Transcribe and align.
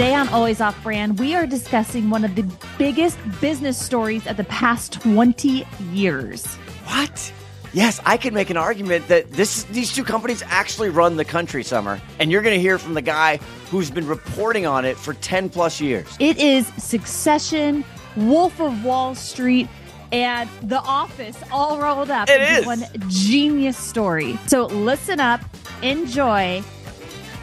Today 0.00 0.14
on 0.14 0.30
Always 0.30 0.62
Off 0.62 0.82
Brand, 0.82 1.18
we 1.18 1.34
are 1.34 1.46
discussing 1.46 2.08
one 2.08 2.24
of 2.24 2.34
the 2.34 2.50
biggest 2.78 3.18
business 3.38 3.76
stories 3.76 4.26
of 4.26 4.38
the 4.38 4.44
past 4.44 4.94
20 4.94 5.66
years. 5.92 6.56
What? 6.86 7.30
Yes, 7.74 8.00
I 8.06 8.16
could 8.16 8.32
make 8.32 8.48
an 8.48 8.56
argument 8.56 9.06
that 9.08 9.30
this 9.30 9.64
these 9.64 9.92
two 9.92 10.02
companies 10.02 10.42
actually 10.46 10.88
run 10.88 11.16
the 11.16 11.24
country, 11.26 11.62
Summer. 11.62 12.00
And 12.18 12.32
you're 12.32 12.40
going 12.40 12.54
to 12.54 12.60
hear 12.62 12.78
from 12.78 12.94
the 12.94 13.02
guy 13.02 13.40
who's 13.70 13.90
been 13.90 14.06
reporting 14.06 14.64
on 14.64 14.86
it 14.86 14.96
for 14.96 15.12
10 15.12 15.50
plus 15.50 15.82
years. 15.82 16.06
It 16.18 16.38
is 16.38 16.66
Succession, 16.78 17.84
Wolf 18.16 18.58
of 18.58 18.82
Wall 18.82 19.14
Street, 19.14 19.68
and 20.12 20.48
The 20.62 20.80
Office 20.80 21.36
all 21.52 21.78
rolled 21.78 22.10
up 22.10 22.30
It 22.30 22.40
into 22.40 22.60
is. 22.60 22.64
one 22.64 22.84
genius 23.08 23.76
story. 23.76 24.38
So 24.46 24.64
listen 24.64 25.20
up, 25.20 25.42
enjoy, 25.82 26.62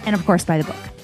and 0.08 0.16
of 0.16 0.26
course, 0.26 0.44
buy 0.44 0.58
the 0.58 0.64
book. 0.64 0.97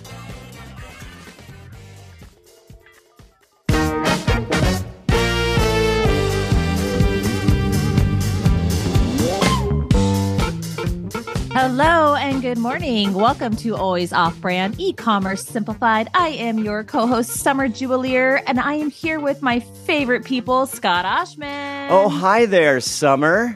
Hello 11.56 12.16
and 12.16 12.42
good 12.42 12.58
morning. 12.58 13.14
Welcome 13.14 13.56
to 13.58 13.76
Always 13.76 14.12
Off 14.12 14.36
Brand 14.42 14.74
E-commerce 14.80 15.46
Simplified. 15.46 16.10
I 16.16 16.30
am 16.30 16.58
your 16.58 16.84
co-host 16.84 17.30
Summer 17.30 17.70
Jubelirer, 17.70 18.42
and 18.48 18.60
I 18.60 18.74
am 18.74 18.90
here 18.90 19.20
with 19.20 19.44
my 19.44 19.60
favorite 19.60 20.26
people, 20.26 20.66
Scott 20.66 21.06
Ohsman. 21.06 21.90
Oh, 21.92 22.10
hi 22.10 22.48
there, 22.48 22.80
Summer. 22.80 23.56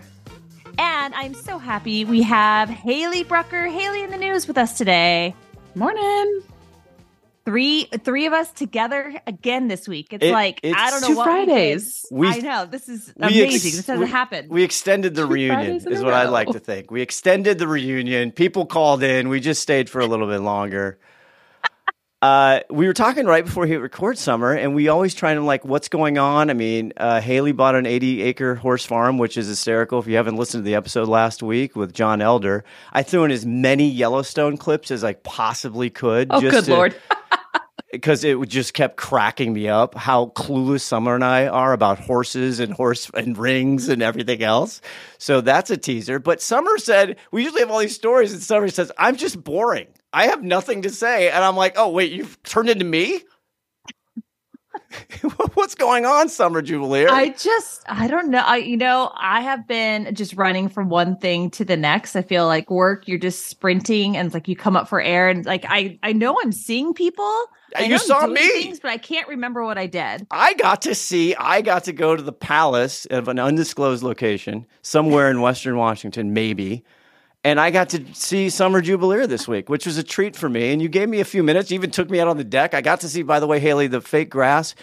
And 0.77 1.15
I'm 1.15 1.33
so 1.33 1.57
happy 1.57 2.05
we 2.05 2.21
have 2.21 2.69
Hayley 2.69 3.23
Brucker, 3.23 3.65
Hayley 3.65 4.03
in 4.03 4.11
the 4.11 4.17
news 4.17 4.47
with 4.47 4.59
us 4.59 4.77
today. 4.77 5.33
Morning. 5.73 6.43
Three 7.47 7.85
three 8.03 8.25
of 8.25 8.33
us 8.33 8.51
together 8.51 9.21
again 9.25 9.69
this 9.69 9.87
week. 9.87 10.07
It's 10.11 10.25
It- 10.25 10.33
like 10.33 10.59
it's 10.63 10.75
I 10.77 10.89
don't 10.89 10.99
know 10.99 11.07
two 11.07 11.15
what 11.15 11.29
we 11.29 11.45
did. 11.45 11.45
Fridays. 11.45 12.05
We- 12.11 12.27
I 12.27 12.37
know 12.39 12.65
this 12.65 12.89
is 12.89 13.13
we 13.15 13.23
ex- 13.25 13.35
amazing. 13.35 13.71
this 13.71 13.87
hasn't 13.87 13.99
we- 14.01 14.07
happened. 14.11 14.49
We 14.49 14.63
extended 14.63 15.15
the 15.15 15.21
Two 15.25 15.31
reunion, 15.31 15.55
Fridays 15.79 15.85
is 15.85 16.01
a 16.01 16.03
what 16.03 16.13
I'd 16.13 16.27
like 16.29 16.49
to 16.49 16.59
think. 16.59 16.91
We 16.91 17.01
extended 17.01 17.57
the 17.57 17.67
reunion. 17.69 18.33
People 18.33 18.65
called 18.65 19.01
in. 19.01 19.29
We 19.29 19.39
just 19.39 19.61
stayed 19.61 19.89
for 19.89 20.01
a 20.01 20.05
little 20.05 20.27
bit 20.27 20.39
longer. 20.39 20.99
Uh, 22.19 22.61
we 22.71 22.87
were 22.87 22.93
talking 22.93 23.27
right 23.27 23.45
before 23.45 23.63
we 23.63 23.69
hit 23.69 23.79
record 23.79 24.17
summer, 24.17 24.51
and 24.51 24.73
we 24.73 24.87
always 24.87 25.13
try 25.13 25.35
to 25.35 25.39
like, 25.41 25.63
what's 25.63 25.87
going 25.87 26.17
on? 26.17 26.49
I 26.49 26.53
mean, 26.53 26.91
uh, 26.97 27.21
Hayley 27.21 27.51
bought 27.51 27.75
an 27.75 27.85
80 27.85 28.23
acre 28.23 28.55
horse 28.55 28.83
farm, 28.83 29.19
which 29.19 29.37
is 29.37 29.47
hysterical. 29.47 29.99
If 29.99 30.07
you 30.07 30.15
haven't 30.17 30.35
listened 30.35 30.63
to 30.63 30.65
the 30.65 30.73
episode 30.75 31.07
last 31.07 31.43
week 31.43 31.75
with 31.75 31.93
John 31.93 32.19
Elder, 32.21 32.65
I 32.91 33.03
threw 33.03 33.23
in 33.23 33.29
as 33.31 33.45
many 33.45 33.87
Yellowstone 33.87 34.57
clips 34.57 34.89
as 34.89 35.03
I 35.03 35.13
possibly 35.13 35.91
could. 35.91 36.27
Oh, 36.31 36.41
good 36.41 36.65
to- 36.65 36.71
lord. 36.71 36.95
because 37.91 38.23
it 38.23 38.37
just 38.49 38.73
kept 38.73 38.97
cracking 38.97 39.53
me 39.53 39.67
up 39.67 39.95
how 39.95 40.27
clueless 40.27 40.81
Summer 40.81 41.15
and 41.15 41.23
I 41.23 41.47
are 41.47 41.73
about 41.73 41.99
horses 41.99 42.59
and 42.59 42.73
horse 42.73 43.09
and 43.13 43.37
rings 43.37 43.87
and 43.89 44.01
everything 44.01 44.43
else. 44.43 44.81
So 45.17 45.41
that's 45.41 45.69
a 45.69 45.77
teaser. 45.77 46.19
But 46.19 46.41
Summer 46.41 46.77
said 46.77 47.17
we 47.31 47.43
usually 47.43 47.61
have 47.61 47.71
all 47.71 47.79
these 47.79 47.95
stories, 47.95 48.33
and 48.33 48.41
Summer 48.41 48.67
says 48.69 48.91
I'm 48.97 49.15
just 49.15 49.43
boring. 49.43 49.87
I 50.11 50.27
have 50.27 50.43
nothing 50.43 50.81
to 50.83 50.89
say, 50.89 51.29
and 51.29 51.43
I'm 51.43 51.55
like, 51.55 51.73
oh 51.77 51.89
wait, 51.89 52.11
you've 52.11 52.41
turned 52.43 52.69
into 52.69 52.85
me. 52.85 53.21
What's 55.53 55.75
going 55.75 56.05
on, 56.05 56.29
Summer 56.29 56.61
Jubelirer? 56.61 57.09
I 57.09 57.29
just, 57.29 57.83
I 57.87 58.07
don't 58.07 58.29
know. 58.29 58.39
I, 58.39 58.57
you 58.57 58.77
know, 58.77 59.11
I 59.15 59.41
have 59.41 59.67
been 59.67 60.13
just 60.15 60.33
running 60.33 60.69
from 60.69 60.89
one 60.89 61.17
thing 61.17 61.49
to 61.51 61.65
the 61.65 61.77
next. 61.77 62.15
I 62.15 62.21
feel 62.21 62.45
like 62.45 62.69
work, 62.69 63.07
you're 63.07 63.17
just 63.17 63.47
sprinting 63.47 64.15
and 64.15 64.33
like 64.33 64.47
you 64.47 64.55
come 64.55 64.77
up 64.77 64.87
for 64.87 65.01
air 65.01 65.29
and 65.29 65.45
like, 65.45 65.65
I, 65.67 65.99
I 66.03 66.13
know 66.13 66.37
I'm 66.41 66.51
seeing 66.51 66.93
people. 66.93 67.47
I 67.75 67.83
You 67.83 67.97
saw 67.97 68.25
me. 68.27 68.47
things, 68.49 68.79
but 68.79 68.91
I 68.91 68.97
can't 68.97 69.27
remember 69.27 69.63
what 69.63 69.77
I 69.77 69.87
did. 69.87 70.25
I 70.31 70.53
got 70.53 70.83
to 70.83 70.95
see, 70.95 71.35
I 71.35 71.61
got 71.61 71.83
to 71.85 71.93
go 71.93 72.15
to 72.15 72.21
the 72.21 72.31
palace 72.31 73.05
of 73.07 73.27
an 73.27 73.39
undisclosed 73.39 74.03
location 74.03 74.65
somewhere 74.81 75.29
in 75.29 75.41
Western 75.41 75.77
Washington, 75.77 76.33
maybe. 76.33 76.83
And 77.43 77.59
I 77.59 77.71
got 77.71 77.89
to 77.89 78.03
see 78.13 78.49
Summer 78.49 78.81
Jubelirer 78.81 79.27
this 79.27 79.47
week, 79.47 79.69
which 79.69 79.85
was 79.85 79.97
a 79.97 80.03
treat 80.03 80.35
for 80.35 80.49
me. 80.49 80.73
And 80.73 80.81
you 80.81 80.89
gave 80.89 81.07
me 81.07 81.19
a 81.19 81.25
few 81.25 81.43
minutes, 81.43 81.69
you 81.71 81.75
even 81.75 81.91
took 81.91 82.09
me 82.09 82.19
out 82.19 82.27
on 82.27 82.37
the 82.37 82.43
deck. 82.43 82.73
I 82.73 82.81
got 82.81 83.01
to 83.01 83.09
see, 83.09 83.21
by 83.21 83.39
the 83.39 83.47
way, 83.47 83.59
Hayley, 83.59 83.87
the 83.87 84.01
fake 84.01 84.29
grass 84.29 84.73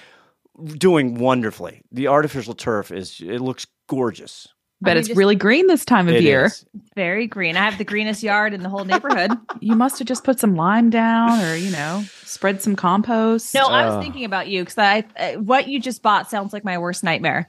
doing 0.78 1.16
wonderfully. 1.16 1.82
The 1.90 2.08
artificial 2.08 2.54
turf 2.54 2.92
is, 2.92 3.20
it 3.20 3.40
looks 3.40 3.66
gorgeous. 3.88 4.48
Bet 4.84 4.96
it's 4.96 5.08
just- 5.08 5.18
really 5.18 5.34
green 5.36 5.66
this 5.66 5.84
time 5.84 6.08
of 6.08 6.20
year. 6.20 6.44
is. 6.46 6.64
Very 6.94 7.26
green. 7.26 7.56
I 7.56 7.64
have 7.64 7.78
the 7.78 7.84
greenest 7.84 8.22
yard 8.22 8.54
in 8.54 8.62
the 8.62 8.68
whole 8.68 8.84
neighborhood. 8.84 9.32
You 9.60 9.76
must 9.76 9.98
have 9.98 10.06
just 10.06 10.24
put 10.24 10.38
some 10.38 10.56
lime 10.56 10.90
down 10.90 11.40
or, 11.40 11.54
you 11.56 11.70
know, 11.70 12.04
spread 12.24 12.60
some 12.60 12.76
compost. 12.76 13.54
No, 13.54 13.66
I 13.66 13.84
Oh. 13.84 13.96
was 13.96 14.04
thinking 14.04 14.24
about 14.26 14.46
you 14.48 14.62
because 14.62 14.76
I 14.76 15.04
uh, 15.16 15.32
what 15.34 15.68
you 15.68 15.80
just 15.80 16.02
bought 16.02 16.28
sounds 16.28 16.52
like 16.52 16.64
my 16.64 16.76
worst 16.76 17.02
nightmare. 17.02 17.48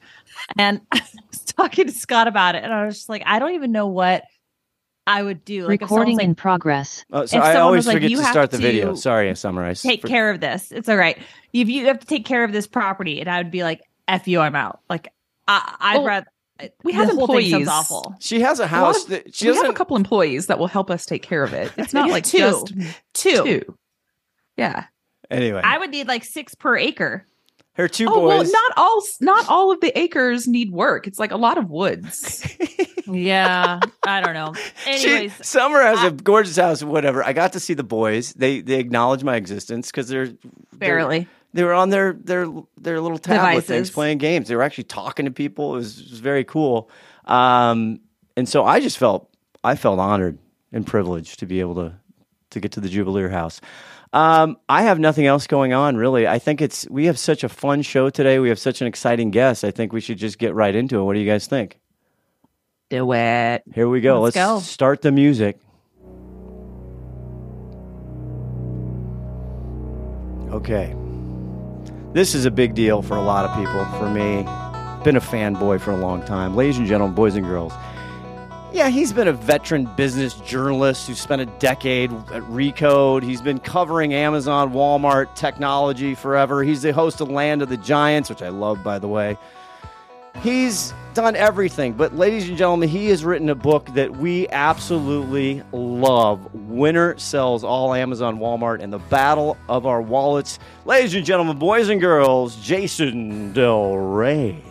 And 0.57 0.79
I 0.93 1.01
was 1.29 1.41
talking 1.41 1.87
to 1.87 1.91
Scott 1.91 2.27
about 2.27 2.55
it, 2.55 2.63
and 2.63 2.71
I 2.73 2.85
was 2.85 2.95
just 2.95 3.09
like, 3.09 3.23
I 3.25 3.39
don't 3.39 3.53
even 3.55 3.71
know 3.73 3.87
what 3.87 4.23
I 5.07 5.21
would 5.21 5.43
do. 5.45 5.67
Like, 5.67 5.81
if 5.81 5.89
someone's 5.89 5.91
Recording 5.91 6.17
like, 6.17 6.25
in 6.25 6.35
progress. 6.35 7.03
Oh, 7.11 7.25
so 7.25 7.37
I 7.39 7.55
always 7.57 7.79
was 7.79 7.87
like, 7.87 7.95
forget 7.97 8.11
"You 8.11 8.17
to 8.17 8.23
start 8.23 8.51
the 8.51 8.57
video. 8.57 8.95
Sorry, 8.95 9.29
I 9.29 9.33
summarized. 9.33 9.83
take 9.83 10.01
For- 10.01 10.07
care 10.07 10.29
of 10.31 10.39
this. 10.39 10.71
It's 10.71 10.87
all 10.87 10.97
right. 10.97 11.17
If 11.53 11.67
you 11.69 11.85
have 11.87 11.99
to 11.99 12.07
take 12.07 12.25
care 12.25 12.43
of 12.45 12.51
this 12.53 12.65
property, 12.67 13.19
and 13.19 13.29
I 13.29 13.37
would 13.39 13.51
be 13.51 13.63
like, 13.63 13.81
"F 14.07 14.27
you, 14.27 14.39
I'm 14.39 14.55
out." 14.55 14.79
Like, 14.89 15.09
I, 15.47 15.75
I'd 15.79 15.97
Well, 15.97 16.05
rather. 16.05 16.27
We 16.83 16.93
have 16.93 17.09
whole 17.09 17.27
thing 17.27 17.45
employees. 17.45 17.67
awful. 17.67 18.15
She 18.19 18.39
has 18.41 18.59
a 18.59 18.63
A 18.63 18.67
house 18.67 19.03
of- 19.03 19.09
that 19.09 19.35
she 19.35 19.49
we 19.49 19.55
have 19.57 19.69
a 19.69 19.73
couple 19.73 19.95
employees 19.97 20.47
that 20.47 20.57
will 20.59 20.67
help 20.67 20.89
us 20.89 21.05
take 21.05 21.21
care 21.21 21.43
of 21.43 21.53
it. 21.53 21.71
It's 21.77 21.93
not 21.97 22.07
Yeah, 22.07 22.13
like 22.13 22.23
two. 22.23 22.37
just 22.37 22.73
Two. 23.13 23.43
two. 23.43 23.77
Yeah. 24.57 24.85
anyway, 25.29 25.61
I 25.63 25.77
would 25.77 25.89
need 25.91 26.07
like 26.07 26.23
six 26.23 26.55
per 26.55 26.77
acre. 26.77 27.25
her 27.73 27.87
two 27.89 28.07
Oh 28.09 28.19
well, 28.25 28.37
boys. 28.39 28.51
not 28.51 28.71
all 28.77 29.01
not 29.19 29.49
all 29.49 29.71
of 29.71 29.81
the 29.81 29.97
acres 29.99 30.47
need 30.47 30.71
work. 30.71 31.07
It's 31.07 31.19
like 31.19 31.31
a 31.31 31.37
lot 31.37 31.57
of 31.57 31.69
woods. 31.69 32.45
Yeah, 33.07 33.79
I 34.07 34.19
don't 34.21 34.33
know. 34.33 34.55
She- 34.97 35.29
Summer 35.29 35.79
has 35.79 35.99
I- 35.99 36.07
a 36.07 36.11
gorgeous 36.11 36.55
house. 36.55 36.81
Whatever. 36.81 37.23
I 37.23 37.33
got 37.33 37.53
to 37.53 37.59
see 37.59 37.75
the 37.75 37.83
boys. 37.83 38.33
They 38.33 38.61
they 38.61 38.79
acknowledge 38.79 39.23
my 39.23 39.35
existence 39.35 39.91
because 39.91 40.07
they're 40.07 40.29
they're- 40.29 40.37
barely. 40.73 41.27
They 41.55 41.63
were 41.63 41.73
on 41.73 41.89
their 41.89 42.11
their 42.11 42.47
their 42.75 42.99
little 42.99 43.17
tablet 43.17 43.63
things 43.63 43.67
Devices. 43.67 43.91
playing 43.91 44.17
games. 44.17 44.49
They 44.49 44.57
were 44.57 44.61
actually 44.61 44.83
talking 44.83 45.23
to 45.23 45.31
people. 45.31 45.75
It 45.75 45.77
was, 45.77 45.99
it 46.01 46.09
was 46.11 46.19
very 46.19 46.43
cool. 46.43 46.89
Um, 47.23 48.01
and 48.35 48.47
so 48.47 48.65
I 48.65 48.81
just 48.81 48.97
felt 48.97 49.29
I 49.63 49.77
felt 49.77 49.97
honored 49.97 50.37
and 50.73 50.85
privileged 50.85 51.39
to 51.39 51.45
be 51.45 51.61
able 51.61 51.75
to 51.75 51.93
to 52.49 52.59
get 52.59 52.73
to 52.73 52.81
the 52.81 52.89
Jubelirer 52.89 53.31
House. 53.31 53.61
Um, 54.11 54.57
I 54.67 54.83
have 54.83 54.99
nothing 54.99 55.27
else 55.27 55.47
going 55.47 55.71
on 55.71 55.95
really. 55.95 56.27
I 56.27 56.39
think 56.39 56.61
it's 56.61 56.89
we 56.89 57.05
have 57.05 57.17
such 57.17 57.45
a 57.45 57.49
fun 57.49 57.83
show 57.83 58.09
today. 58.09 58.39
We 58.39 58.49
have 58.49 58.59
such 58.59 58.81
an 58.81 58.87
exciting 58.87 59.31
guest. 59.31 59.63
I 59.63 59.71
think 59.71 59.93
we 59.93 60.01
should 60.01 60.17
just 60.17 60.37
get 60.37 60.53
right 60.53 60.75
into 60.75 60.99
it. 60.99 61.03
What 61.03 61.13
do 61.13 61.21
you 61.21 61.25
guys 61.25 61.47
think? 61.47 61.79
Do 62.89 63.13
it. 63.13 63.63
Here 63.73 63.87
we 63.87 64.01
go. 64.01 64.19
Let's 64.19 64.35
Let's, 64.35 64.45
go. 64.45 64.59
start 64.59 65.01
the 65.01 65.13
music. 65.13 65.57
Okay. 70.51 70.93
This 72.15 72.33
is 72.33 72.45
a 72.45 72.51
big 72.51 72.75
deal 72.75 73.01
for 73.01 73.17
a 73.17 73.21
lot 73.21 73.43
of 73.43 73.53
people. 73.57 73.83
For 73.99 74.09
me, 74.09 74.43
been 75.03 75.17
a 75.17 75.19
fanboy 75.19 75.81
for 75.81 75.91
a 75.91 75.97
long 75.97 76.23
time. 76.23 76.55
Ladies 76.55 76.77
and 76.77 76.87
gentlemen, 76.87 77.13
boys 77.13 77.35
and 77.35 77.45
girls. 77.45 77.73
Yeah, 78.71 78.87
he's 78.87 79.11
been 79.11 79.27
a 79.27 79.33
veteran 79.33 79.83
business 79.97 80.35
journalist 80.35 81.07
who 81.07 81.13
spent 81.13 81.41
a 81.41 81.45
decade 81.59 82.13
at 82.13 82.41
Recode. 82.43 83.23
He's 83.23 83.41
been 83.41 83.59
covering 83.59 84.13
Amazon, 84.13 84.71
Walmart, 84.71 85.35
technology 85.35 86.15
forever. 86.15 86.63
He's 86.63 86.81
the 86.81 86.93
host 86.93 87.19
of 87.19 87.29
Land 87.29 87.61
of 87.61 87.67
the 87.67 87.75
Giants, 87.75 88.29
which 88.29 88.41
I 88.41 88.47
love, 88.47 88.81
by 88.81 88.97
the 88.97 89.09
way. 89.09 89.37
He's 90.41 90.93
done 91.15 91.35
everything, 91.35 91.93
but 91.93 92.13
ladies 92.15 92.47
and 92.47 92.57
gentlemen, 92.57 92.89
he 92.89 93.07
has 93.07 93.23
written 93.23 93.49
a 93.49 93.55
book 93.55 93.87
that 93.93 94.17
we 94.17 94.47
absolutely 94.49 95.63
love. 95.71 96.53
Winner 96.53 97.17
sells 97.17 97.63
all 97.63 97.93
Amazon, 97.93 98.37
Walmart, 98.37 98.83
and 98.83 98.91
the 98.93 98.99
battle 98.99 99.57
of 99.69 99.87
our 99.87 100.01
wallets. 100.01 100.59
Ladies 100.83 101.15
and 101.15 101.25
gentlemen, 101.25 101.57
boys 101.57 101.89
and 101.89 102.01
girls, 102.01 102.57
Jason 102.57 103.53
Del 103.53 103.95
Rey. 103.95 104.61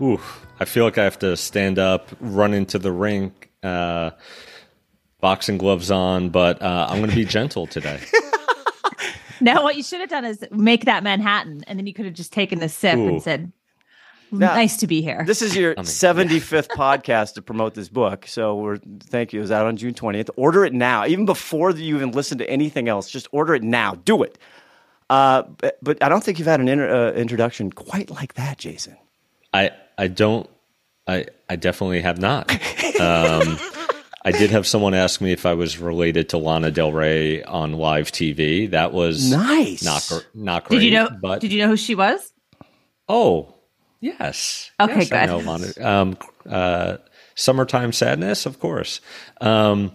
Oof. 0.00 0.46
I 0.60 0.64
feel 0.64 0.84
like 0.84 0.96
I 0.96 1.04
have 1.04 1.18
to 1.20 1.36
stand 1.36 1.78
up, 1.78 2.08
run 2.20 2.54
into 2.54 2.78
the 2.78 2.92
rink, 2.92 3.50
uh, 3.62 4.12
boxing 5.20 5.58
gloves 5.58 5.90
on, 5.90 6.30
but 6.30 6.62
uh, 6.62 6.86
I'm 6.88 6.98
going 6.98 7.10
to 7.10 7.16
be 7.16 7.24
gentle 7.26 7.66
today. 7.66 8.00
Now, 9.40 9.62
what 9.62 9.76
you 9.76 9.82
should 9.82 10.00
have 10.00 10.10
done 10.10 10.24
is 10.24 10.44
make 10.50 10.84
that 10.86 11.04
Manhattan, 11.04 11.62
and 11.66 11.78
then 11.78 11.86
you 11.86 11.94
could 11.94 12.06
have 12.06 12.14
just 12.14 12.32
taken 12.32 12.58
the 12.58 12.68
sip 12.68 12.96
Ooh. 12.96 13.08
and 13.08 13.22
said, 13.22 13.52
Now, 14.30 14.54
"Nice 14.54 14.76
to 14.78 14.86
be 14.86 15.00
here." 15.02 15.24
This 15.26 15.42
is 15.42 15.56
your 15.56 15.72
I 15.72 15.80
mean, 15.82 15.84
75th 15.86 16.68
podcast 16.76 17.34
to 17.34 17.42
promote 17.42 17.74
this 17.74 17.88
book. 17.88 18.26
So 18.26 18.56
we're 18.56 18.76
thank 18.76 19.32
you. 19.32 19.40
It 19.40 19.42
was 19.42 19.50
out 19.50 19.66
on 19.66 19.76
June 19.76 19.94
20th. 19.94 20.30
Order 20.36 20.64
it 20.64 20.72
now, 20.72 21.06
even 21.06 21.24
before 21.26 21.70
you 21.70 21.96
even 21.96 22.12
listen 22.12 22.38
to 22.38 22.48
anything 22.50 22.88
else. 22.88 23.08
Just 23.10 23.28
order 23.32 23.54
it 23.54 23.62
now. 23.62 23.94
Do 23.94 24.22
it. 24.22 24.38
Uh, 25.10 25.42
but, 25.58 25.78
but 25.82 26.02
I 26.02 26.08
don't 26.10 26.22
think 26.22 26.38
you've 26.38 26.48
had 26.48 26.60
an 26.60 26.68
inter, 26.68 27.08
uh, 27.08 27.12
introduction 27.12 27.72
quite 27.72 28.10
like 28.10 28.34
that, 28.34 28.58
Jason. 28.58 28.96
I 29.54 29.70
I 29.96 30.08
don't. 30.08 30.48
I 31.06 31.26
I 31.48 31.56
definitely 31.56 32.02
have 32.02 32.18
not. 32.20 32.50
Um, 33.00 33.58
I 34.24 34.32
did 34.32 34.50
have 34.50 34.66
someone 34.66 34.92
ask 34.92 35.20
me 35.20 35.32
if 35.32 35.46
I 35.46 35.54
was 35.54 35.78
related 35.78 36.30
to 36.30 36.38
Lana 36.38 36.70
Del 36.70 36.92
Rey 36.92 37.42
on 37.44 37.72
live 37.72 38.10
TV. 38.12 38.68
That 38.70 38.92
was 38.92 39.30
Nice. 39.30 39.82
not 39.82 40.26
not 40.34 40.64
great. 40.64 40.80
Did 40.80 40.84
you 40.86 40.90
know? 40.90 41.08
But 41.22 41.40
did 41.40 41.52
you 41.52 41.60
know 41.62 41.68
who 41.68 41.76
she 41.78 41.94
was? 41.94 42.32
oh, 43.08 43.54
yes. 44.00 44.70
Okay, 44.80 45.00
Yes, 45.00 45.12
I 45.12 45.26
good. 45.26 45.32
know 45.44 45.50
Lana. 45.52 45.66
Um, 45.80 46.16
uh, 46.48 46.96
Summertime 47.34 47.92
Sadness, 47.92 48.46
of 48.46 48.58
course. 48.58 49.00
Um, 49.40 49.92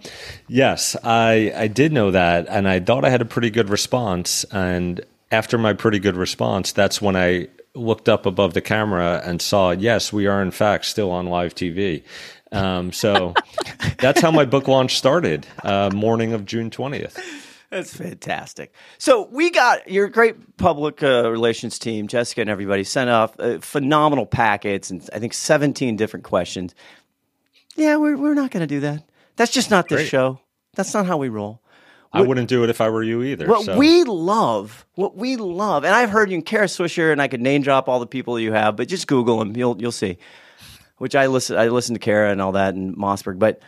yes, 0.48 0.96
I 1.04 1.52
I 1.54 1.68
did 1.68 1.92
know 1.92 2.10
that, 2.10 2.46
and 2.48 2.66
I 2.68 2.80
thought 2.80 3.04
I 3.04 3.10
had 3.10 3.20
a 3.20 3.26
pretty 3.26 3.50
good 3.50 3.68
response. 3.68 4.44
And 4.50 5.00
after 5.30 5.58
my 5.58 5.74
pretty 5.74 5.98
good 5.98 6.16
response, 6.16 6.72
that's 6.72 7.02
when 7.02 7.16
I 7.16 7.48
looked 7.74 8.08
up 8.08 8.24
above 8.24 8.54
the 8.54 8.60
camera 8.62 9.20
and 9.24 9.42
saw, 9.42 9.72
yes, 9.72 10.12
we 10.12 10.26
are 10.26 10.40
in 10.40 10.52
fact 10.52 10.84
still 10.86 11.10
on 11.10 11.26
live 11.26 11.54
TV. 11.54 12.02
Um, 12.52 12.92
so 12.92 13.34
that's 13.98 14.20
how 14.22 14.30
my 14.30 14.44
book 14.46 14.66
launch 14.68 14.96
started, 14.96 15.46
uh, 15.64 15.90
morning 15.92 16.32
of 16.32 16.46
June 16.46 16.70
twentieth. 16.70 17.18
That's 17.74 17.96
fantastic. 17.96 18.72
So 18.98 19.28
we 19.32 19.50
got 19.50 19.90
your 19.90 20.08
great 20.08 20.56
public 20.56 21.02
uh, 21.02 21.28
relations 21.28 21.76
team, 21.76 22.06
Jessica 22.06 22.42
and 22.42 22.48
everybody, 22.48 22.84
sent 22.84 23.10
off 23.10 23.34
uh, 23.40 23.58
phenomenal 23.58 24.26
packets 24.26 24.92
and 24.92 25.06
I 25.12 25.18
think 25.18 25.34
17 25.34 25.96
different 25.96 26.24
questions. 26.24 26.72
Yeah, 27.74 27.96
we're, 27.96 28.16
we're 28.16 28.34
not 28.34 28.52
going 28.52 28.60
to 28.60 28.68
do 28.68 28.78
that. 28.80 29.02
That's 29.34 29.50
just 29.50 29.72
not 29.72 29.88
this 29.88 30.02
Great. 30.02 30.08
show. 30.08 30.38
That's 30.76 30.94
not 30.94 31.06
how 31.06 31.16
we 31.16 31.28
roll. 31.28 31.62
I 32.12 32.22
wouldn't 32.22 32.48
do 32.48 32.62
it 32.62 32.70
if 32.70 32.80
I 32.80 32.90
were 32.90 33.02
you 33.02 33.24
either. 33.24 33.48
What 33.48 33.64
so. 33.64 33.76
we 33.76 34.04
love, 34.04 34.86
what 34.94 35.16
we 35.16 35.34
love, 35.34 35.84
and 35.84 35.92
I've 35.92 36.10
heard 36.10 36.30
you 36.30 36.36
and 36.36 36.46
Kara 36.46 36.66
Swisher, 36.66 37.10
and 37.10 37.20
I 37.20 37.26
could 37.26 37.40
name 37.40 37.62
drop 37.62 37.88
all 37.88 37.98
the 37.98 38.06
people 38.06 38.38
you 38.38 38.52
have, 38.52 38.76
but 38.76 38.86
just 38.86 39.08
Google 39.08 39.40
them, 39.40 39.56
you'll 39.56 39.76
you'll 39.82 39.90
see. 39.90 40.18
Which 40.98 41.16
I 41.16 41.26
listen, 41.26 41.58
I 41.58 41.66
listen 41.66 41.94
to 41.94 41.98
Kara 41.98 42.30
and 42.30 42.40
all 42.40 42.52
that 42.52 42.76
and 42.76 42.96
Mossberg, 42.96 43.40
but 43.40 43.60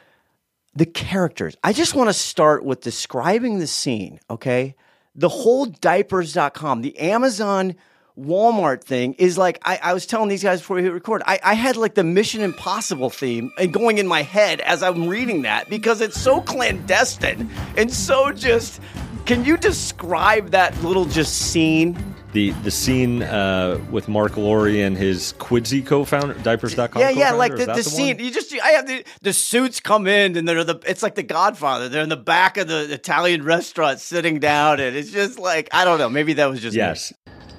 the 0.76 0.87
characters. 0.87 1.56
I 1.64 1.73
just 1.73 1.94
want 1.94 2.08
to 2.08 2.14
start 2.14 2.64
with 2.64 2.82
describing 2.82 3.58
the 3.58 3.67
scene. 3.67 4.20
Okay, 4.31 4.76
the 5.14 5.28
whole 5.28 5.67
diapers.com, 5.67 6.82
the 6.82 6.99
Amazon. 6.99 7.75
Walmart 8.19 8.82
thing 8.82 9.12
is 9.19 9.37
like 9.37 9.58
I, 9.62 9.78
I 9.82 9.93
was 9.93 10.06
telling 10.06 10.31
these 10.31 10.43
guys 10.43 10.61
before 10.61 10.76
we 10.76 10.82
hit 10.82 10.90
record. 10.90 11.23
I, 11.26 11.38
I 11.44 11.52
had 11.52 11.76
like 11.76 11.94
the 11.94 12.02
Mission 12.02 12.40
Impossible 12.40 13.11
theme 13.11 13.52
and 13.58 13.75
going 13.75 13.99
in 13.99 14.06
my 14.06 14.23
head 14.23 14.62
as 14.62 14.82
I'm 14.82 15.06
reading 15.06 15.43
that 15.43 15.69
because 15.69 16.00
it's 16.00 16.19
so 16.19 16.40
clandestine 16.40 17.50
and 17.76 17.93
so 17.93 18.32
just. 18.32 18.81
Can 19.26 19.44
you 19.44 19.56
describe 19.56 20.52
that 20.52 20.81
little 20.82 21.05
just 21.05 21.34
scene? 21.37 22.16
The 22.37 22.50
the 22.50 22.71
scene 22.71 23.23
uh, 23.23 23.83
with 23.91 24.09
Mark 24.09 24.37
Lore 24.37 24.69
and 24.69 24.94
his 24.94 25.33
Quidsy 25.38 25.87
co-founder, 25.87 26.35
Diapers.com. 26.35 27.00
Yeah, 27.00 27.09
yeah, 27.09 27.31
co-founder, 27.31 27.38
like 27.38 27.53
the, 27.53 27.65
the, 27.65 27.73
the 27.73 27.83
scene. 27.83 28.17
one? 28.19 28.27
You 28.27 28.31
just, 28.31 28.53
I 28.62 28.73
have 28.73 28.87
the 28.87 29.06
the 29.23 29.33
suits 29.33 29.81
come 29.81 30.06
in 30.06 30.37
and 30.37 30.47
they're 30.47 30.62
the. 30.62 30.79
It's 30.87 31.03
like 31.03 31.15
the 31.15 31.23
Godfather. 31.23 31.88
They're 31.88 32.03
in 32.03 32.11
the 32.11 32.17
back 32.19 32.59
of 32.59 32.69
the 32.69 32.93
Italian 32.93 33.43
restaurant, 33.43 34.00
sitting 34.00 34.38
down, 34.38 34.81
and 34.81 34.94
it's 34.94 35.12
just 35.12 35.38
like 35.38 35.71
I 35.73 35.87
don't 35.87 35.99
know. 35.99 36.11
Maybe 36.11 36.35
that 36.35 36.50
was 36.50 36.61
just 36.61 36.75
me. 36.75 36.81
Yes, 36.81 37.11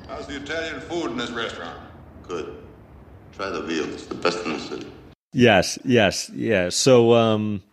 How's 0.07 0.27
the 0.27 0.35
Italian 0.35 0.79
food 0.81 1.09
in 1.09 1.17
this 1.17 1.31
restaurant? 1.31 1.79
Good. 2.27 2.55
Try 3.31 3.49
the 3.49 3.63
veal. 3.63 3.85
It's 3.85 4.05
the 4.05 4.13
best 4.13 4.45
in 4.45 4.53
the 4.53 4.59
city. 4.59 4.91
yes, 5.33 5.79
yes, 5.85 6.29
yeah. 6.35 6.69
So, 6.69 7.13
um, 7.13 7.63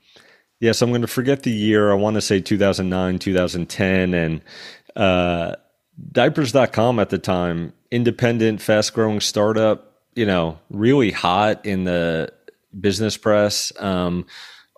yes, 0.59 0.81
I'm 0.81 0.89
going 0.89 1.03
to 1.03 1.07
forget 1.07 1.43
the 1.43 1.53
year. 1.53 1.93
I 1.93 1.97
want 1.97 2.15
to 2.15 2.23
say 2.23 2.41
2009, 2.41 3.19
2010, 3.19 4.15
and 4.15 4.41
uh, 4.97 5.57
Diapers.com 6.13 6.99
at 6.99 7.11
the 7.11 7.19
time, 7.19 7.73
independent, 7.91 8.61
fast-growing 8.61 9.21
startup. 9.21 9.93
You 10.15 10.27
know, 10.27 10.59
really 10.71 11.11
hot 11.11 11.67
in 11.67 11.85
the 11.85 12.33
business 12.79 13.17
press. 13.17 13.73
Um, 13.81 14.27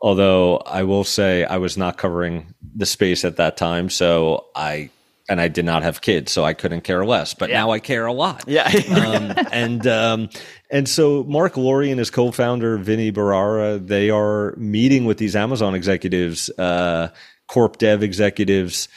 although 0.00 0.58
I 0.58 0.82
will 0.84 1.04
say 1.04 1.44
I 1.44 1.58
was 1.58 1.76
not 1.76 1.98
covering 1.98 2.54
the 2.74 2.86
space 2.86 3.24
at 3.24 3.36
that 3.36 3.56
time, 3.56 3.90
so 3.90 4.46
I 4.54 4.90
and 5.28 5.40
I 5.40 5.48
did 5.48 5.64
not 5.64 5.82
have 5.82 6.00
kids, 6.00 6.30
so 6.30 6.44
I 6.44 6.54
couldn't 6.54 6.82
care 6.82 7.04
less. 7.04 7.34
But 7.34 7.50
now 7.50 7.70
I 7.70 7.80
care 7.80 8.06
a 8.06 8.12
lot. 8.12 8.44
Yeah. 8.46 8.64
um, 8.90 9.46
and 9.52 9.86
um, 9.86 10.28
and 10.70 10.88
so 10.88 11.24
Mark 11.24 11.56
Lore 11.56 11.82
and 11.82 11.98
his 11.98 12.10
co-founder 12.10 12.78
Vinny 12.78 13.12
Bharara, 13.12 13.84
they 13.84 14.10
are 14.10 14.54
meeting 14.56 15.04
with 15.04 15.18
these 15.18 15.34
Amazon 15.34 15.74
executives, 15.74 16.50
uh, 16.58 17.08
corp 17.48 17.78
dev 17.78 18.02
executives. 18.02 18.88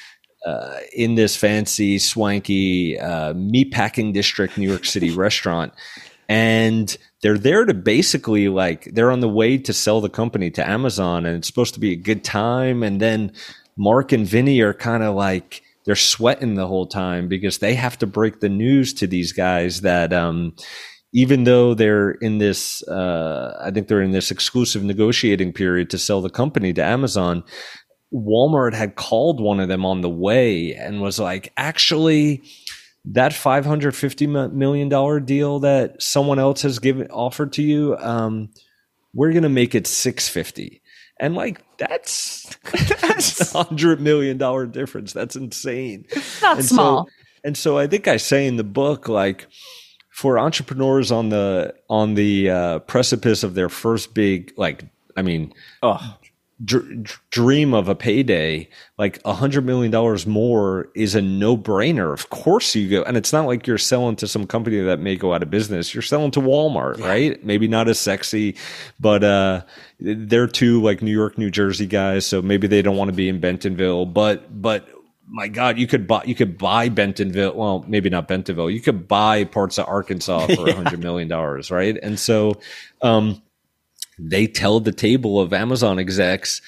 Uh, 0.46 0.78
in 0.94 1.16
this 1.16 1.36
fancy, 1.36 2.00
swanky 2.00 2.98
uh, 2.98 3.34
meatpacking 3.34 4.14
district, 4.14 4.58
New 4.58 4.70
York 4.70 4.86
City 4.86 5.12
restaurant, 5.16 5.74
and 6.30 6.98
they're 7.22 7.38
there 7.38 7.66
to 7.66 7.74
basically 7.74 8.48
like 8.48 8.86
they're 8.94 9.12
on 9.12 9.20
the 9.20 9.28
way 9.28 9.58
to 9.58 9.74
sell 9.74 10.00
the 10.00 10.10
company 10.10 10.50
to 10.52 10.68
Amazon, 10.68 11.26
and 11.26 11.36
it's 11.36 11.48
supposed 11.48 11.74
to 11.74 11.80
be 11.80 11.92
a 11.92 11.98
good 11.98 12.24
time. 12.24 12.84
And 12.84 13.02
then 13.02 13.34
Mark 13.78 14.12
and 14.12 14.26
Vinny 14.26 14.62
are 14.62 14.74
kind 14.74 15.04
of 15.04 15.16
like 15.16 15.62
they're 15.86 15.96
sweating 15.96 16.56
the 16.56 16.68
whole 16.68 16.86
time 16.86 17.28
because 17.28 17.58
they 17.58 17.74
have 17.74 17.98
to 17.98 18.08
break 18.08 18.40
the 18.40 18.50
news 18.50 18.94
to 18.94 19.08
these 19.08 19.34
guys 19.34 19.82
that 19.82 20.14
um, 20.14 20.54
even 21.14 21.44
though 21.44 21.74
they're 21.74 22.12
in 22.12 22.38
this, 22.38 22.88
uh, 22.88 23.58
I 23.60 23.72
think 23.72 23.88
they're 23.88 24.02
in 24.02 24.12
this 24.12 24.32
exclusive 24.32 24.84
negotiating 24.84 25.54
period 25.54 25.90
to 25.90 25.98
sell 25.98 26.22
the 26.22 26.30
company 26.30 26.74
to 26.74 26.84
Amazon. 26.84 27.44
Walmart 28.14 28.74
had 28.74 28.96
called 28.96 29.40
one 29.40 29.60
of 29.60 29.68
them 29.68 29.86
on 29.86 30.02
the 30.02 30.10
way 30.10 30.74
and 30.74 31.02
was 31.02 31.20
like, 31.20 31.52
actually, 31.58 32.44
that 33.06 33.34
five 33.34 33.66
hundred 33.66 33.96
fifty 33.96 34.28
million 34.28 34.90
dollar 34.90 35.20
deal 35.20 35.60
that 35.60 36.02
someone 36.02 36.40
else 36.40 36.62
has 36.64 36.80
given 36.80 37.08
offered 37.12 37.54
to 37.54 37.62
you, 37.64 37.98
um, 37.98 38.50
we're 39.14 39.34
gonna 39.34 39.50
make 39.50 39.76
it 39.76 39.88
six 39.88 40.28
fifty. 40.28 40.82
And 41.20 41.36
like 41.36 41.62
that's 41.78 42.56
that's 43.02 43.54
a 43.54 43.64
hundred 43.64 44.02
million 44.02 44.38
dollar 44.38 44.66
difference. 44.66 45.14
That's 45.14 45.36
insane. 45.36 46.06
It's 46.10 46.42
not 46.42 46.58
And 46.58 46.66
small. 46.66 47.06
So, 47.06 47.12
and 47.44 47.58
so 47.58 47.78
I 47.78 47.88
think 47.88 48.08
I 48.08 48.18
say 48.18 48.48
in 48.48 48.58
the 48.58 48.64
book, 48.64 49.08
like 49.08 49.48
for 50.10 50.40
entrepreneurs 50.40 51.12
on 51.12 51.30
the 51.30 51.76
on 51.90 52.16
the 52.16 52.50
uh, 52.50 52.80
precipice 52.80 53.44
of 53.44 53.54
their 53.54 53.70
first 53.70 54.14
big, 54.14 54.54
like 54.58 54.84
I 55.16 55.22
mean, 55.22 55.54
Oh, 55.84 56.18
dr- 56.64 57.04
dr- 57.04 57.22
dream 57.32 57.74
of 57.74 57.88
a 57.88 57.96
payday, 57.96 58.68
like 58.98 59.20
a 59.26 59.34
hundred 59.34 59.66
million 59.66 59.92
dollars 59.92 60.26
more 60.28 60.90
is 60.96 61.16
a 61.16 61.22
no 61.22 61.58
brainer. 61.58 62.14
Of 62.14 62.30
course 62.30 62.76
you 62.76 62.90
go, 62.90 63.04
and 63.04 63.18
it's 63.18 63.32
not 63.34 63.46
like 63.46 63.68
you're 63.68 63.78
selling 63.78 64.16
to 64.18 64.28
some 64.28 64.46
company 64.46 64.80
that 64.82 65.00
may 65.00 65.16
go 65.16 65.34
out 65.34 65.44
of 65.44 65.50
business. 65.50 65.94
You're 65.94 66.02
selling 66.02 66.32
to 66.32 66.40
Walmart, 66.40 67.00
right? 67.02 67.44
Maybe 67.44 67.68
not 67.68 67.88
as 67.88 68.00
sexy, 68.00 68.56
but 69.00 69.24
uh, 69.24 69.62
they're 70.00 70.48
two 70.48 70.82
like 70.82 71.02
New 71.02 71.12
York, 71.12 71.38
New 71.38 71.52
Jersey 71.52 71.88
guys, 71.88 72.26
so 72.26 72.42
maybe 72.42 72.68
they 72.68 72.82
don't 72.82 72.98
want 72.98 73.10
to 73.10 73.16
be 73.16 73.30
in 73.30 73.40
Bentonville, 73.40 74.06
but 74.06 74.62
but. 74.62 74.88
My 75.32 75.48
God, 75.48 75.78
you 75.78 75.86
could 75.86 76.08
buy 76.08 76.24
you 76.24 76.34
could 76.34 76.58
buy 76.58 76.90
Bentonville. 76.90 77.54
Well, 77.54 77.86
maybe 77.88 78.10
not 78.10 78.28
Bentonville. 78.28 78.72
You 78.72 78.81
could 78.81 79.07
buy 79.07 79.44
parts 79.44 79.78
of 79.78 79.88
Arkansas 79.88 80.48
for 80.48 80.68
a 80.68 80.74
hundred 80.76 81.02
million 81.02 81.28
dollars, 81.28 81.69
right? 81.69 81.95
And 82.02 82.19
so, 82.19 82.60
um, 83.04 83.40
they 84.19 84.47
tell 84.47 84.80
the 84.80 84.92
table 84.92 85.40
of 85.40 85.54
Amazon 85.54 85.99
execs, 85.99 86.61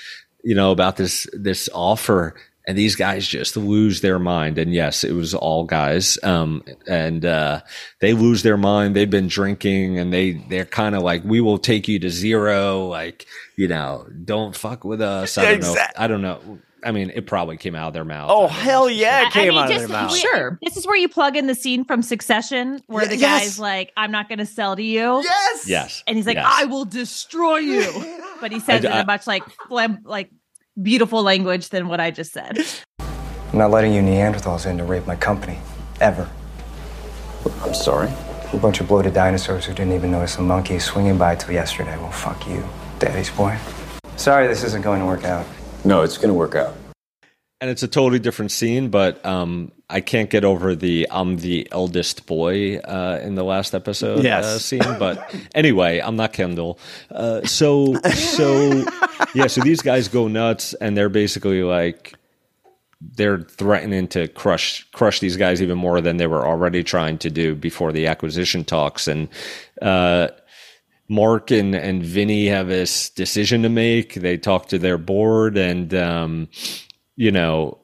you 0.43 0.55
know, 0.55 0.71
about 0.71 0.97
this 0.97 1.27
this 1.33 1.69
offer, 1.73 2.35
and 2.67 2.77
these 2.77 2.95
guys 2.95 3.27
just 3.27 3.57
lose 3.57 4.01
their 4.01 4.19
mind. 4.19 4.57
And 4.57 4.73
yes, 4.73 5.03
it 5.03 5.13
was 5.13 5.33
all 5.33 5.65
guys, 5.65 6.17
um, 6.23 6.63
and 6.87 7.25
uh, 7.25 7.61
they 7.99 8.13
lose 8.13 8.43
their 8.43 8.57
mind. 8.57 8.95
They've 8.95 9.09
been 9.09 9.27
drinking, 9.27 9.99
and 9.99 10.13
they 10.13 10.33
they're 10.33 10.65
kind 10.65 10.95
of 10.95 11.03
like, 11.03 11.23
"We 11.23 11.41
will 11.41 11.57
take 11.57 11.87
you 11.87 11.99
to 11.99 12.09
zero. 12.09 12.85
Like, 12.87 13.25
you 13.55 13.67
know, 13.67 14.07
don't 14.23 14.55
fuck 14.55 14.83
with 14.83 15.01
us." 15.01 15.37
I 15.37 15.51
don't 15.51 15.61
know. 15.61 15.75
I 15.97 16.07
don't 16.07 16.21
know. 16.21 16.59
I 16.83 16.91
mean, 16.91 17.11
it 17.13 17.27
probably 17.27 17.57
came 17.57 17.75
out 17.75 17.87
of 17.89 17.93
their 17.93 18.03
mouth. 18.05 18.29
oh 18.31 18.45
I 18.45 18.47
don't 18.47 18.49
hell 18.51 18.89
yeah! 18.89 19.21
It 19.21 19.23
I- 19.23 19.27
I 19.27 19.31
came 19.31 19.49
mean, 19.49 19.57
out 19.59 19.71
of 19.71 19.77
their 19.79 19.87
mouth. 19.87 20.11
we- 20.11 20.19
Sure. 20.19 20.59
This 20.63 20.77
is 20.77 20.85
where 20.87 20.95
you 20.97 21.07
plug 21.09 21.35
in 21.37 21.47
the 21.47 21.55
scene 21.55 21.83
from 21.85 22.01
Succession 22.01 22.81
where 22.87 23.03
Yeah, 23.03 23.09
the 23.09 23.17
yes. 23.17 23.41
guy's 23.43 23.59
like, 23.59 23.91
I'm 23.97 24.11
not 24.11 24.27
going 24.29 24.39
to 24.39 24.45
sell 24.45 24.75
to 24.75 24.83
you. 24.83 25.21
Yes. 25.23 25.67
Yes, 25.67 26.03
And 26.07 26.17
he's 26.17 26.25
like, 26.25 26.37
Yes. 26.37 26.45
I 26.47 26.65
will 26.65 26.85
destroy 26.85 27.57
you. 27.57 27.83
But 28.41 28.51
he 28.51 28.59
says 28.59 28.83
I- 28.83 28.87
it 28.87 28.91
in 28.91 28.97
I- 28.97 29.01
a 29.01 29.05
much 29.05 29.27
like 29.27 29.43
phlegm, 29.67 29.99
like 30.03 30.29
beautiful 30.81 31.21
language 31.21 31.69
than 31.69 31.87
what 31.87 31.99
I 31.99 32.09
just 32.09 32.31
said. 32.33 32.57
I'm 32.99 33.57
not 33.59 33.69
letting 33.69 33.93
you 33.93 34.01
Neanderthals 34.01 34.65
in 34.65 34.77
to 34.79 34.83
rape 34.83 35.05
my 35.05 35.15
company. 35.15 35.59
Ever. 35.99 36.27
I'm 37.63 37.73
sorry. 37.73 38.09
A 38.53 38.57
bunch 38.57 38.79
of 38.81 38.87
bloated 38.87 39.13
dinosaurs 39.13 39.65
who 39.65 39.73
didn't 39.73 39.93
even 39.93 40.11
notice 40.11 40.37
a 40.37 40.41
monkey 40.41 40.79
swinging 40.79 41.17
by 41.17 41.35
till 41.35 41.53
yesterday. 41.53 41.95
Well, 41.97 42.11
fuck 42.11 42.47
you, 42.47 42.63
daddy's 42.99 43.29
boy. 43.29 43.57
Sorry 44.17 44.47
this 44.47 44.63
isn't 44.63 44.81
going 44.83 44.99
to 44.99 45.05
work 45.05 45.23
out. 45.23 45.45
No, 45.83 46.01
it's 46.01 46.17
gonna 46.17 46.33
work 46.33 46.55
out. 46.55 46.75
and 47.59 47.69
it's 47.69 47.83
a 47.83 47.87
totally 47.87 48.19
different 48.19 48.51
scene, 48.51 48.89
but 48.89 49.23
um, 49.25 49.71
I 49.89 50.01
can't 50.01 50.29
get 50.29 50.43
over 50.43 50.75
the 50.75 51.07
I'm 51.11 51.37
the 51.37 51.67
eldest 51.71 52.25
boy 52.25 52.77
uh, 52.77 53.19
in 53.23 53.35
the 53.35 53.43
last 53.43 53.73
episode 53.75 54.23
Yes. 54.23 54.45
uh, 54.45 54.59
scene. 54.59 54.97
But 54.99 55.33
anyway, 55.55 55.99
I'm 55.99 56.15
not 56.15 56.33
Kendall. 56.33 56.79
Uh, 57.11 57.41
so 57.45 57.93
so 58.13 58.85
yeah, 59.35 59.47
so 59.47 59.61
these 59.61 59.81
guys 59.81 60.07
go 60.07 60.27
nuts, 60.27 60.73
and 60.75 60.95
they're 60.97 61.09
basically 61.09 61.63
like 61.63 62.15
they're 63.15 63.39
threatening 63.41 64.07
to 64.09 64.27
crush 64.27 64.87
crush 64.91 65.19
these 65.19 65.35
guys 65.37 65.61
even 65.61 65.77
more 65.77 66.01
than 66.01 66.17
they 66.17 66.27
were 66.27 66.45
already 66.45 66.83
trying 66.83 67.17
to 67.19 67.29
do 67.31 67.55
before 67.55 67.91
the 67.91 68.05
acquisition 68.07 68.63
talks, 68.63 69.07
and 69.07 69.27
uh, 69.81 70.27
Mark 71.11 71.51
and 71.51 71.75
and 71.75 72.01
Vinny 72.01 72.47
have 72.47 72.69
this 72.69 73.09
decision 73.09 73.63
to 73.63 73.69
make. 73.69 74.13
They 74.13 74.37
talk 74.37 74.69
to 74.69 74.79
their 74.79 74.97
board, 74.97 75.57
and 75.57 75.93
um, 75.93 76.47
you 77.17 77.31
know, 77.31 77.81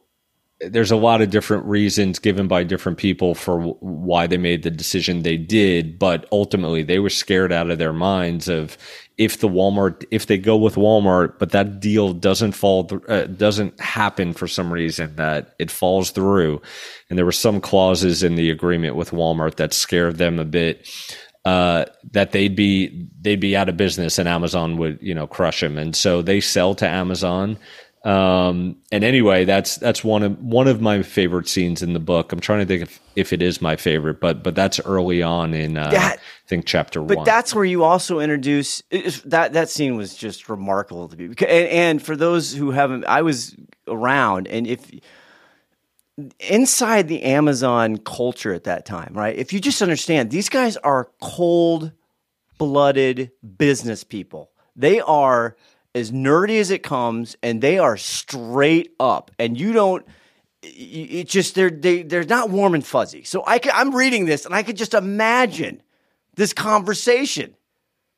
there's 0.62 0.92
a 0.92 0.96
lot 0.96 1.22
of 1.22 1.30
different 1.30 1.66
reasons 1.66 2.20
given 2.20 2.48
by 2.48 2.64
different 2.64 2.98
people 2.98 3.36
for 3.36 3.58
w- 3.58 3.78
why 3.82 4.28
they 4.28 4.38
made 4.38 4.64
the 4.64 4.72
decision 4.72 5.22
they 5.22 5.36
did, 5.36 6.00
but 6.00 6.26
ultimately 6.32 6.84
they 6.84 7.00
were 7.00 7.10
scared 7.10 7.52
out 7.52 7.70
of 7.70 7.78
their 7.78 7.92
minds 7.92 8.48
of 8.48 8.78
if 9.18 9.40
the 9.40 9.50
Walmart, 9.50 10.06
if 10.10 10.28
they 10.28 10.38
go 10.38 10.56
with 10.56 10.76
Walmart, 10.76 11.38
but 11.38 11.52
that 11.52 11.80
deal 11.80 12.14
doesn't 12.14 12.54
fall, 12.54 12.86
th- 12.86 13.02
uh, 13.10 13.26
doesn't 13.26 13.80
happen 13.80 14.32
for 14.32 14.48
some 14.48 14.72
reason 14.72 15.16
that 15.18 15.54
it 15.60 15.70
falls 15.70 16.12
through, 16.12 16.62
and 17.10 17.18
there 17.18 17.26
were 17.26 17.32
some 17.32 17.60
clauses 17.60 18.24
in 18.24 18.36
the 18.36 18.50
agreement 18.50 18.96
with 18.96 19.12
Walmart 19.12 19.56
that 19.56 19.74
scared 19.74 20.18
them 20.18 20.40
a 20.40 20.46
bit. 20.46 20.88
Uh, 21.48 21.86
that 22.12 22.34
they'd 22.34 22.58
be 22.58 23.08
they'd 23.22 23.40
be 23.40 23.56
out 23.56 23.70
of 23.70 23.78
business 23.78 24.20
and 24.20 24.28
Amazon 24.28 24.76
would 24.76 25.00
you 25.02 25.16
know 25.16 25.28
crush 25.28 25.62
them, 25.62 25.78
and 25.78 25.96
so 25.96 26.22
they 26.22 26.42
sell 26.42 26.76
to 26.76 26.86
Amazon. 26.86 27.58
Um, 28.04 28.76
and 28.92 29.06
anyway, 29.06 29.46
that's 29.46 29.78
that's 29.78 30.04
one 30.04 30.24
of 30.24 30.38
one 30.44 30.68
of 30.68 30.82
my 30.82 31.04
favorite 31.04 31.48
scenes 31.48 31.82
in 31.82 31.94
the 31.94 32.02
book. 32.02 32.34
I'm 32.34 32.42
trying 32.42 32.60
to 32.60 32.66
think 32.66 32.82
if, 32.82 33.00
if 33.16 33.32
it 33.32 33.42
is 33.42 33.62
my 33.62 33.78
favorite, 33.78 34.20
but 34.20 34.44
but 34.44 34.56
that's 34.56 34.82
early 34.82 35.24
on 35.24 35.54
in 35.54 35.78
uh, 35.78 35.90
That- 35.92 36.20
I 36.20 36.48
think 36.48 36.66
chapter 36.66 37.00
But 37.00 37.18
one. 37.18 37.26
But 37.26 37.32
that's 37.32 37.56
where 37.56 37.64
you 37.64 37.86
also 37.86 38.20
introduce 38.20 38.84
that. 39.24 39.54
That 39.54 39.70
scene 39.70 39.96
was 39.96 40.16
just 40.16 40.50
remarkable 40.50 41.08
to 41.08 41.16
me. 41.16 41.26
And, 41.28 41.68
and 41.70 42.02
for 42.02 42.18
those 42.18 42.54
who 42.54 42.72
haven't, 42.72 43.06
I 43.06 43.22
was 43.22 43.56
around, 43.88 44.50
and 44.50 44.68
if 44.68 44.90
inside 46.40 47.08
the 47.08 47.24
Amazon 47.24 47.98
culture 47.98 48.54
at 48.54 48.64
that 48.64 48.86
time, 48.86 49.14
right? 49.14 49.36
If 49.36 49.54
you 49.54 49.60
just 49.60 49.82
understand, 49.82 50.32
these 50.32 50.50
guys 50.50 50.78
are 50.78 51.10
cold 51.22 51.92
blooded 52.58 53.32
business 53.58 54.04
people. 54.04 54.52
They 54.76 55.00
are 55.00 55.56
as 55.94 56.12
nerdy 56.12 56.60
as 56.60 56.72
it 56.72 56.84
comes, 56.84 57.36
and 57.44 57.62
they 57.62 57.80
are 57.80 57.98
straight 57.98 58.94
up. 59.00 59.32
And 59.38 59.60
you 59.60 59.74
don't 59.74 60.06
it 60.64 61.28
just 61.30 61.56
they're 61.56 61.70
they 61.70 62.02
they're 62.04 62.24
not 62.24 62.50
warm 62.50 62.74
and 62.74 62.86
fuzzy. 62.86 63.24
So 63.24 63.44
I 63.46 63.60
could, 63.60 63.72
I'm 63.72 63.96
reading 63.96 64.26
this, 64.26 64.46
and 64.46 64.54
I 64.56 64.64
could 64.64 64.78
just 64.78 64.94
imagine 64.94 65.82
this 66.36 66.54
conversation. 66.54 67.56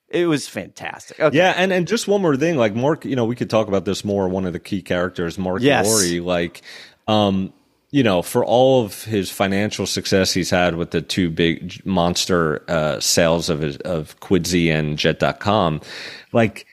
It 0.07 0.25
was 0.25 0.47
fantastic. 0.47 1.19
Okay. 1.19 1.37
Yeah, 1.37 1.53
and 1.55 1.71
and 1.71 1.87
just 1.87 2.07
one 2.07 2.21
more 2.21 2.35
thing, 2.35 2.57
like 2.57 2.75
Mark, 2.75 3.05
you 3.05 3.15
know, 3.15 3.25
we 3.25 3.35
could 3.35 3.49
talk 3.49 3.67
about 3.67 3.85
this 3.85 4.03
more. 4.03 4.27
One 4.27 4.45
of 4.45 4.53
the 4.53 4.59
key 4.59 4.81
characters, 4.81 5.37
Mark 5.37 5.61
Yes. 5.61 5.85
Lore, 5.85 6.21
like, 6.23 6.61
um, 7.07 7.53
you 7.91 8.03
know, 8.03 8.21
for 8.21 8.45
all 8.45 8.83
of 8.83 9.03
his 9.03 9.31
financial 9.31 9.85
success 9.85 10.31
he's 10.31 10.49
had 10.49 10.75
with 10.75 10.91
the 10.91 11.01
two 11.01 11.29
big 11.29 11.83
monster 11.85 12.63
uh, 12.69 12.99
sales 12.99 13.49
of 13.49 13.61
his, 13.61 13.77
of 13.77 14.19
Quidsy 14.19 14.67
and 14.71 14.97
Jet.com, 14.97 15.81
like 16.31 16.65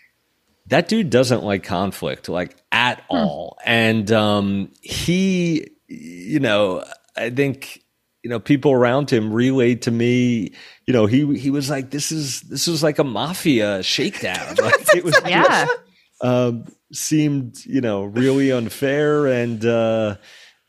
that 0.66 0.88
dude 0.88 1.10
doesn't 1.10 1.42
like 1.44 1.62
conflict 1.62 2.28
like 2.28 2.56
at 2.72 3.02
all. 3.08 3.56
And 3.64 4.10
um 4.12 4.72
he 4.82 5.68
you 5.88 6.40
know 6.40 6.84
i 7.16 7.30
think 7.30 7.84
you 8.24 8.28
know 8.28 8.40
people 8.40 8.72
around 8.72 9.08
him 9.08 9.32
relayed 9.32 9.82
to 9.82 9.92
me 9.92 10.52
you 10.84 10.92
know 10.92 11.06
he 11.06 11.38
he 11.38 11.50
was 11.50 11.70
like 11.70 11.90
this 11.92 12.10
is 12.10 12.40
this 12.42 12.66
was 12.66 12.82
like 12.82 12.98
a 12.98 13.04
mafia 13.04 13.82
shakedown. 13.84 14.56
Like 14.60 14.96
it 14.96 15.04
was 15.04 15.18
Yeah. 15.24 15.68
um 16.20 16.64
seemed 16.92 17.64
you 17.64 17.80
know 17.80 18.02
really 18.02 18.50
unfair 18.50 19.26
and 19.26 19.64
uh 19.64 20.16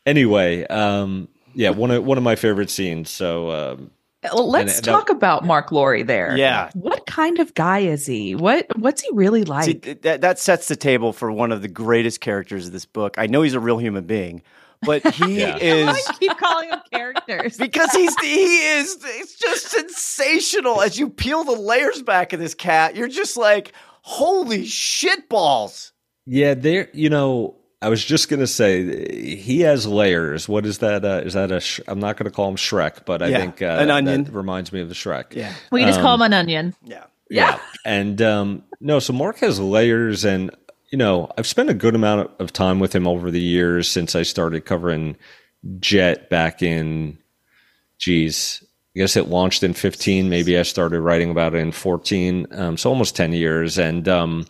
anyway 0.08 0.66
um 0.66 1.28
yeah 1.54 1.70
one 1.70 1.90
of 1.90 2.04
one 2.04 2.18
of 2.18 2.24
my 2.24 2.34
favorite 2.36 2.70
scenes 2.70 3.10
so 3.10 3.50
um 3.50 3.90
Well, 4.24 4.50
let's 4.50 4.76
And 4.78 4.84
that- 4.84 4.90
talk 4.90 5.10
about 5.10 5.44
Mark 5.44 5.70
Lore 5.70 6.02
there. 6.02 6.36
Yeah. 6.36 6.70
What 6.74 7.06
kind 7.06 7.38
of 7.38 7.54
guy 7.54 7.80
is 7.80 8.04
he? 8.04 8.34
What 8.34 8.66
What's 8.76 9.00
he 9.02 9.08
really 9.12 9.44
like? 9.44 9.64
See, 9.64 9.72
that 10.02 10.20
that 10.22 10.38
sets 10.40 10.66
the 10.68 10.74
table 10.76 11.12
for 11.12 11.30
one 11.30 11.52
of 11.52 11.62
the 11.62 11.68
greatest 11.68 12.20
characters 12.20 12.66
of 12.66 12.72
this 12.72 12.84
book. 12.86 13.14
I 13.16 13.26
know 13.28 13.42
he's 13.42 13.54
a 13.54 13.60
real 13.60 13.78
human 13.78 14.04
being, 14.06 14.42
but 14.82 15.06
he 15.14 15.38
Yeah. 15.40 15.56
is 15.56 15.88
I 16.08 16.12
keep 16.18 16.36
calling 16.36 16.68
him 16.70 16.80
characters. 16.92 17.56
because 17.66 17.92
he's 17.92 18.14
he 18.20 18.58
is 18.78 18.98
it's 19.04 19.36
just 19.38 19.66
sensational 19.70 20.82
as 20.82 20.98
you 20.98 21.08
peel 21.10 21.44
the 21.44 21.52
layers 21.52 22.02
back 22.02 22.32
of 22.32 22.40
this 22.40 22.54
cat. 22.54 22.96
You're 22.96 23.08
just 23.08 23.36
like, 23.36 23.72
holy 24.02 24.64
shit 24.66 25.28
balls. 25.28 25.92
Yeah, 26.26 26.54
there. 26.54 26.88
You 26.92 27.08
know, 27.10 27.54
I 27.80 27.88
was 27.88 28.04
just 28.04 28.28
gonna 28.28 28.46
say 28.48 29.36
he 29.36 29.60
has 29.60 29.86
layers. 29.86 30.48
What 30.48 30.66
is 30.66 30.78
that? 30.78 31.04
Uh, 31.04 31.22
is 31.24 31.34
that 31.34 31.52
a? 31.52 31.60
Sh- 31.60 31.80
I'm 31.86 32.00
not 32.00 32.16
gonna 32.16 32.30
call 32.32 32.48
him 32.48 32.56
Shrek, 32.56 33.04
but 33.04 33.22
I 33.22 33.28
Yeah, 33.28 33.38
think 33.38 33.62
uh, 33.62 33.66
an 33.78 33.88
that 33.88 33.94
onion. 33.94 34.24
reminds 34.32 34.72
me 34.72 34.80
of 34.80 34.88
the 34.88 34.94
Shrek. 34.96 35.34
Yeah, 35.34 35.52
we 35.70 35.80
can 35.80 35.88
just 35.88 36.00
call 36.00 36.14
him 36.16 36.22
an 36.22 36.32
onion. 36.32 36.74
yeah. 36.84 37.04
yeah. 37.30 37.60
And 37.84 38.20
um, 38.20 38.64
no, 38.80 38.98
so 38.98 39.12
Mark 39.12 39.38
has 39.38 39.60
layers, 39.60 40.24
and 40.24 40.50
you 40.90 40.98
know, 40.98 41.30
I've 41.38 41.46
spent 41.46 41.70
a 41.70 41.74
good 41.74 41.94
amount 41.94 42.30
of 42.40 42.52
time 42.52 42.80
with 42.80 42.92
him 42.94 43.06
over 43.06 43.30
the 43.30 43.40
years 43.40 43.88
since 43.88 44.16
I 44.16 44.22
started 44.24 44.64
covering 44.64 45.16
Jet 45.78 46.28
back 46.30 46.62
in. 46.62 47.18
Geez, 47.98 48.64
I 48.96 49.00
guess 49.00 49.16
it 49.16 49.28
launched 49.28 49.62
in 49.62 49.72
15. 49.74 50.28
Maybe 50.28 50.58
I 50.58 50.62
started 50.62 51.00
writing 51.00 51.30
about 51.30 51.54
it 51.54 51.58
in 51.58 51.72
14. 51.72 52.46
Um, 52.52 52.76
so 52.76 52.90
almost 52.90 53.16
10 53.16 53.32
years, 53.32 53.78
and 53.78 54.08
um, 54.08 54.46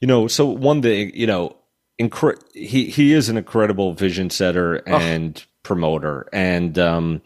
you 0.00 0.06
know, 0.08 0.26
so 0.28 0.46
one 0.46 0.80
thing, 0.82 1.10
you 1.14 1.26
know, 1.26 1.54
incre- 1.98 2.40
he 2.54 2.86
he 2.86 3.12
is 3.12 3.28
an 3.28 3.36
incredible 3.36 3.92
vision 3.92 4.30
setter 4.30 4.76
and 4.86 5.44
promoter, 5.62 6.28
and 6.32 6.78
um, 6.78 7.22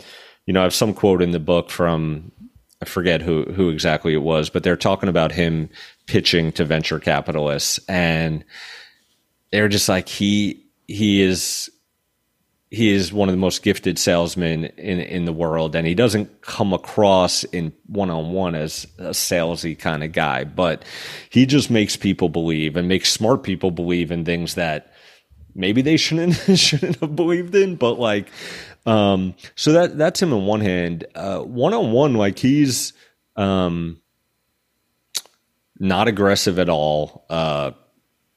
you 0.47 0.53
know, 0.53 0.61
I 0.61 0.65
have 0.65 0.75
some 0.75 0.95
quote 0.95 1.23
in 1.23 1.31
the 1.31 1.41
book 1.41 1.71
from 1.71 2.33
I 2.81 2.85
forget 2.85 3.23
who 3.23 3.45
who 3.45 3.71
exactly 3.71 4.13
it 4.13 4.23
was, 4.23 4.51
but 4.51 4.65
they're 4.65 4.77
talking 4.77 5.09
about 5.09 5.33
him 5.33 5.69
pitching 6.07 6.53
to 6.53 6.65
venture 6.65 6.99
capitalists, 6.99 7.79
and 7.89 8.45
they're 9.53 9.69
just 9.69 9.89
like 9.89 10.09
he 10.09 10.67
he 10.89 11.23
is 11.23 11.71
he 12.73 12.89
is 12.89 13.13
one 13.13 13.29
of 13.29 13.35
the 13.35 13.39
most 13.39 13.63
gifted 13.63 13.99
salesmen 13.99 14.65
in 14.65 14.99
in 14.99 15.27
the 15.27 15.33
world, 15.33 15.77
and 15.77 15.87
he 15.87 15.95
doesn't 15.95 16.41
come 16.41 16.73
across 16.73 17.45
in 17.45 17.71
one 17.87 18.09
on 18.09 18.33
one 18.33 18.55
as 18.55 18.87
a 18.97 19.11
salesy 19.11 19.79
kind 19.79 20.03
of 20.03 20.13
guy, 20.13 20.45
but 20.45 20.83
he 21.29 21.45
just 21.45 21.71
makes 21.71 21.97
people 21.99 22.31
believe 22.31 22.75
and 22.75 22.89
makes 22.89 23.13
smart 23.13 23.43
people 23.43 23.71
believe 23.71 24.11
in 24.11 24.25
things 24.25 24.55
that 24.55 24.91
maybe 25.55 25.83
they 25.83 25.99
shouldn't 25.99 26.33
shouldn't 26.59 26.97
have 27.01 27.15
believed 27.15 27.55
in, 27.55 27.77
but 27.77 27.99
like, 27.99 28.31
um, 28.87 29.35
so 29.55 29.73
that 29.73 29.99
that's 29.99 30.23
him 30.23 30.33
on 30.33 30.47
one 30.47 30.63
hand. 30.63 31.05
One 31.15 31.75
on 31.75 31.93
one, 31.93 32.15
like 32.15 32.39
he's 32.39 32.95
um, 33.37 34.01
not 35.79 36.09
aggressive 36.09 36.59
at 36.59 36.71
all. 36.71 37.27
Uh, 37.29 37.73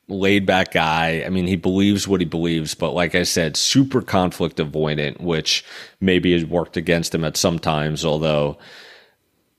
laid 0.07 0.45
back 0.45 0.71
guy. 0.71 1.23
I 1.25 1.29
mean, 1.29 1.47
he 1.47 1.55
believes 1.55 2.07
what 2.07 2.21
he 2.21 2.25
believes, 2.25 2.75
but 2.75 2.91
like 2.91 3.15
I 3.15 3.23
said, 3.23 3.57
super 3.57 4.01
conflict 4.01 4.57
avoidant, 4.57 5.19
which 5.19 5.65
maybe 5.99 6.33
has 6.33 6.45
worked 6.45 6.77
against 6.77 7.13
him 7.15 7.23
at 7.23 7.37
some 7.37 7.57
times. 7.59 8.05
Although, 8.05 8.57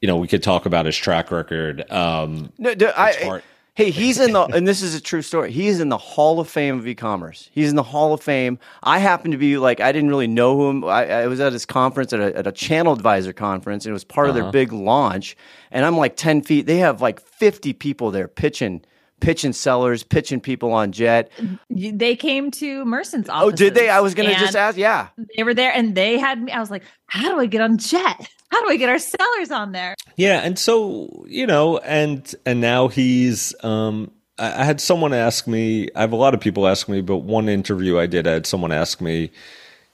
you 0.00 0.06
know, 0.06 0.16
we 0.16 0.28
could 0.28 0.42
talk 0.42 0.66
about 0.66 0.86
his 0.86 0.96
track 0.96 1.30
record. 1.30 1.90
Um, 1.90 2.52
No, 2.58 2.74
no, 2.74 2.92
I, 2.96 3.42
hey, 3.74 3.90
he's 3.90 4.20
in 4.20 4.32
the, 4.32 4.42
and 4.44 4.68
this 4.68 4.82
is 4.82 4.94
a 4.94 5.00
true 5.00 5.22
story. 5.22 5.50
He's 5.50 5.80
in 5.80 5.88
the 5.88 5.98
Hall 5.98 6.38
of 6.38 6.48
Fame 6.48 6.78
of 6.78 6.86
e-commerce. 6.86 7.50
He's 7.52 7.68
in 7.70 7.76
the 7.76 7.82
Hall 7.82 8.12
of 8.14 8.22
Fame. 8.22 8.58
I 8.82 8.98
happen 8.98 9.32
to 9.32 9.36
be 9.36 9.58
like, 9.58 9.80
I 9.80 9.90
didn't 9.90 10.10
really 10.10 10.28
know 10.28 10.70
him. 10.70 10.84
I, 10.84 11.06
I 11.22 11.26
was 11.26 11.40
at 11.40 11.52
his 11.52 11.66
conference 11.66 12.12
at 12.12 12.20
a, 12.20 12.36
at 12.36 12.46
a 12.46 12.52
channel 12.52 12.92
advisor 12.92 13.32
conference, 13.32 13.84
and 13.84 13.90
it 13.90 13.94
was 13.94 14.04
part 14.04 14.28
of 14.28 14.34
their 14.36 14.50
big 14.52 14.72
launch. 14.72 15.36
And 15.72 15.84
I'm 15.84 15.96
like 15.96 16.16
ten 16.16 16.40
feet. 16.40 16.66
They 16.66 16.78
have 16.78 17.02
like 17.02 17.20
50 17.20 17.72
people 17.72 18.10
there 18.10 18.28
pitching, 18.28 18.82
pitching 19.20 19.52
sellers, 19.52 20.02
pitching 20.02 20.40
people 20.40 20.72
on 20.72 20.92
jet. 20.92 21.30
They 21.70 22.16
came 22.16 22.50
to 22.52 22.84
Merson's 22.84 23.28
office. 23.28 23.46
Oh, 23.46 23.50
did 23.50 23.74
they? 23.74 23.88
I 23.88 24.00
was 24.00 24.14
going 24.14 24.28
to 24.28 24.34
just 24.36 24.56
ask. 24.56 24.76
Yeah. 24.76 25.08
They 25.36 25.42
were 25.42 25.54
there 25.54 25.72
and 25.72 25.94
they 25.94 26.18
had 26.18 26.42
me. 26.42 26.52
I 26.52 26.60
was 26.60 26.70
like, 26.70 26.82
how 27.06 27.28
do 27.28 27.40
I 27.40 27.46
get 27.46 27.60
on 27.60 27.78
jet? 27.78 28.28
How 28.50 28.62
do 28.62 28.70
I 28.70 28.76
get 28.76 28.88
our 28.88 28.98
sellers 28.98 29.50
on 29.50 29.72
there? 29.72 29.94
Yeah. 30.16 30.40
And 30.40 30.58
so, 30.58 31.24
you 31.26 31.46
know, 31.46 31.78
and, 31.78 32.32
and 32.44 32.60
now 32.60 32.88
he's, 32.88 33.54
um, 33.64 34.10
I, 34.38 34.62
I 34.62 34.64
had 34.64 34.80
someone 34.80 35.12
ask 35.12 35.46
me, 35.46 35.88
I 35.94 36.02
have 36.02 36.12
a 36.12 36.16
lot 36.16 36.34
of 36.34 36.40
people 36.40 36.66
ask 36.66 36.88
me, 36.88 37.00
but 37.00 37.18
one 37.18 37.48
interview 37.48 37.98
I 37.98 38.06
did, 38.06 38.26
I 38.26 38.32
had 38.32 38.46
someone 38.46 38.72
ask 38.72 39.00
me, 39.00 39.30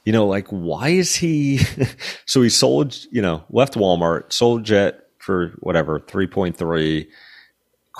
you 0.04 0.12
know, 0.12 0.26
like, 0.26 0.48
why 0.48 0.88
is 0.88 1.14
he? 1.14 1.58
so 2.26 2.42
he 2.42 2.48
sold, 2.48 2.96
you 3.10 3.22
know, 3.22 3.44
left 3.50 3.74
Walmart, 3.74 4.32
sold 4.32 4.64
Jet 4.64 5.06
for 5.18 5.54
whatever, 5.60 6.00
3.3 6.00 7.06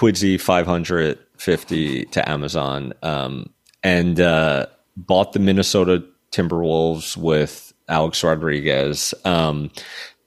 Quidsy 0.03 0.41
550 0.41 2.05
to 2.07 2.29
Amazon 2.29 2.93
um, 3.03 3.51
and 3.83 4.21
uh, 4.21 4.67
bought 4.97 5.33
the 5.33 5.39
Minnesota 5.39 6.03
Timberwolves 6.33 7.17
with 7.17 7.73
Alex 7.89 8.25
Rodriguez. 8.25 9.15
Um, 9.25 9.71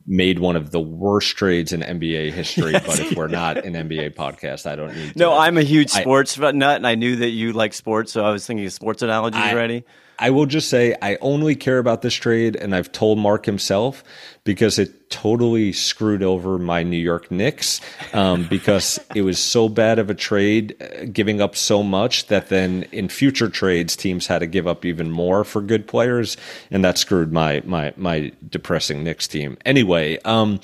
made 0.07 0.39
one 0.39 0.55
of 0.55 0.71
the 0.71 0.79
worst 0.79 1.35
trades 1.35 1.73
in 1.73 1.81
NBA 1.81 2.31
history. 2.31 2.73
Yes. 2.73 2.85
But 2.85 2.99
if 2.99 3.17
we're 3.17 3.27
not 3.27 3.57
an 3.65 3.73
NBA 3.73 4.15
podcast, 4.15 4.65
I 4.65 4.75
don't 4.75 4.95
need. 4.95 5.15
No. 5.15 5.37
I'm 5.37 5.57
a 5.57 5.63
huge 5.63 5.89
sports 5.89 6.39
I, 6.39 6.51
nut, 6.51 6.77
and 6.77 6.87
I 6.87 6.95
knew 6.95 7.17
that 7.17 7.29
you 7.29 7.53
like 7.53 7.73
sports, 7.73 8.11
so 8.11 8.23
I 8.23 8.31
was 8.31 8.45
thinking 8.45 8.69
sports 8.69 9.01
analogies 9.01 9.41
I, 9.41 9.51
already. 9.51 9.83
I 10.19 10.29
will 10.29 10.45
just 10.45 10.69
say 10.69 10.95
I 11.01 11.17
only 11.21 11.55
care 11.55 11.77
about 11.77 12.01
this 12.01 12.13
trade, 12.13 12.55
and 12.55 12.75
I've 12.75 12.91
told 12.91 13.17
Mark 13.17 13.45
himself 13.45 14.03
because 14.43 14.79
it 14.79 15.09
totally 15.09 15.73
screwed 15.73 16.23
over 16.23 16.57
my 16.57 16.83
New 16.83 16.97
York 16.97 17.31
Knicks 17.31 17.81
um, 18.13 18.47
because 18.49 18.99
it 19.13 19.23
was 19.23 19.39
so 19.39 19.69
bad 19.69 19.99
of 19.99 20.09
a 20.09 20.13
trade, 20.13 20.75
uh, 20.81 21.05
giving 21.11 21.41
up 21.41 21.55
so 21.55 21.83
much 21.83 22.27
that 22.27 22.49
then 22.49 22.83
in 22.91 23.09
future 23.09 23.49
trades 23.49 23.95
teams 23.95 24.27
had 24.27 24.39
to 24.39 24.47
give 24.47 24.67
up 24.67 24.85
even 24.85 25.11
more 25.11 25.43
for 25.43 25.61
good 25.61 25.87
players, 25.87 26.37
and 26.71 26.83
that 26.83 26.97
screwed 26.97 27.31
my 27.31 27.61
my 27.65 27.93
my 27.97 28.31
depressing 28.49 29.03
Knicks 29.03 29.27
team. 29.27 29.57
Anyway, 29.65 30.17
um, 30.23 30.59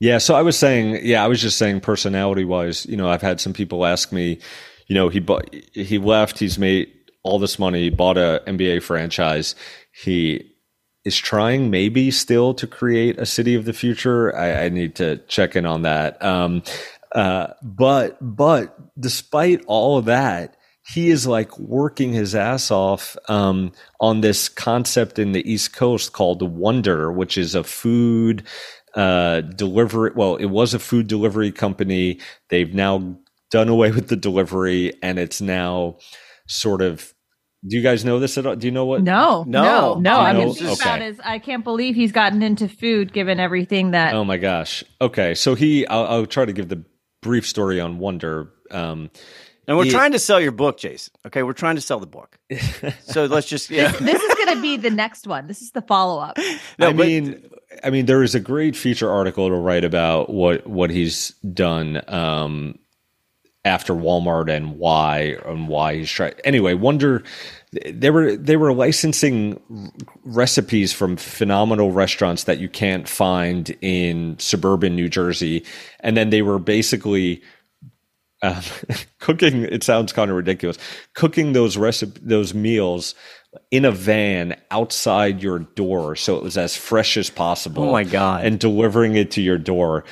yeah, 0.00 0.18
so 0.18 0.34
I 0.34 0.42
was 0.42 0.56
saying, 0.56 1.00
yeah, 1.02 1.24
I 1.24 1.26
was 1.26 1.40
just 1.40 1.58
saying 1.58 1.80
personality 1.80 2.44
wise, 2.44 2.86
you 2.86 2.96
know, 2.96 3.08
I've 3.08 3.22
had 3.22 3.40
some 3.40 3.52
people 3.52 3.84
ask 3.84 4.12
me, 4.12 4.38
you 4.86 4.94
know, 4.94 5.08
he 5.08 5.18
bought, 5.18 5.52
he 5.72 5.98
left, 5.98 6.38
he's 6.38 6.58
made 6.58 6.92
all 7.28 7.38
this 7.38 7.58
money, 7.58 7.90
bought 7.90 8.16
a 8.16 8.42
NBA 8.46 8.82
franchise. 8.82 9.54
He 9.92 10.52
is 11.04 11.16
trying 11.16 11.70
maybe 11.70 12.10
still 12.10 12.54
to 12.54 12.66
create 12.66 13.18
a 13.18 13.26
city 13.26 13.54
of 13.54 13.64
the 13.64 13.72
future. 13.72 14.34
I, 14.36 14.64
I 14.64 14.68
need 14.68 14.96
to 14.96 15.18
check 15.28 15.56
in 15.56 15.66
on 15.66 15.82
that. 15.82 16.22
Um, 16.22 16.62
uh, 17.14 17.48
but, 17.62 18.18
but 18.20 18.76
despite 19.00 19.64
all 19.66 19.98
of 19.98 20.06
that, 20.06 20.56
he 20.88 21.10
is 21.10 21.26
like 21.26 21.58
working 21.58 22.12
his 22.12 22.34
ass 22.34 22.70
off 22.70 23.16
um, 23.28 23.72
on 24.00 24.22
this 24.22 24.48
concept 24.48 25.18
in 25.18 25.32
the 25.32 25.50
East 25.50 25.74
Coast 25.74 26.12
called 26.12 26.40
Wonder, 26.40 27.12
which 27.12 27.36
is 27.36 27.54
a 27.54 27.62
food 27.62 28.44
uh, 28.94 29.42
delivery. 29.42 30.12
Well, 30.14 30.36
it 30.36 30.46
was 30.46 30.72
a 30.72 30.78
food 30.78 31.06
delivery 31.06 31.52
company. 31.52 32.20
They've 32.48 32.72
now 32.72 33.18
done 33.50 33.68
away 33.68 33.90
with 33.92 34.08
the 34.08 34.16
delivery, 34.16 34.94
and 35.02 35.18
it's 35.18 35.40
now 35.40 35.98
sort 36.46 36.82
of. 36.82 37.14
Do 37.66 37.76
you 37.76 37.82
guys 37.82 38.04
know 38.04 38.18
this 38.20 38.38
at 38.38 38.46
all? 38.46 38.54
Do 38.56 38.66
you 38.66 38.70
know 38.70 38.84
what? 38.84 39.02
No, 39.02 39.44
No. 39.46 39.94
no, 39.94 39.94
no. 39.94 40.00
Do 40.00 40.08
you 40.08 40.16
I 40.16 40.32
know- 40.32 40.40
can 40.46 40.54
think 40.54 40.70
okay. 40.80 40.88
about 40.90 41.02
is 41.02 41.20
I 41.24 41.38
can't 41.38 41.64
believe 41.64 41.94
he's 41.96 42.12
gotten 42.12 42.42
into 42.42 42.68
food 42.68 43.12
given 43.12 43.40
everything 43.40 43.90
that. 43.92 44.14
Oh 44.14 44.24
my 44.24 44.36
gosh. 44.36 44.84
Okay, 45.00 45.34
so 45.34 45.54
he. 45.54 45.86
I'll, 45.88 46.06
I'll 46.06 46.26
try 46.26 46.44
to 46.44 46.52
give 46.52 46.68
the 46.68 46.84
brief 47.22 47.46
story 47.46 47.80
on 47.80 47.98
Wonder. 47.98 48.52
Um, 48.70 49.10
And 49.66 49.76
we're 49.76 49.84
Yeah. 49.86 49.92
trying 49.92 50.12
to 50.12 50.18
sell 50.18 50.40
your 50.40 50.52
book, 50.52 50.78
Jason. 50.78 51.12
Okay, 51.26 51.42
we're 51.42 51.52
trying 51.52 51.74
to 51.74 51.80
sell 51.82 51.98
the 52.00 52.06
book. 52.06 52.38
so 53.02 53.26
let's 53.26 53.48
just 53.48 53.68
yeah. 53.70 53.90
This 53.92 54.22
is 54.22 54.34
going 54.36 54.54
to 54.56 54.62
be 54.62 54.76
the 54.76 54.90
next 54.90 55.26
one. 55.26 55.46
This 55.46 55.60
is 55.60 55.72
the 55.72 55.82
follow 55.82 56.20
up. 56.22 56.38
No, 56.78 56.88
I 56.88 56.92
but- 56.92 57.06
mean, 57.06 57.50
I 57.84 57.90
mean, 57.90 58.06
there 58.06 58.22
is 58.22 58.34
a 58.36 58.40
great 58.40 58.76
feature 58.76 59.10
article 59.10 59.48
to 59.48 59.54
write 59.54 59.84
about 59.84 60.30
what 60.30 60.64
what 60.66 60.90
he's 60.90 61.30
done 61.52 62.00
um, 62.08 62.78
after 63.68 63.94
Walmart 63.94 64.50
and 64.50 64.78
why 64.78 65.36
and 65.44 65.68
why 65.68 65.96
he's 65.96 66.10
trying. 66.10 66.34
Anyway, 66.44 66.74
Wonder 66.74 67.22
they 67.70 68.10
were 68.10 68.34
they 68.36 68.56
were 68.56 68.72
licensing 68.72 69.92
recipes 70.24 70.92
from 70.92 71.16
phenomenal 71.16 71.92
restaurants 71.92 72.44
that 72.44 72.58
you 72.58 72.68
can't 72.68 73.08
find 73.08 73.76
in 73.82 74.38
suburban 74.38 74.96
New 74.96 75.08
Jersey, 75.08 75.64
and 76.00 76.16
then 76.16 76.30
they 76.30 76.42
were 76.42 76.58
basically 76.58 77.42
um, 78.42 78.62
cooking. 79.18 79.64
It 79.64 79.84
sounds 79.84 80.12
kind 80.12 80.30
of 80.30 80.36
ridiculous. 80.36 80.78
Cooking 81.14 81.52
those 81.52 81.76
recipe 81.76 82.20
those 82.22 82.54
meals 82.54 83.14
in 83.70 83.84
a 83.84 83.92
van 83.92 84.56
outside 84.70 85.42
your 85.42 85.58
door, 85.60 86.16
so 86.16 86.36
it 86.36 86.42
was 86.42 86.56
as 86.56 86.76
fresh 86.76 87.16
as 87.16 87.28
possible. 87.28 87.84
Oh 87.84 87.92
my 87.92 88.04
God. 88.04 88.44
And 88.44 88.58
delivering 88.58 89.16
it 89.16 89.30
to 89.32 89.42
your 89.42 89.58
door. 89.58 90.04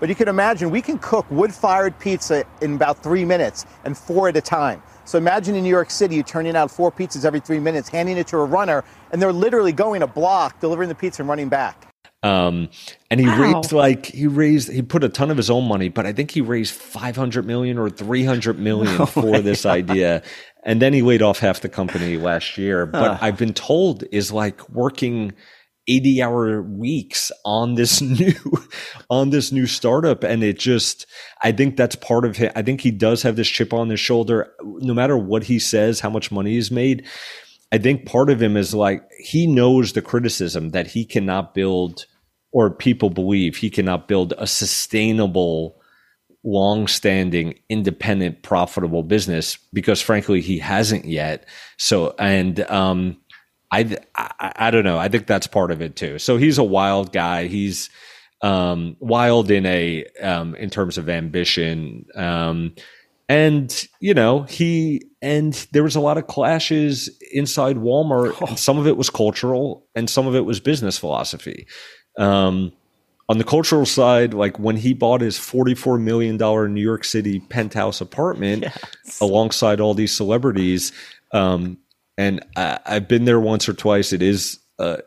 But 0.00 0.08
you 0.08 0.14
can 0.14 0.28
imagine 0.28 0.70
we 0.70 0.80
can 0.80 0.98
cook 0.98 1.30
wood 1.30 1.54
fired 1.54 1.98
pizza 1.98 2.44
in 2.62 2.74
about 2.74 3.02
three 3.02 3.24
minutes 3.24 3.66
and 3.84 3.96
four 3.96 4.28
at 4.28 4.36
a 4.36 4.40
time. 4.40 4.82
So 5.04 5.18
imagine 5.18 5.54
in 5.54 5.62
New 5.62 5.70
York 5.70 5.90
City, 5.90 6.14
you're 6.14 6.24
turning 6.24 6.56
out 6.56 6.70
four 6.70 6.90
pizzas 6.90 7.24
every 7.24 7.40
three 7.40 7.58
minutes, 7.58 7.88
handing 7.88 8.16
it 8.16 8.26
to 8.28 8.38
a 8.38 8.44
runner, 8.44 8.82
and 9.12 9.20
they're 9.20 9.32
literally 9.32 9.72
going 9.72 10.02
a 10.02 10.06
block, 10.06 10.58
delivering 10.60 10.88
the 10.88 10.94
pizza 10.94 11.20
and 11.22 11.28
running 11.28 11.48
back. 11.48 11.86
Um, 12.22 12.68
and 13.10 13.18
he 13.18 13.26
Wow. 13.26 13.54
raised 13.54 13.72
like 13.72 14.06
he 14.06 14.26
raised 14.26 14.70
he 14.70 14.82
put 14.82 15.02
a 15.02 15.08
ton 15.08 15.30
of 15.30 15.38
his 15.38 15.48
own 15.48 15.66
money, 15.66 15.88
but 15.88 16.06
I 16.06 16.12
think 16.12 16.30
he 16.30 16.42
raised 16.42 16.74
five 16.74 17.16
hundred 17.16 17.46
million 17.46 17.78
or 17.78 17.88
three 17.88 18.24
hundred 18.24 18.58
million 18.58 19.06
for 19.06 19.40
this 19.40 19.64
idea. 19.64 20.22
And 20.64 20.82
then 20.82 20.92
he 20.92 21.00
laid 21.00 21.22
off 21.22 21.38
half 21.38 21.60
the 21.60 21.70
company 21.70 22.18
last 22.18 22.58
year. 22.58 22.84
But 22.84 23.22
I've 23.22 23.38
been 23.38 23.54
told 23.54 24.04
is 24.12 24.30
like 24.32 24.68
working 24.68 25.32
80 25.90 26.22
hour 26.22 26.62
weeks 26.62 27.32
on 27.44 27.74
this 27.74 28.00
new 28.20 28.34
on 29.10 29.30
this 29.30 29.50
new 29.52 29.66
startup. 29.66 30.22
And 30.22 30.42
it 30.42 30.58
just 30.58 31.06
i 31.42 31.52
think 31.52 31.76
that's 31.76 31.96
part 31.96 32.24
of 32.24 32.40
it. 32.40 32.52
I 32.54 32.62
think 32.62 32.80
he 32.80 32.90
does 32.90 33.22
have 33.22 33.36
this 33.36 33.48
chip 33.48 33.72
on 33.72 33.88
his 33.90 34.00
shoulder. 34.00 34.52
No 34.62 34.94
matter 34.94 35.16
what 35.16 35.44
he 35.44 35.58
says 35.58 36.00
how 36.00 36.10
much 36.10 36.30
money 36.30 36.52
he's 36.52 36.70
made 36.70 37.06
i 37.72 37.78
think 37.78 38.06
part 38.06 38.30
of 38.30 38.40
him 38.40 38.56
is 38.56 38.74
like 38.74 39.02
he 39.18 39.46
knows 39.46 39.92
the 39.92 40.02
criticism 40.02 40.70
that 40.70 40.86
he 40.86 41.04
cannot 41.04 41.54
build 41.54 42.06
or 42.52 42.70
people 42.70 43.10
believe 43.10 43.56
he 43.56 43.70
cannot 43.70 44.08
build 44.08 44.34
a 44.38 44.46
sustainable 44.46 45.80
long-standing 46.42 47.54
independent 47.68 48.42
profitable 48.42 49.02
business 49.02 49.58
because 49.72 50.00
frankly 50.00 50.40
he 50.40 50.58
hasn't 50.58 51.04
yet. 51.04 51.46
So 51.76 52.14
and 52.18 52.60
um 52.70 53.18
I, 53.70 53.96
I 54.14 54.52
I 54.56 54.70
don't 54.70 54.84
know. 54.84 54.98
I 54.98 55.08
think 55.08 55.26
that's 55.26 55.46
part 55.46 55.70
of 55.70 55.80
it 55.80 55.96
too. 55.96 56.18
So 56.18 56.36
he's 56.36 56.58
a 56.58 56.64
wild 56.64 57.12
guy. 57.12 57.46
He's 57.46 57.88
um, 58.42 58.96
wild 59.00 59.50
in 59.50 59.66
a 59.66 60.04
um, 60.22 60.54
in 60.56 60.70
terms 60.70 60.98
of 60.98 61.08
ambition, 61.08 62.06
um, 62.14 62.74
and 63.28 63.86
you 64.00 64.14
know 64.14 64.42
he 64.42 65.02
and 65.22 65.52
there 65.72 65.82
was 65.82 65.96
a 65.96 66.00
lot 66.00 66.18
of 66.18 66.26
clashes 66.26 67.10
inside 67.32 67.76
Walmart. 67.76 68.40
And 68.48 68.58
some 68.58 68.78
of 68.78 68.86
it 68.86 68.96
was 68.96 69.10
cultural, 69.10 69.86
and 69.94 70.08
some 70.08 70.26
of 70.26 70.34
it 70.34 70.44
was 70.44 70.60
business 70.60 70.98
philosophy. 70.98 71.66
Um, 72.18 72.72
on 73.28 73.38
the 73.38 73.44
cultural 73.44 73.86
side, 73.86 74.34
like 74.34 74.58
when 74.58 74.76
he 74.76 74.92
bought 74.92 75.20
his 75.20 75.38
forty-four 75.38 75.98
million 75.98 76.36
dollar 76.36 76.68
New 76.68 76.82
York 76.82 77.04
City 77.04 77.38
penthouse 77.38 78.00
apartment 78.00 78.64
alongside 79.20 79.80
all 79.80 79.94
these 79.94 80.12
celebrities, 80.16 80.90
um, 81.32 81.78
and 82.20 82.44
I, 82.56 82.78
I've 82.86 83.08
been 83.08 83.24
there 83.24 83.40
once 83.40 83.68
or 83.68 83.72
twice. 83.72 84.12
It 84.12 84.22
is 84.22 84.58
uh, 84.78 84.98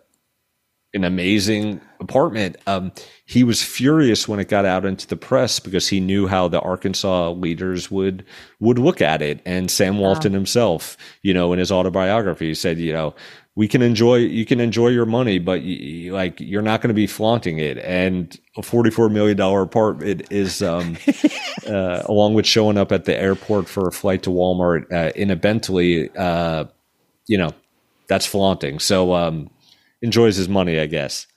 an 0.93 1.03
amazing 1.03 1.81
apartment. 1.99 2.57
Um, 2.67 2.91
he 3.25 3.43
was 3.43 3.63
furious 3.63 4.27
when 4.27 4.39
it 4.39 4.47
got 4.49 4.65
out 4.65 4.85
into 4.85 5.07
the 5.07 5.15
press 5.15 5.59
because 5.59 5.87
he 5.87 5.99
knew 5.99 6.27
how 6.27 6.47
the 6.47 6.59
Arkansas 6.61 7.31
leaders 7.31 7.89
would 7.89 8.25
would 8.59 8.77
look 8.79 9.01
at 9.01 9.21
it. 9.21 9.41
And 9.45 9.71
Sam 9.71 9.97
Walton 9.99 10.33
himself, 10.33 10.97
you 11.21 11.33
know, 11.33 11.53
in 11.53 11.59
his 11.59 11.71
autobiography, 11.71 12.53
said, 12.53 12.77
you 12.79 12.93
know, 12.93 13.15
we 13.55 13.67
can 13.67 13.81
enjoy 13.81 14.17
you 14.17 14.45
can 14.45 14.59
enjoy 14.59 14.89
your 14.89 15.05
money, 15.05 15.39
but 15.39 15.61
you, 15.61 15.75
you- 15.75 16.13
like 16.13 16.39
you're 16.39 16.61
not 16.61 16.81
going 16.81 16.89
to 16.89 16.93
be 16.95 17.07
flaunting 17.07 17.59
it. 17.59 17.77
And 17.79 18.37
a 18.57 18.61
forty 18.63 18.91
four 18.91 19.09
million 19.09 19.37
dollar 19.37 19.61
apartment 19.61 20.23
is, 20.31 20.61
um, 20.61 20.97
uh, 21.67 22.03
along 22.05 22.33
with 22.35 22.45
showing 22.45 22.77
up 22.77 22.91
at 22.91 23.05
the 23.05 23.15
airport 23.19 23.67
for 23.69 23.87
a 23.87 23.91
flight 23.91 24.23
to 24.23 24.29
Walmart 24.31 24.91
uh, 24.91 25.11
in 25.15 25.31
a 25.31 25.35
Bentley. 25.35 26.09
Uh, 26.15 26.65
you 27.27 27.37
know, 27.37 27.51
that's 28.07 28.25
flaunting. 28.25 28.79
So 28.79 29.13
um, 29.13 29.49
enjoys 30.01 30.35
his 30.35 30.49
money, 30.49 30.79
I 30.79 30.85
guess. 30.87 31.27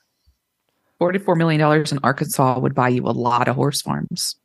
$44 1.01 1.37
million 1.37 1.61
in 1.91 1.99
Arkansas 2.03 2.59
would 2.59 2.75
buy 2.75 2.89
you 2.89 3.07
a 3.07 3.13
lot 3.13 3.49
of 3.49 3.57
horse 3.57 3.83
farms, 3.83 4.37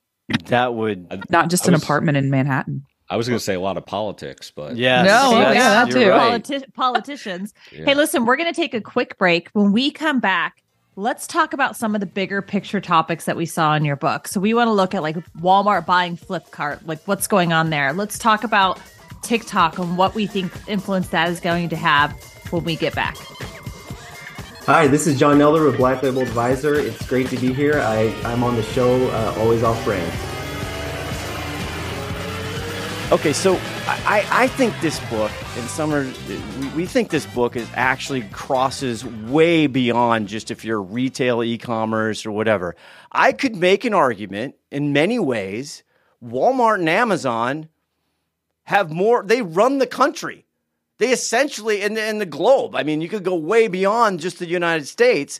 that 0.45 0.73
would 0.75 1.30
not 1.32 1.49
just 1.49 1.65
I 1.65 1.67
an 1.67 1.73
was- 1.73 1.84
apartment 1.84 2.17
in 2.17 2.30
Manhattan. 2.30 2.86
I 3.10 3.17
was 3.17 3.27
going 3.27 3.38
to 3.38 3.43
say 3.43 3.56
a 3.56 3.60
lot 3.60 3.75
of 3.75 3.86
politics, 3.86 4.54
but 4.56 4.77
yes. 4.77 5.06
No, 5.06 5.38
yes, 5.38 5.56
yeah, 5.56 5.69
that 5.84 5.89
you're 5.89 6.04
too. 6.06 6.10
right. 6.12 6.41
Politi- 6.41 6.73
politicians. 6.73 7.54
Yeah. 7.69 7.84
Hey, 7.84 7.93
listen, 7.93 8.25
we're 8.25 8.38
going 8.38 8.54
to 8.54 8.56
take 8.56 8.73
a 8.73 8.80
quick 8.80 9.17
break. 9.17 9.49
When 9.51 9.73
we 9.73 9.91
come 9.91 10.21
back, 10.21 10.63
let's 10.95 11.27
talk 11.27 11.51
about 11.51 11.75
some 11.75 11.93
of 11.93 11.99
the 11.99 12.06
bigger 12.08 12.41
picture 12.41 12.80
topics 12.80 13.25
that 13.25 13.36
we 13.36 13.45
saw 13.45 13.73
in 13.75 13.84
your 13.84 13.97
book. 13.97 14.30
So 14.30 14.39
we 14.39 14.54
want 14.54 14.69
to 14.69 14.71
look 14.71 14.95
at 14.95 15.01
like 15.01 15.17
Walmart 15.39 15.86
buying 15.86 16.15
Flipkart, 16.15 16.88
like 16.88 17.01
what's 17.06 17.27
going 17.27 17.51
on 17.51 17.69
there. 17.69 17.91
Let's 17.91 18.17
talk 18.17 18.45
about 18.45 18.80
TikTok 19.21 19.77
and 19.77 19.97
what 19.97 20.15
we 20.15 20.27
think 20.27 20.51
influence 20.67 21.10
that 21.10 21.29
is 21.29 21.39
going 21.39 21.69
to 21.69 21.75
have 21.75 22.12
when 22.51 22.63
we 22.63 22.75
get 22.75 22.95
back. 22.95 23.17
Hi, 24.65 24.88
this 24.88 25.07
is 25.07 25.17
John 25.17 25.39
Nelder 25.39 25.65
with 25.65 25.77
Black 25.77 26.03
Label 26.03 26.21
Advisor. 26.21 26.75
It's 26.75 27.05
great 27.07 27.27
to 27.29 27.38
be 27.38 27.51
here. 27.51 27.79
I, 27.79 28.13
I'm 28.23 28.43
on 28.43 28.55
the 28.55 28.63
show, 28.63 29.07
uh, 29.10 29.36
Always 29.39 29.63
Off 29.63 29.84
Brand. 29.84 30.12
Okay, 33.12 33.34
so 33.34 33.60
I, 33.88 34.25
I 34.31 34.47
think 34.47 34.73
this 34.79 34.97
book, 35.10 35.31
and 35.57 35.69
Summer, 35.69 36.10
we, 36.60 36.67
we 36.69 36.86
think 36.86 37.10
this 37.10 37.25
book 37.25 37.57
is 37.57 37.67
actually 37.73 38.21
crosses 38.31 39.05
way 39.05 39.67
beyond 39.67 40.29
just 40.29 40.49
if 40.49 40.63
you're 40.63 40.81
retail, 40.81 41.43
e-commerce, 41.43 42.25
or 42.25 42.31
whatever. 42.31 42.75
I 43.12 43.34
could 43.34 43.57
make 43.57 43.84
an 43.84 43.93
argument 43.93 44.55
in 44.71 44.93
many 44.93 45.19
ways. 45.19 45.84
Walmart 46.23 46.75
and 46.75 46.88
Amazon 46.88 47.67
have 48.63 48.91
more. 48.91 49.24
They 49.24 49.41
run 49.41 49.78
the 49.80 49.88
country. 49.88 50.45
They 50.97 51.12
essentially 51.12 51.82
in 51.82 51.95
the, 51.95 52.08
in 52.08 52.19
the 52.19 52.26
globe. 52.26 52.76
I 52.76 52.84
mean, 52.84 53.02
you 53.02 53.10
could 53.10 53.24
go 53.24 53.36
way 53.36 53.67
beyond 53.67 54.19
just 54.19 54.39
the 54.39 54.47
United 54.47 54.88
States 54.88 55.39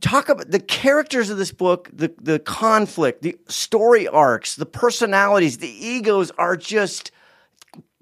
talk 0.00 0.28
about 0.28 0.50
the 0.50 0.60
characters 0.60 1.30
of 1.30 1.38
this 1.38 1.52
book, 1.52 1.90
the 1.92 2.12
the 2.20 2.38
conflict, 2.38 3.22
the 3.22 3.36
story 3.48 4.08
arcs, 4.08 4.56
the 4.56 4.66
personalities, 4.66 5.58
the 5.58 5.68
egos 5.68 6.30
are 6.32 6.56
just 6.56 7.10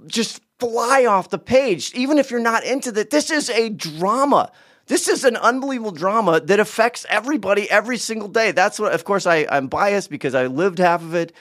just 0.07 0.41
fly 0.59 1.07
off 1.07 1.31
the 1.31 1.39
page, 1.39 1.93
even 1.95 2.19
if 2.19 2.31
you're 2.31 2.41
not 2.41 2.65
into 2.65 2.93
that. 2.93 3.11
This 3.11 3.31
is 3.31 3.51
a 3.51 3.71
drama. 3.71 4.53
This 4.87 5.09
is 5.09 5.25
an 5.25 5.37
unbelievable 5.37 5.93
drama 5.93 6.41
that 6.41 6.59
affects 6.59 7.07
everybody 7.09 7.71
every 7.71 7.97
single 7.97 8.29
day. 8.29 8.51
That's 8.51 8.79
what, 8.79 8.93
of 8.93 9.05
course, 9.05 9.25
I, 9.25 9.47
I'm 9.51 9.69
biased 9.69 10.11
because 10.11 10.35
I 10.35 10.47
lived 10.47 10.79
half 10.79 11.03
of 11.03 11.15
it, 11.15 11.33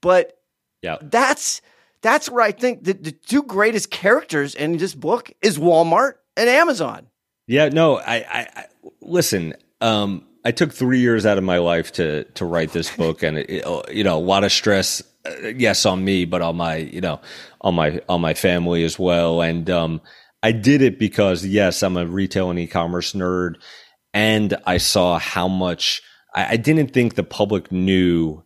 but 0.00 0.38
Yeah. 0.82 0.96
that's 1.02 1.60
that's 2.02 2.30
where 2.30 2.42
I 2.42 2.52
think 2.52 2.84
the, 2.84 2.94
the 2.94 3.12
two 3.12 3.42
greatest 3.42 3.90
characters 3.90 4.54
in 4.54 4.76
this 4.78 4.94
book 4.94 5.32
is 5.42 5.58
Walmart 5.58 6.14
and 6.36 6.48
Amazon. 6.48 7.06
Yeah, 7.46 7.68
no, 7.68 7.98
I, 7.98 8.16
I, 8.16 8.46
I 8.54 8.66
listen. 9.00 9.54
Um, 9.80 10.26
I 10.44 10.52
took 10.52 10.72
three 10.72 11.00
years 11.00 11.26
out 11.26 11.36
of 11.36 11.44
my 11.44 11.58
life 11.58 11.92
to 11.92 12.24
to 12.24 12.44
write 12.44 12.72
this 12.72 12.94
book, 12.94 13.22
and 13.22 13.38
it, 13.38 13.50
it, 13.50 13.94
you 13.94 14.04
know, 14.04 14.16
a 14.16 14.20
lot 14.20 14.44
of 14.44 14.52
stress. 14.52 15.02
Uh, 15.26 15.48
yes, 15.48 15.84
on 15.84 16.02
me, 16.04 16.24
but 16.24 16.40
on 16.40 16.56
my, 16.56 16.76
you 16.76 17.00
know, 17.00 17.20
on 17.60 17.74
my 17.74 18.00
on 18.08 18.20
my 18.20 18.34
family 18.34 18.84
as 18.84 18.98
well. 18.98 19.42
And 19.42 19.68
um, 19.68 20.00
I 20.42 20.52
did 20.52 20.80
it 20.80 20.98
because 20.98 21.44
yes, 21.44 21.82
I'm 21.82 21.96
a 21.96 22.06
retail 22.06 22.50
and 22.50 22.58
e-commerce 22.58 23.12
nerd, 23.12 23.56
and 24.14 24.56
I 24.66 24.78
saw 24.78 25.18
how 25.18 25.48
much. 25.48 26.02
I, 26.34 26.52
I 26.52 26.56
didn't 26.56 26.92
think 26.92 27.16
the 27.16 27.24
public 27.24 27.70
knew 27.70 28.44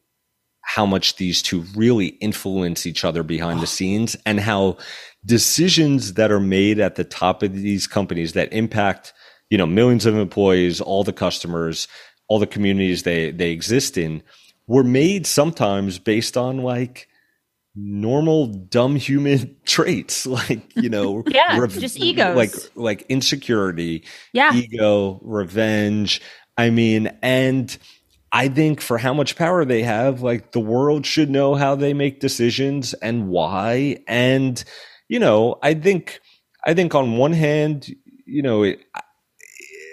how 0.67 0.87
much 0.87 1.17
these 1.17 1.43
two 1.43 1.63
really 1.77 2.07
influence 2.21 2.87
each 2.87 3.05
other 3.05 3.23
behind 3.23 3.61
the 3.61 3.67
scenes 3.67 4.17
and 4.27 4.41
how 4.41 4.77
decisions 5.25 6.15
that 6.15 6.31
are 6.31 6.41
made 6.41 6.79
at 6.81 6.97
the 6.97 7.05
top 7.05 7.43
of 7.43 7.53
these 7.55 7.87
companies 7.87 8.33
that 8.33 8.53
impact 8.53 9.13
you 9.51 9.59
know 9.59 9.67
millions 9.67 10.07
of 10.07 10.17
employees 10.17 10.81
all 10.81 11.05
the 11.05 11.13
customers 11.13 11.89
all 12.29 12.39
the 12.39 12.47
communities 12.47 13.03
they 13.03 13.31
they 13.31 13.51
exist 13.51 13.97
in 13.99 14.23
were 14.67 14.85
made 14.85 15.27
sometimes 15.27 15.99
based 15.99 16.37
on 16.37 16.59
like 16.59 17.09
normal 17.77 18.47
dumb 18.47 18.97
human 18.97 19.57
traits 19.67 20.27
like 20.39 20.63
you 20.77 20.89
know 20.89 21.23
Yeah, 21.29 21.67
just 21.67 21.99
egos. 21.99 22.37
like 22.37 22.53
like 22.75 23.03
insecurity 23.09 24.05
Yeah. 24.33 24.55
ego 24.55 25.21
revenge 25.23 26.21
i 26.57 26.71
mean 26.71 27.11
and 27.23 27.77
I 28.35 28.49
think 28.49 28.81
for 28.81 28.99
how 28.99 29.15
much 29.15 29.37
power 29.37 29.65
they 29.65 29.85
have, 29.85 30.21
like 30.21 30.51
the 30.51 30.61
world 30.61 31.07
should 31.07 31.31
know 31.31 31.55
how 31.55 31.77
they 31.77 31.95
make 31.95 32.19
decisions 32.19 32.93
and 32.95 33.29
why. 33.29 33.99
And 34.09 34.63
you 35.09 35.21
know, 35.21 35.61
I 35.63 35.75
think 35.75 36.21
I 36.67 36.75
think 36.75 36.97
on 36.97 37.17
one 37.17 37.33
hand, 37.33 37.95
you 38.27 38.43
know, 38.43 38.65
it, 38.65 38.81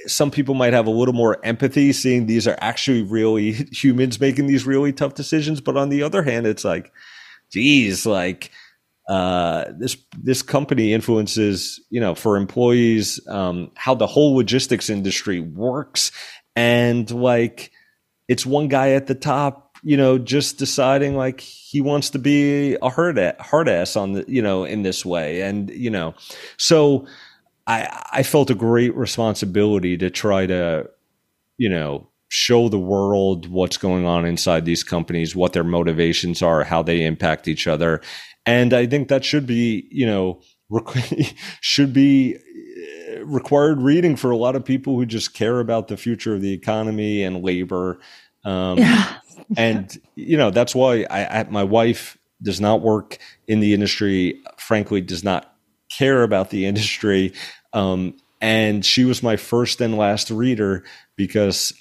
some 0.08 0.32
people 0.32 0.56
might 0.56 0.74
have 0.74 0.88
a 0.88 0.92
little 0.92 1.14
more 1.14 1.38
empathy 1.46 1.94
seeing 1.94 2.26
these 2.26 2.48
are 2.48 2.58
actually 2.62 3.04
really 3.04 3.52
humans 3.72 4.20
making 4.20 4.48
these 4.48 4.66
really 4.66 4.92
tough 4.92 5.14
decisions, 5.14 5.62
but 5.62 5.78
on 5.78 5.90
the 5.90 6.02
other 6.02 6.24
hand, 6.24 6.48
it's 6.48 6.66
like, 6.66 6.92
geez, 7.52 8.08
like 8.08 8.50
uh, 9.08 9.66
this 9.78 9.98
this 10.18 10.42
company 10.42 10.94
influences, 10.94 11.80
you 11.92 12.02
know, 12.02 12.16
for 12.16 12.38
employees, 12.38 13.20
um, 13.28 13.70
how 13.76 13.94
the 13.94 14.08
whole 14.08 14.36
logistics 14.36 14.90
industry 14.90 15.40
works, 15.40 16.12
and 16.56 17.12
like 17.12 17.72
it's 18.32 18.46
one 18.46 18.70
guy 18.70 18.92
at 18.92 19.08
the 19.08 19.14
top, 19.14 19.76
you 19.84 19.98
know, 19.98 20.18
just 20.18 20.58
deciding 20.58 21.18
like 21.18 21.42
he 21.42 21.82
wants 21.82 22.10
to 22.12 22.18
be 22.18 22.78
a 22.82 22.88
hard 22.88 23.20
hard 23.42 23.68
ass 23.68 23.98
on 23.98 24.14
the, 24.14 24.26
you 24.26 24.42
know, 24.42 24.64
in 24.64 24.84
this 24.84 25.06
way, 25.06 25.42
and 25.42 25.70
you 25.70 25.90
know, 25.90 26.14
so 26.56 27.06
I 27.68 28.06
I 28.14 28.24
felt 28.24 28.50
a 28.50 28.56
great 28.56 28.96
responsibility 28.96 29.98
to 29.98 30.10
try 30.10 30.46
to, 30.46 30.90
you 31.58 31.68
know, 31.68 32.08
show 32.30 32.70
the 32.70 32.80
world 32.80 33.50
what's 33.50 33.76
going 33.76 34.06
on 34.06 34.24
inside 34.24 34.64
these 34.64 34.86
companies, 34.86 35.36
what 35.36 35.52
their 35.52 35.66
motivations 35.66 36.42
are, 36.42 36.64
how 36.64 36.82
they 36.82 37.04
impact 37.04 37.50
each 37.50 37.68
other, 37.68 38.00
and 38.46 38.74
I 38.74 38.86
think 38.86 39.10
that 39.10 39.26
should 39.26 39.46
be, 39.46 39.90
you 39.92 40.06
know, 40.06 40.42
should 41.60 41.92
be 41.92 42.38
uh, 42.38 43.26
required 43.26 43.82
reading 43.82 44.16
for 44.16 44.32
a 44.32 44.38
lot 44.38 44.56
of 44.56 44.64
people 44.64 44.96
who 44.96 45.06
just 45.06 45.34
care 45.34 45.60
about 45.60 45.90
the 45.90 45.98
future 45.98 46.34
of 46.34 46.42
the 46.42 46.54
economy 46.54 47.24
and 47.24 47.44
labor. 47.44 48.00
Um, 48.44 48.78
Yeah. 48.80 49.18
and 49.58 49.98
you 50.16 50.38
know 50.38 50.50
that's 50.52 50.74
why 50.74 51.06
I, 51.10 51.42
I 51.42 51.44
my 51.50 51.64
wife 51.64 52.18
does 52.42 52.60
not 52.60 52.82
work 52.82 53.18
in 53.48 53.60
the 53.60 53.74
industry. 53.74 54.42
Frankly, 54.58 55.02
does 55.02 55.24
not 55.24 55.56
care 55.96 56.24
about 56.24 56.50
the 56.50 56.66
industry. 56.72 57.34
Um, 57.74 58.16
and 58.42 58.84
she 58.84 59.06
was 59.06 59.22
my 59.22 59.36
first 59.38 59.82
and 59.82 59.98
last 59.98 60.32
reader 60.32 60.84
because 61.16 61.74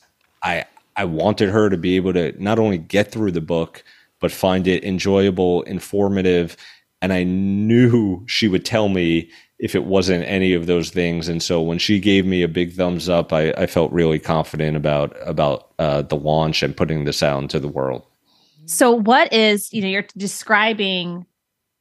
I 0.42 0.64
I 0.96 1.04
wanted 1.06 1.48
her 1.50 1.70
to 1.70 1.76
be 1.76 1.96
able 1.96 2.12
to 2.12 2.32
not 2.42 2.58
only 2.58 2.78
get 2.78 3.10
through 3.10 3.32
the 3.32 3.40
book 3.40 3.82
but 4.20 4.30
find 4.30 4.66
it 4.68 4.84
enjoyable, 4.84 5.62
informative, 5.62 6.54
and 7.00 7.10
I 7.10 7.22
knew 7.22 8.22
she 8.26 8.48
would 8.48 8.66
tell 8.66 8.90
me 8.90 9.30
if 9.60 9.74
it 9.74 9.84
wasn't 9.84 10.24
any 10.24 10.54
of 10.54 10.66
those 10.66 10.90
things. 10.90 11.28
And 11.28 11.42
so 11.42 11.60
when 11.60 11.78
she 11.78 12.00
gave 12.00 12.26
me 12.26 12.42
a 12.42 12.48
big 12.48 12.72
thumbs 12.72 13.08
up, 13.08 13.32
I, 13.32 13.50
I 13.52 13.66
felt 13.66 13.92
really 13.92 14.18
confident 14.18 14.76
about 14.76 15.16
about 15.26 15.70
uh, 15.78 16.02
the 16.02 16.16
launch 16.16 16.62
and 16.62 16.76
putting 16.76 17.04
this 17.04 17.22
out 17.22 17.42
into 17.42 17.60
the 17.60 17.68
world. 17.68 18.04
So, 18.66 18.90
what 18.90 19.32
is, 19.32 19.72
you 19.72 19.82
know, 19.82 19.88
you're 19.88 20.06
describing 20.16 21.26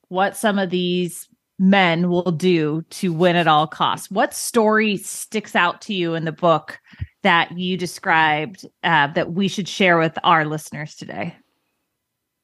what 0.09 0.35
some 0.35 0.59
of 0.59 0.69
these 0.69 1.29
men 1.59 2.09
will 2.09 2.31
do 2.31 2.83
to 2.89 3.13
win 3.13 3.35
at 3.35 3.47
all 3.47 3.67
costs. 3.67 4.09
What 4.09 4.33
story 4.33 4.97
sticks 4.97 5.55
out 5.55 5.81
to 5.81 5.93
you 5.93 6.15
in 6.15 6.23
the 6.25 6.31
book 6.31 6.79
that 7.21 7.57
you 7.57 7.77
described 7.77 8.65
uh, 8.83 9.07
that 9.07 9.33
we 9.33 9.49
should 9.49 9.67
share 9.67 9.97
with 9.97 10.17
our 10.23 10.45
listeners 10.45 10.95
today? 10.95 11.35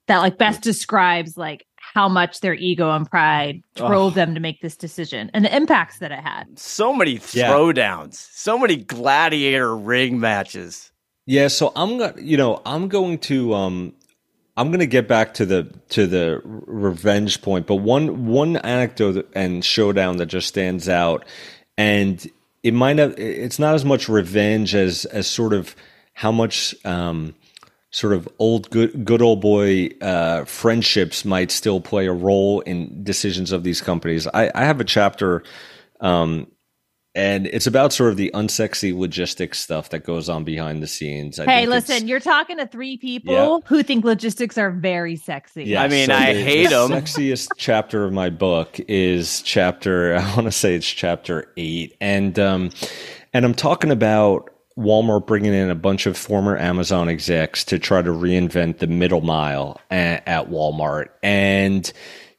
That 0.08 0.20
like 0.20 0.38
best 0.38 0.62
describes 0.62 1.38
like 1.38 1.66
how 1.96 2.10
much 2.10 2.42
their 2.42 2.54
ego 2.54 2.92
and 2.92 3.10
pride 3.10 3.64
drove 3.76 4.14
them 4.16 4.34
to 4.36 4.42
make 4.42 4.62
this 4.62 4.76
decision 4.76 5.32
and 5.34 5.46
the 5.46 5.56
impacts 5.56 6.00
that 6.00 6.12
it 6.12 6.20
had. 6.20 6.60
So 6.60 6.94
many 6.94 7.14
Yeah. 7.32 7.54
throwdowns, 7.54 8.16
so 8.34 8.60
many 8.60 8.76
gladiator 8.76 9.76
ring 9.76 10.20
matches. 10.20 10.92
Yeah, 11.26 11.48
so 11.48 11.72
I'm 11.76 11.98
gonna, 11.98 12.14
you 12.22 12.36
know, 12.38 12.62
I'm 12.66 12.90
going 12.90 13.18
to 13.20 13.54
um 13.56 13.94
I'm 14.58 14.68
going 14.70 14.80
to 14.80 14.88
get 14.88 15.08
back 15.08 15.34
to 15.36 15.46
the 15.46 15.64
to 15.90 16.06
the 16.08 16.42
revenge 16.44 17.42
point, 17.42 17.66
but 17.66 17.76
one 17.78 18.26
one 18.28 18.58
anecdote 18.58 19.28
and 19.34 19.64
showdown 19.66 20.18
that 20.18 20.28
just 20.28 20.48
stands 20.50 20.88
out 20.90 21.26
and 21.78 22.30
it 22.64 22.74
might 22.74 22.94
not 22.98 23.18
it's 23.18 23.58
not 23.60 23.74
as 23.74 23.86
much 23.86 24.10
revenge 24.10 24.76
as 24.76 25.06
as 25.06 25.28
sort 25.28 25.54
of 25.54 25.76
how 26.14 26.32
much 26.32 26.76
um 26.86 27.34
sort 27.96 28.12
of 28.12 28.28
old 28.40 28.70
good 28.72 29.06
good 29.06 29.22
old 29.22 29.40
boy 29.40 29.88
uh, 30.02 30.44
friendships 30.44 31.24
might 31.24 31.50
still 31.50 31.80
play 31.80 32.08
a 32.08 32.12
role 32.12 32.60
in 32.62 33.06
decisions 33.06 33.54
of 33.54 33.64
these 33.64 33.80
companies. 33.80 34.28
I, 34.34 34.52
I 34.54 34.66
have 34.66 34.82
a 34.82 34.84
chapter, 34.84 35.44
um, 36.02 36.48
and 37.16 37.48
it's 37.48 37.68
about 37.68 37.94
sort 37.94 38.10
of 38.12 38.18
the 38.18 38.32
unsexy 38.34 38.94
logistics 38.94 39.60
stuff 39.60 39.92
that 39.92 40.04
goes 40.04 40.28
on 40.28 40.44
behind 40.44 40.84
the 40.84 40.88
scenes. 40.88 41.40
I 41.40 41.46
hey, 41.46 41.60
think 41.62 41.70
listen, 41.70 42.08
you're 42.10 42.20
talking 42.20 42.58
to 42.58 42.68
three 42.68 42.98
people 42.98 43.34
Yeah. 43.34 43.60
who 43.70 43.82
think 43.82 44.04
logistics 44.04 44.58
are 44.58 44.72
very 44.72 45.16
sexy. 45.16 45.64
Yeah, 45.64 45.82
I 45.84 45.88
mean, 45.88 46.08
so 46.08 46.16
I 46.16 46.34
the- 46.34 46.44
hate 46.44 46.70
the 46.72 46.76
'em. 46.76 46.90
Sexiest 46.92 47.48
chapter 47.56 48.04
of 48.04 48.12
my 48.12 48.30
book 48.30 48.78
is 48.90 49.42
chapter. 49.44 50.16
I 50.18 50.36
want 50.36 50.48
to 50.48 50.52
say 50.52 50.76
it's 50.76 50.86
chapter 50.86 51.50
eight, 51.56 51.96
and 52.02 52.38
um, 52.40 52.72
and 53.34 53.46
I'm 53.46 53.54
talking 53.56 53.92
about 53.92 54.50
Walmart 54.78 55.26
bringing 55.26 55.54
in 55.54 55.70
a 55.70 55.76
bunch 55.76 56.06
of 56.06 56.18
former 56.18 56.58
Amazon 56.58 57.08
execs 57.08 57.64
to 57.66 57.80
try 57.80 58.02
to 58.02 58.10
reinvent 58.10 58.80
the 58.80 58.88
middle 58.88 59.22
mile 59.22 59.80
at, 59.90 60.28
at 60.28 60.50
Walmart, 60.50 61.10
and 61.24 61.92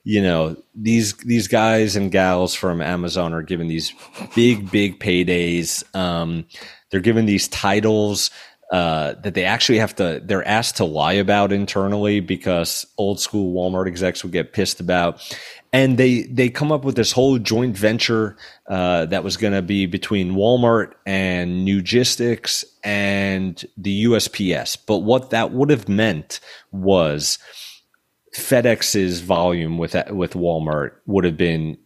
you 0.04 0.22
know 0.22 0.56
these 0.74 1.14
these 1.18 1.48
guys 1.48 1.96
and 1.96 2.12
gals 2.12 2.54
from 2.54 2.82
Amazon 2.82 3.32
are 3.32 3.42
given 3.42 3.68
these 3.68 3.92
big 4.34 4.70
big 4.70 5.00
paydays. 5.00 5.82
Um, 5.96 6.46
they're 6.90 7.00
given 7.00 7.24
these 7.24 7.48
titles 7.48 8.30
uh, 8.70 9.14
that 9.22 9.34
they 9.34 9.44
actually 9.44 9.78
have 9.78 9.94
to 9.94 10.20
they're 10.24 10.46
asked 10.46 10.76
to 10.76 10.84
lie 10.84 11.12
about 11.12 11.52
internally 11.52 12.20
because 12.20 12.84
old 12.98 13.20
school 13.20 13.54
Walmart 13.54 13.86
execs 13.86 14.24
would 14.24 14.32
get 14.32 14.52
pissed 14.52 14.80
about. 14.80 15.22
And 15.76 15.98
they 15.98 16.22
they 16.22 16.48
come 16.48 16.72
up 16.72 16.84
with 16.84 16.96
this 16.96 17.12
whole 17.12 17.38
joint 17.38 17.76
venture 17.76 18.38
uh, 18.66 19.04
that 19.06 19.22
was 19.22 19.36
going 19.36 19.52
to 19.52 19.60
be 19.60 19.84
between 19.84 20.32
Walmart 20.32 20.94
and 21.04 21.68
Newgistics 21.68 22.64
and 22.82 23.62
the 23.76 24.04
USPS. 24.06 24.78
But 24.86 25.00
what 25.00 25.28
that 25.30 25.52
would 25.52 25.68
have 25.68 25.86
meant 25.86 26.40
was 26.72 27.38
FedEx's 28.34 29.20
volume 29.20 29.76
with 29.76 29.94
with 30.08 30.32
Walmart 30.32 30.92
would 31.04 31.24
have 31.24 31.36
been 31.36 31.76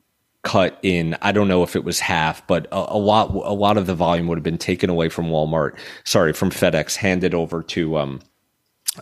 cut 0.42 0.78
in 0.84 1.16
I 1.20 1.32
don't 1.32 1.48
know 1.48 1.64
if 1.64 1.74
it 1.74 1.82
was 1.82 1.98
half, 1.98 2.46
but 2.46 2.66
a, 2.66 2.94
a 2.94 2.98
lot 2.98 3.30
a 3.30 3.52
lot 3.52 3.76
of 3.76 3.86
the 3.86 3.94
volume 3.96 4.28
would 4.28 4.38
have 4.38 4.44
been 4.44 4.56
taken 4.56 4.88
away 4.88 5.08
from 5.08 5.26
Walmart. 5.26 5.76
Sorry, 6.04 6.32
from 6.32 6.50
FedEx, 6.50 6.94
handed 6.94 7.34
over 7.34 7.64
to 7.64 7.98
um 7.98 8.20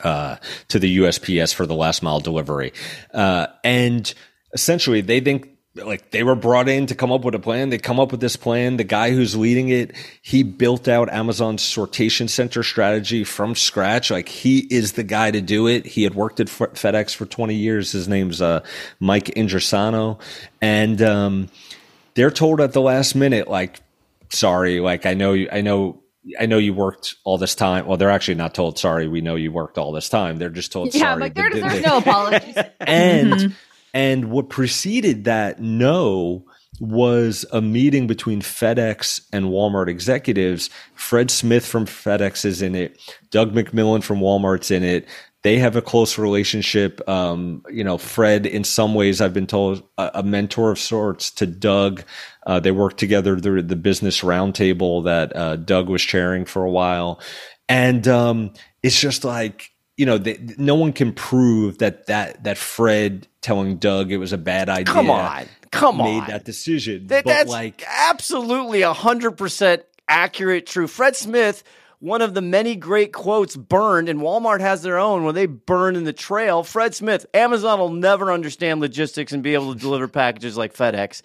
uh 0.02 0.36
to 0.68 0.78
the 0.78 0.96
USPS 0.98 1.52
for 1.52 1.66
the 1.66 1.74
last 1.74 2.02
mile 2.02 2.20
delivery. 2.20 2.72
Uh 3.12 3.48
and 3.64 4.14
essentially 4.52 5.00
they 5.00 5.20
think 5.20 5.50
like 5.74 6.10
they 6.10 6.24
were 6.24 6.34
brought 6.34 6.68
in 6.68 6.86
to 6.86 6.94
come 6.94 7.12
up 7.12 7.24
with 7.24 7.34
a 7.34 7.38
plan. 7.38 7.70
They 7.70 7.78
come 7.78 8.00
up 8.00 8.10
with 8.10 8.20
this 8.20 8.34
plan. 8.36 8.78
The 8.78 8.84
guy 8.84 9.10
who's 9.12 9.36
leading 9.36 9.68
it, 9.68 9.92
he 10.22 10.42
built 10.42 10.88
out 10.88 11.08
Amazon's 11.10 11.62
sortation 11.62 12.28
center 12.28 12.62
strategy 12.62 13.22
from 13.22 13.54
scratch. 13.54 14.10
Like 14.10 14.28
he 14.28 14.60
is 14.70 14.92
the 14.92 15.04
guy 15.04 15.30
to 15.30 15.40
do 15.40 15.68
it. 15.68 15.86
He 15.86 16.02
had 16.02 16.14
worked 16.14 16.40
at 16.40 16.48
FedEx 16.48 17.14
for 17.14 17.26
20 17.26 17.54
years. 17.54 17.92
His 17.92 18.08
name's 18.08 18.42
uh, 18.42 18.64
Mike 18.98 19.26
Ingersano. 19.36 20.20
And 20.60 21.00
um, 21.02 21.48
they're 22.14 22.30
told 22.32 22.60
at 22.60 22.72
the 22.72 22.80
last 22.80 23.14
minute, 23.14 23.46
like, 23.48 23.80
sorry, 24.30 24.80
like 24.80 25.06
I 25.06 25.14
know 25.14 25.32
you, 25.32 25.48
I 25.52 25.60
know 25.60 26.02
I 26.38 26.46
know 26.46 26.58
you 26.58 26.74
worked 26.74 27.14
all 27.24 27.38
this 27.38 27.54
time. 27.54 27.86
Well, 27.86 27.96
they're 27.96 28.10
actually 28.10 28.34
not 28.34 28.52
told, 28.52 28.78
sorry, 28.78 29.08
we 29.08 29.20
know 29.20 29.34
you 29.36 29.50
worked 29.52 29.78
all 29.78 29.92
this 29.92 30.08
time. 30.08 30.36
They're 30.38 30.50
just 30.50 30.72
told, 30.72 30.92
Yeah, 30.92 31.00
sorry. 31.00 31.20
Like 31.20 31.34
there, 31.34 31.50
there's 31.50 31.80
no 31.82 31.98
apologies. 31.98 32.56
and 32.80 33.32
Mhm. 33.32 33.52
And 33.94 34.30
what 34.30 34.48
preceded 34.48 35.24
that 35.24 35.60
no 35.60 36.44
was 36.80 37.44
a 37.52 37.60
meeting 37.60 38.06
between 38.06 38.40
FedEx 38.40 39.20
and 39.32 39.46
Walmart 39.46 39.88
executives. 39.88 40.70
Fred 40.94 41.30
Smith 41.30 41.66
from 41.66 41.86
FedEx 41.86 42.44
is 42.44 42.62
in 42.62 42.74
it. 42.74 43.00
Doug 43.30 43.52
McMillon 43.52 44.02
from 44.02 44.20
Walmart's 44.20 44.70
in 44.70 44.84
it. 44.84 45.06
They 45.42 45.58
have 45.58 45.76
a 45.76 45.82
close 45.82 46.18
relationship. 46.18 47.06
Um, 47.08 47.62
you 47.70 47.84
know, 47.84 47.96
Fred, 47.96 48.44
in 48.44 48.64
some 48.64 48.94
ways, 48.94 49.20
I've 49.20 49.34
been 49.34 49.46
told 49.46 49.82
a, 49.96 50.10
a 50.16 50.22
mentor 50.22 50.70
of 50.70 50.78
sorts 50.78 51.30
to 51.32 51.46
Doug. 51.46 52.02
Uh, 52.46 52.60
they 52.60 52.72
worked 52.72 52.98
together 52.98 53.38
through 53.38 53.62
the 53.62 53.76
business 53.76 54.20
roundtable 54.20 55.04
that 55.04 55.34
uh, 55.36 55.56
Doug 55.56 55.88
was 55.88 56.02
chairing 56.02 56.44
for 56.44 56.64
a 56.64 56.70
while, 56.70 57.20
and 57.68 58.08
um, 58.08 58.52
it's 58.82 59.00
just 59.00 59.24
like 59.24 59.70
you 59.98 60.06
know, 60.06 60.16
they, 60.16 60.38
no 60.56 60.76
one 60.76 60.92
can 60.92 61.12
prove 61.12 61.78
that 61.78 62.06
that 62.06 62.44
that 62.44 62.56
Fred 62.56 63.26
telling 63.40 63.76
Doug 63.78 64.12
it 64.12 64.18
was 64.18 64.32
a 64.32 64.38
bad 64.38 64.68
idea. 64.68 64.84
Come 64.94 65.10
on. 65.10 65.46
Come 65.72 65.98
made 65.98 66.20
on. 66.20 66.28
that 66.28 66.44
decision. 66.44 67.08
That, 67.08 67.24
but 67.24 67.30
that's 67.30 67.50
like, 67.50 67.82
absolutely 67.86 68.80
100% 68.80 69.82
accurate, 70.08 70.66
true. 70.66 70.86
Fred 70.86 71.14
Smith, 71.14 71.62
one 71.98 72.22
of 72.22 72.32
the 72.32 72.40
many 72.40 72.74
great 72.74 73.12
quotes 73.12 73.54
burned, 73.54 74.08
and 74.08 74.20
Walmart 74.20 74.60
has 74.60 74.82
their 74.82 74.98
own 74.98 75.24
when 75.24 75.34
they 75.34 75.44
burn 75.44 75.94
in 75.94 76.04
the 76.04 76.12
trail. 76.14 76.62
Fred 76.62 76.94
Smith, 76.94 77.26
Amazon 77.34 77.80
will 77.80 77.90
never 77.90 78.32
understand 78.32 78.80
logistics 78.80 79.32
and 79.32 79.42
be 79.42 79.52
able 79.52 79.74
to 79.74 79.80
deliver 79.80 80.08
packages 80.08 80.56
like 80.56 80.74
FedEx. 80.74 81.20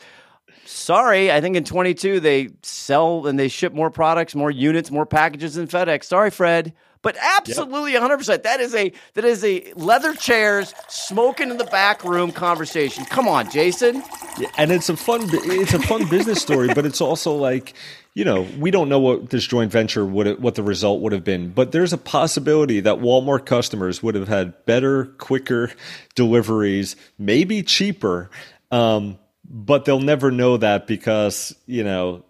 Sorry, 0.65 1.31
I 1.31 1.39
think 1.41 1.55
in 1.55 1.63
22 1.63 2.19
they 2.19 2.49
sell 2.63 3.27
and 3.27 3.37
they 3.37 3.47
ship 3.47 3.71
more 3.71 3.91
products, 3.91 4.33
more 4.33 4.51
units, 4.51 4.91
more 4.91 5.05
packages 5.05 5.53
than 5.53 5.67
FedEx. 5.67 6.05
Sorry, 6.05 6.31
Fred. 6.31 6.73
But 7.03 7.17
absolutely 7.21 7.93
100%. 7.93 8.43
That 8.43 8.59
is 8.59 8.73
a 8.73 8.91
that 9.13 9.25
is 9.25 9.43
a 9.43 9.71
leather 9.75 10.13
chairs, 10.13 10.73
smoking 10.87 11.51
in 11.51 11.57
the 11.57 11.65
back 11.65 12.03
room 12.03 12.31
conversation. 12.31 13.05
Come 13.05 13.27
on, 13.27 13.51
Jason. 13.51 14.01
Yeah, 14.39 14.47
and 14.57 14.71
it's 14.71 14.89
a 14.89 14.97
fun 14.97 15.21
it's 15.31 15.73
a 15.73 15.79
fun 15.79 16.07
business 16.09 16.41
story 16.41 16.73
but 16.73 16.85
it's 16.85 17.01
also 17.01 17.35
like 17.35 17.73
you 18.15 18.25
know 18.25 18.47
we 18.57 18.71
don't 18.71 18.89
know 18.89 18.99
what 18.99 19.29
this 19.29 19.45
joint 19.45 19.71
venture 19.71 20.05
would 20.05 20.41
what 20.41 20.55
the 20.55 20.63
result 20.63 21.01
would 21.01 21.11
have 21.11 21.23
been 21.23 21.49
but 21.49 21.71
there's 21.71 21.93
a 21.93 21.97
possibility 21.97 22.79
that 22.79 22.97
Walmart 22.97 23.45
customers 23.45 24.01
would 24.01 24.15
have 24.15 24.27
had 24.27 24.65
better 24.65 25.05
quicker 25.05 25.71
deliveries 26.15 26.95
maybe 27.19 27.61
cheaper 27.61 28.31
um, 28.71 29.19
but 29.45 29.85
they'll 29.85 29.99
never 29.99 30.31
know 30.31 30.57
that 30.57 30.87
because 30.87 31.55
you 31.67 31.83
know 31.83 32.23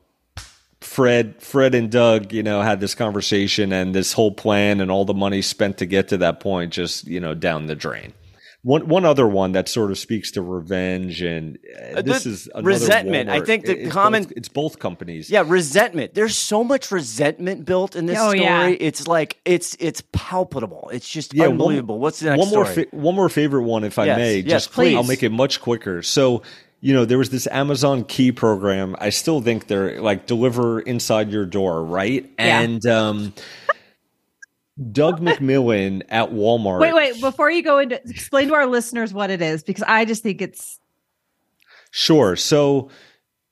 Fred, 0.93 1.41
Fred 1.41 1.73
and 1.73 1.89
Doug, 1.91 2.31
you 2.31 2.43
know, 2.43 2.61
had 2.61 2.79
this 2.79 2.93
conversation 2.93 3.73
and 3.73 3.95
this 3.95 4.13
whole 4.13 4.31
plan 4.31 4.79
and 4.79 4.91
all 4.91 5.05
the 5.05 5.13
money 5.15 5.41
spent 5.41 5.79
to 5.79 5.87
get 5.87 6.09
to 6.09 6.17
that 6.17 6.39
point 6.39 6.71
just, 6.71 7.07
you 7.07 7.19
know, 7.19 7.33
down 7.33 7.65
the 7.65 7.75
drain. 7.75 8.13
One 8.61 8.87
one 8.87 9.03
other 9.03 9.27
one 9.27 9.51
that 9.53 9.67
sort 9.67 9.91
of 9.91 9.97
speaks 9.97 10.31
to 10.31 10.41
revenge 10.41 11.21
and 11.21 11.57
uh, 11.67 11.97
Uh, 11.97 12.01
this 12.01 12.23
the 12.23 12.29
is 12.29 12.47
another 12.53 12.67
resentment. 12.67 13.29
I 13.29 13.41
think 13.41 13.65
the 13.65 13.77
it's 13.77 13.91
common- 13.91 14.23
both, 14.23 14.31
it's 14.37 14.47
both 14.47 14.79
companies. 14.79 15.29
Yeah, 15.29 15.43
resentment. 15.45 16.13
There's 16.13 16.37
so 16.37 16.63
much 16.63 16.89
resentment 16.91 17.65
built 17.65 17.95
in 17.97 18.05
this 18.05 18.17
Oh, 18.19 18.29
story. 18.29 18.41
yeah. 18.41 18.67
It's 18.67 19.05
like 19.07 19.37
it's 19.43 19.75
it's 19.79 20.01
palpable. 20.13 20.89
It's 20.93 21.09
just 21.09 21.33
Yeah, 21.33 21.47
one- 21.47 21.51
unbelievable. 21.53 21.99
What's 21.99 22.19
the 22.19 22.29
next 22.29 22.39
one 22.39 22.49
more 22.51 22.65
story? 22.65 22.85
fa- 22.85 22.95
one 22.95 23.15
more 23.15 23.27
favorite 23.29 23.63
one, 23.63 23.83
if 23.83 23.99
I 23.99 24.05
Yes, 24.05 24.17
may. 24.17 24.35
yes, 24.37 24.45
just 24.49 24.71
please. 24.71 24.95
I'll 24.95 25.03
make 25.03 25.23
it 25.23 25.31
much 25.31 25.59
quicker. 25.59 26.01
So 26.01 26.41
you 26.83 26.93
know, 26.93 27.05
there 27.05 27.17
was 27.17 27.29
this 27.29 27.47
Amazon 27.47 28.03
Key 28.03 28.33
program. 28.33 28.97
I 28.99 29.09
still 29.09 29.39
think 29.39 29.67
they're 29.67 30.01
like 30.01 30.25
deliver 30.25 30.81
inside 30.81 31.31
your 31.31 31.45
door, 31.45 31.81
right? 31.81 32.29
Yeah. 32.37 32.59
And 32.59 32.85
um, 32.85 33.33
Doug 34.91 35.21
McMillon 35.21 36.01
at 36.09 36.31
Walmart. 36.31 36.81
Wait, 36.81 36.93
wait. 36.93 37.21
Before 37.21 37.49
you 37.49 37.63
go 37.63 37.79
into 37.79 38.01
explain 38.03 38.49
to 38.49 38.53
our 38.53 38.65
listeners 38.65 39.13
what 39.13 39.29
it 39.29 39.41
is, 39.41 39.63
because 39.63 39.85
I 39.87 40.03
just 40.03 40.23
think 40.23 40.41
it's 40.41 40.81
Sure. 41.91 42.35
So 42.35 42.89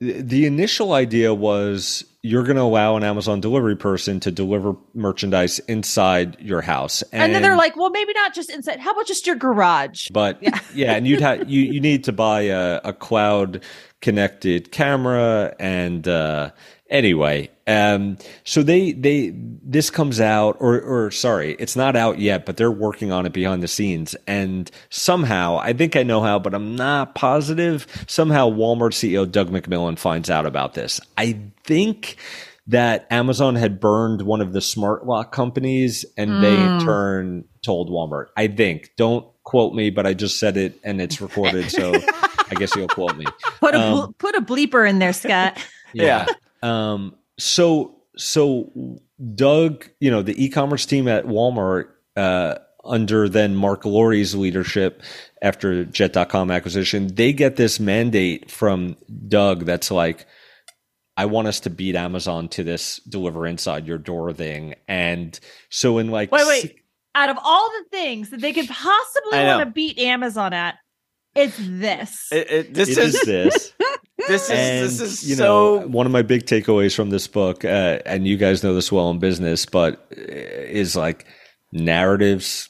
th- 0.02 0.26
the 0.26 0.46
initial 0.46 0.92
idea 0.92 1.34
was 1.34 2.04
you're 2.24 2.44
going 2.44 2.56
to 2.56 2.62
allow 2.62 2.98
an 2.98 3.04
Amazon 3.04 3.42
delivery 3.42 3.76
person 3.76 4.20
to 4.20 4.32
deliver 4.32 4.76
merchandise 4.94 5.60
inside 5.60 6.38
your 6.40 6.62
house, 6.62 7.02
and, 7.12 7.34
then 7.34 7.42
they're 7.42 7.56
like, 7.56 7.76
well, 7.76 7.90
maybe 7.90 8.14
not 8.14 8.34
just 8.34 8.50
inside. 8.52 8.80
How 8.80 8.92
about 8.92 9.08
just 9.08 9.26
your 9.26 9.36
garage? 9.36 10.10
But 10.10 10.42
yeah, 10.42 10.60
and 10.94 11.08
you'd 11.08 11.22
have 11.22 11.50
you 11.50 11.62
you 11.62 11.80
need 11.82 12.04
to 12.04 12.12
buy 12.12 12.42
a, 12.42 12.80
a 12.84 12.94
cloud 12.94 13.64
connected 14.02 14.72
camera 14.72 15.56
and 15.60 16.08
uh, 16.08 16.52
anyway, 16.92 17.50
um, 17.66 18.18
so 18.44 18.62
they 18.62 18.92
they 18.92 19.34
this 19.36 19.90
comes 19.90 20.20
out 20.22 20.58
or 20.60 20.80
or 20.80 21.10
sorry, 21.10 21.56
it's 21.58 21.76
not 21.76 21.96
out 21.96 22.20
yet, 22.20 22.46
but 22.46 22.58
they're 22.58 22.70
working 22.72 23.12
on 23.12 23.26
it 23.26 23.34
behind 23.34 23.64
the 23.64 23.68
scenes, 23.68 24.16
and 24.28 24.70
somehow 24.90 25.58
I 25.58 25.74
think 25.74 25.96
I 25.96 26.04
know 26.04 26.22
how, 26.22 26.38
but 26.38 26.54
I'm 26.54 26.76
not 26.76 27.16
positive. 27.16 27.88
Somehow, 28.08 28.50
Walmart 28.50 28.94
CEO 28.94 29.30
Doug 29.30 29.50
McMillon 29.50 29.98
finds 29.98 30.30
out 30.30 30.46
about 30.46 30.76
this. 30.76 31.02
I 31.18 31.40
think 31.64 32.18
that 32.68 33.08
Amazon 33.10 33.56
had 33.56 33.80
burned 33.80 34.22
one 34.22 34.40
of 34.40 34.54
the 34.54 34.62
smart 34.62 35.06
lock 35.08 35.32
companies 35.32 36.06
and 36.16 36.44
they 36.44 36.54
in 36.54 36.70
Mm. 36.80 36.84
turn 36.86 37.44
told 37.66 37.90
Walmart. 37.90 38.28
I 38.38 38.48
think. 38.48 38.92
Don't 38.98 39.26
quote 39.44 39.74
me, 39.74 39.90
but 39.90 40.06
I 40.06 40.14
just 40.14 40.40
said 40.40 40.58
it 40.58 40.80
and 40.84 41.02
it's 41.02 41.20
recorded, 41.20 41.72
so 41.72 41.92
I 42.52 42.56
guess 42.56 42.76
you'll 42.76 42.88
quote 42.88 43.18
me. 43.18 43.26
Put 43.60 43.74
a 43.76 43.80
Um, 43.82 44.14
put 44.14 44.36
a 44.36 44.42
bleeper 44.42 44.88
in 44.88 45.00
there, 45.00 45.12
Scott. 45.12 45.58
yeah. 45.94 46.28
Um, 46.62 47.16
so 47.40 47.96
so 48.18 49.00
Doug, 49.36 49.90
you 50.00 50.12
know, 50.12 50.22
the 50.22 50.44
e-commerce 50.44 50.86
team 50.86 51.08
at 51.08 51.26
Walmart, 51.26 51.88
uh, 52.16 52.56
under 52.84 53.30
then 53.30 53.56
Mark 53.56 53.86
Lore's 53.86 54.36
leadership 54.36 55.04
after 55.42 55.86
Jet.com 55.86 56.50
acquisition, 56.52 57.14
they 57.14 57.32
get 57.34 57.56
this 57.56 57.80
mandate 57.80 58.50
from 58.50 58.98
Doug 59.28 59.66
that's 59.66 59.92
like, 59.92 60.26
I 61.16 61.26
want 61.26 61.48
us 61.48 61.60
to 61.62 61.70
beat 61.70 61.96
Amazon 61.96 62.48
to 62.50 62.64
this 62.64 62.98
deliver 63.08 63.46
inside 63.46 63.86
your 63.88 63.98
door 64.00 64.34
thing. 64.34 64.76
And 64.88 65.40
so 65.70 66.00
in 66.00 66.10
like 66.10 66.32
Wait, 66.32 66.48
wait. 66.48 66.76
Out 67.14 67.30
of 67.30 67.38
all 67.44 67.70
the 67.70 67.86
things 67.98 68.30
that 68.30 68.40
they 68.42 68.54
could 68.54 68.68
possibly 68.70 69.38
want 69.46 69.68
to 69.68 69.72
beat 69.72 70.00
Amazon 70.00 70.54
at, 70.54 70.76
it's 71.36 71.58
this. 71.60 72.28
It- 72.32 72.52
it- 72.52 72.74
this 72.74 72.90
it 72.90 72.98
is, 72.98 73.16
is 73.16 73.22
this. 73.22 73.74
this 74.28 74.44
is 74.44 74.50
and 74.50 74.84
this 74.84 75.00
is 75.02 75.30
you 75.30 75.36
so 75.36 75.80
know 75.80 75.88
one 75.88 76.06
of 76.06 76.12
my 76.12 76.22
big 76.22 76.46
takeaways 76.46 76.96
from 76.96 77.10
this 77.10 77.28
book 77.28 77.66
uh, 77.66 78.00
and 78.06 78.28
you 78.28 78.38
guys 78.38 78.64
know 78.64 78.74
this 78.74 78.92
well 78.92 79.10
in 79.12 79.20
business 79.20 79.66
but 79.66 80.08
uh, 80.18 80.22
is 80.22 80.96
like 80.96 81.26
narratives 81.72 82.70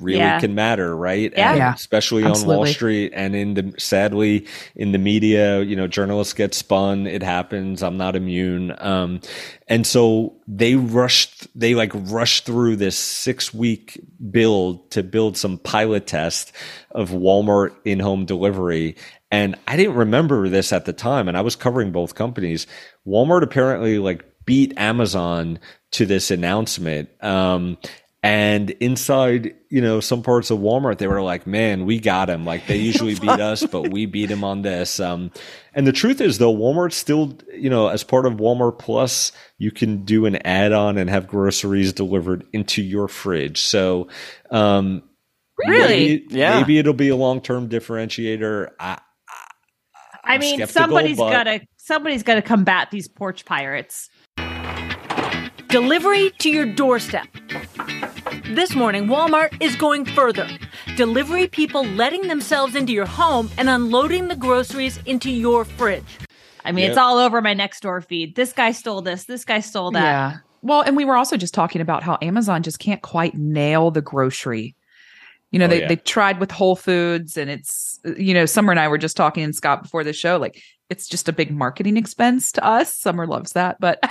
really 0.00 0.18
Yeah. 0.20 0.38
can 0.38 0.54
matter 0.54 0.96
right 0.96 1.32
Yeah. 1.36 1.48
And 1.50 1.58
Yeah. 1.58 1.74
especially 1.74 2.22
on 2.22 2.30
wall 2.46 2.64
street 2.66 3.12
and 3.14 3.34
in 3.34 3.54
the 3.54 3.74
sadly 3.78 4.46
in 4.76 4.92
the 4.92 4.98
media 4.98 5.60
you 5.62 5.74
know 5.74 5.88
journalists 5.88 6.34
get 6.34 6.54
spun 6.54 7.06
it 7.08 7.22
happens 7.22 7.82
i'm 7.82 7.96
not 7.96 8.14
immune 8.14 8.74
um 8.78 9.20
and 9.66 9.84
so 9.84 10.36
they 10.46 10.76
rushed 10.76 11.48
they 11.58 11.74
like 11.74 11.90
rushed 11.94 12.46
through 12.46 12.76
this 12.76 12.96
six 12.96 13.52
week 13.52 14.00
build 14.30 14.88
to 14.92 15.02
build 15.02 15.36
some 15.36 15.58
pilot 15.58 16.06
test 16.06 16.52
of 16.92 17.10
walmart 17.10 17.74
in-home 17.84 18.24
delivery 18.24 18.94
and 19.30 19.56
i 19.66 19.76
didn't 19.76 19.94
remember 19.96 20.48
this 20.48 20.72
at 20.72 20.84
the 20.84 20.92
time 20.92 21.28
and 21.28 21.36
i 21.36 21.40
was 21.40 21.56
covering 21.56 21.92
both 21.92 22.14
companies 22.14 22.66
walmart 23.06 23.42
apparently 23.42 23.98
like 23.98 24.24
beat 24.44 24.72
amazon 24.78 25.58
to 25.90 26.06
this 26.06 26.30
announcement 26.30 27.08
um 27.22 27.76
and 28.20 28.70
inside, 28.70 29.54
you 29.70 29.80
know, 29.80 30.00
some 30.00 30.22
parts 30.24 30.50
of 30.50 30.58
Walmart, 30.58 30.98
they 30.98 31.06
were 31.06 31.22
like, 31.22 31.46
man, 31.46 31.86
we 31.86 32.00
got 32.00 32.28
him. 32.28 32.44
Like 32.44 32.66
they 32.66 32.76
usually 32.90 33.14
beat 33.14 33.28
us, 33.28 33.64
but 33.64 33.90
we 33.92 34.06
beat 34.06 34.28
him 34.28 34.42
on 34.42 34.62
this. 34.62 34.98
Um, 34.98 35.30
and 35.72 35.86
the 35.86 35.92
truth 35.92 36.20
is 36.20 36.38
though, 36.38 36.52
Walmart 36.52 36.92
still, 36.92 37.38
you 37.54 37.70
know, 37.70 37.86
as 37.86 38.02
part 38.02 38.26
of 38.26 38.34
Walmart 38.34 38.80
Plus, 38.80 39.30
you 39.58 39.70
can 39.70 40.04
do 40.04 40.26
an 40.26 40.34
add 40.44 40.72
on 40.72 40.98
and 40.98 41.08
have 41.08 41.28
groceries 41.28 41.92
delivered 41.92 42.44
into 42.52 42.82
your 42.82 43.06
fridge. 43.06 43.60
So, 43.60 44.08
um, 44.50 45.04
Really? 45.56 45.88
maybe, 45.88 46.26
Yeah. 46.30 46.58
maybe 46.58 46.78
it'll 46.78 46.94
be 46.94 47.08
a 47.10 47.16
long 47.16 47.40
term 47.40 47.68
differentiator. 47.68 48.70
I, 48.80 48.98
I 50.24 50.34
I'm 50.34 50.40
mean, 50.40 50.56
skeptical, 50.56 50.82
somebody's 50.82 51.16
but- 51.16 51.30
gotta 51.30 51.60
somebody's 51.76 52.22
gotta 52.22 52.42
combat 52.42 52.90
these 52.90 53.08
porch 53.08 53.44
pirates. 53.44 54.08
Delivery 55.68 56.30
to 56.38 56.48
your 56.50 56.64
doorstep. 56.66 57.26
This 58.46 58.74
morning, 58.74 59.06
Walmart 59.06 59.54
is 59.62 59.76
going 59.76 60.04
further. 60.06 60.48
delivery 60.96 61.46
people 61.46 61.84
letting 61.84 62.26
themselves 62.26 62.74
into 62.74 62.92
your 62.92 63.06
home 63.06 63.48
and 63.56 63.68
unloading 63.68 64.26
the 64.26 64.34
groceries 64.34 64.98
into 65.06 65.30
your 65.30 65.64
fridge. 65.64 66.18
I 66.64 66.72
mean, 66.72 66.82
Yep. 66.84 66.88
it's 66.90 66.98
all 66.98 67.18
over 67.18 67.40
my 67.40 67.54
next 67.54 67.80
door 67.84 68.00
feed. 68.00 68.34
This 68.34 68.52
guy 68.52 68.72
stole 68.72 69.00
this. 69.00 69.24
This 69.26 69.44
guy 69.44 69.60
stole 69.60 69.92
that. 69.92 70.02
Yeah. 70.02 70.36
Well, 70.60 70.80
and 70.80 70.96
we 70.96 71.04
were 71.04 71.16
also 71.16 71.36
just 71.36 71.54
talking 71.54 71.80
about 71.80 72.02
how 72.02 72.18
Amazon 72.20 72.64
just 72.64 72.80
can't 72.80 73.00
quite 73.00 73.34
nail 73.36 73.92
the 73.92 74.00
grocery. 74.02 74.74
You 75.50 75.58
know, 75.58 75.64
Oh, 75.64 75.68
they, 75.68 75.80
yeah. 75.80 75.88
they 75.88 75.96
tried 75.96 76.40
with 76.40 76.50
Whole 76.50 76.76
Foods 76.76 77.36
and 77.36 77.48
it's, 77.50 77.98
you 78.16 78.34
know, 78.34 78.46
Summer 78.46 78.70
and 78.70 78.78
I 78.80 78.88
were 78.88 78.98
just 78.98 79.16
talking 79.16 79.42
and 79.42 79.54
Scott 79.54 79.82
before 79.82 80.04
the 80.04 80.12
show, 80.12 80.36
like 80.36 80.62
it's 80.90 81.06
just 81.06 81.28
a 81.28 81.32
big 81.32 81.50
marketing 81.50 81.96
expense 81.96 82.52
to 82.52 82.64
us. 82.64 82.94
Summer 82.94 83.26
loves 83.26 83.52
that, 83.52 83.78
but, 83.78 84.02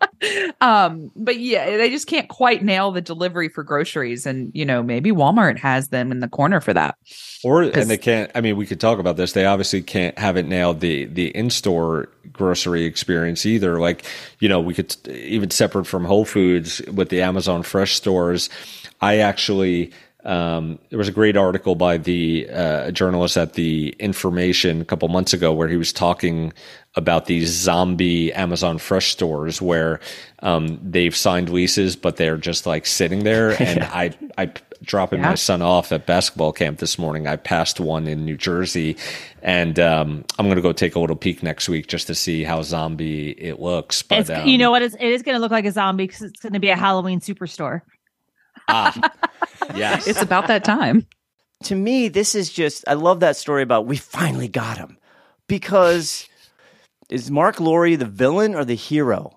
um, 0.60 1.10
but 1.16 1.38
yeah, 1.38 1.76
they 1.76 1.90
just 1.90 2.06
can't 2.06 2.28
quite 2.28 2.62
nail 2.62 2.90
the 2.90 3.00
delivery 3.00 3.48
for 3.48 3.62
groceries. 3.62 4.26
And, 4.26 4.50
you 4.54 4.64
know, 4.64 4.82
maybe 4.82 5.10
Walmart 5.10 5.58
has 5.58 5.88
them 5.88 6.12
in 6.12 6.20
the 6.20 6.28
corner 6.28 6.60
for 6.60 6.74
that. 6.74 6.96
Or 7.44 7.62
and 7.62 7.88
they 7.88 7.96
can't. 7.96 8.30
I 8.34 8.40
mean, 8.40 8.56
we 8.56 8.66
could 8.66 8.80
talk 8.80 8.98
about 8.98 9.16
this. 9.16 9.32
They 9.32 9.44
obviously 9.44 9.80
can't 9.80 10.18
haven't 10.18 10.48
nailed 10.48 10.80
the 10.80 11.04
the 11.04 11.28
in 11.36 11.50
store 11.50 12.08
grocery 12.32 12.84
experience 12.84 13.46
either. 13.46 13.78
Like 13.78 14.04
you 14.40 14.48
know, 14.48 14.58
we 14.60 14.74
could 14.74 14.96
even 15.08 15.50
separate 15.50 15.86
from 15.86 16.04
Whole 16.04 16.24
Foods 16.24 16.82
with 16.92 17.10
the 17.10 17.22
Amazon 17.22 17.62
Fresh 17.62 17.94
stores. 17.94 18.50
I 19.00 19.18
actually. 19.18 19.92
Um, 20.28 20.78
there 20.90 20.98
was 20.98 21.08
a 21.08 21.12
great 21.12 21.36
article 21.38 21.74
by 21.74 21.96
the 21.96 22.46
uh, 22.52 22.90
journalist 22.90 23.38
at 23.38 23.54
the 23.54 23.94
Information 23.98 24.82
a 24.82 24.84
couple 24.84 25.08
months 25.08 25.32
ago 25.32 25.54
where 25.54 25.68
he 25.68 25.76
was 25.78 25.90
talking 25.92 26.52
about 26.96 27.24
these 27.26 27.48
zombie 27.48 28.32
Amazon 28.34 28.76
Fresh 28.78 29.10
stores 29.12 29.62
where 29.62 30.00
um, 30.42 30.78
they've 30.82 31.16
signed 31.16 31.48
leases, 31.48 31.96
but 31.96 32.16
they're 32.16 32.36
just 32.36 32.66
like 32.66 32.84
sitting 32.86 33.24
there. 33.24 33.56
And 33.68 33.82
I, 33.84 34.10
I 34.36 34.52
dropping 34.82 35.20
Yeah. 35.20 35.30
my 35.30 35.34
son 35.34 35.62
off 35.62 35.92
at 35.92 36.04
basketball 36.06 36.52
camp 36.52 36.78
this 36.78 36.98
morning. 36.98 37.26
I 37.26 37.36
passed 37.36 37.80
one 37.80 38.06
in 38.06 38.24
New 38.26 38.36
Jersey, 38.36 38.96
and 39.42 39.78
um, 39.80 40.24
I'm 40.38 40.44
going 40.46 40.56
to 40.56 40.62
go 40.62 40.72
take 40.72 40.94
a 40.94 41.00
little 41.00 41.16
peek 41.16 41.42
next 41.42 41.68
week 41.70 41.86
just 41.86 42.06
to 42.08 42.14
see 42.14 42.44
how 42.44 42.60
zombie 42.62 43.30
it 43.30 43.60
looks. 43.60 44.02
But 44.02 44.20
It's, 44.20 44.30
um, 44.30 44.46
you 44.46 44.58
know 44.58 44.70
what? 44.70 44.82
It's, 44.82 44.94
it 44.94 45.10
is 45.10 45.22
going 45.22 45.36
to 45.36 45.40
look 45.40 45.52
like 45.52 45.64
a 45.64 45.72
zombie 45.72 46.06
because 46.06 46.22
it's 46.22 46.40
going 46.40 46.52
to 46.52 46.60
be 46.60 46.68
a 46.68 46.76
Halloween 46.76 47.20
superstore. 47.20 47.80
ah, 48.70 49.12
yes, 49.74 50.06
It's 50.06 50.22
about 50.22 50.46
that 50.48 50.64
time. 50.64 51.06
to 51.64 51.74
me, 51.74 52.08
this 52.08 52.34
is 52.34 52.50
just, 52.50 52.84
I 52.86 52.94
love 52.94 53.20
that 53.20 53.36
story 53.36 53.62
about 53.62 53.86
we 53.86 53.96
finally 53.96 54.48
got 54.48 54.78
him 54.78 54.98
because 55.46 56.28
is 57.08 57.30
Mark 57.30 57.58
Lore 57.60 57.96
the 57.96 58.04
villain 58.04 58.54
or 58.54 58.64
the 58.64 58.74
hero? 58.74 59.34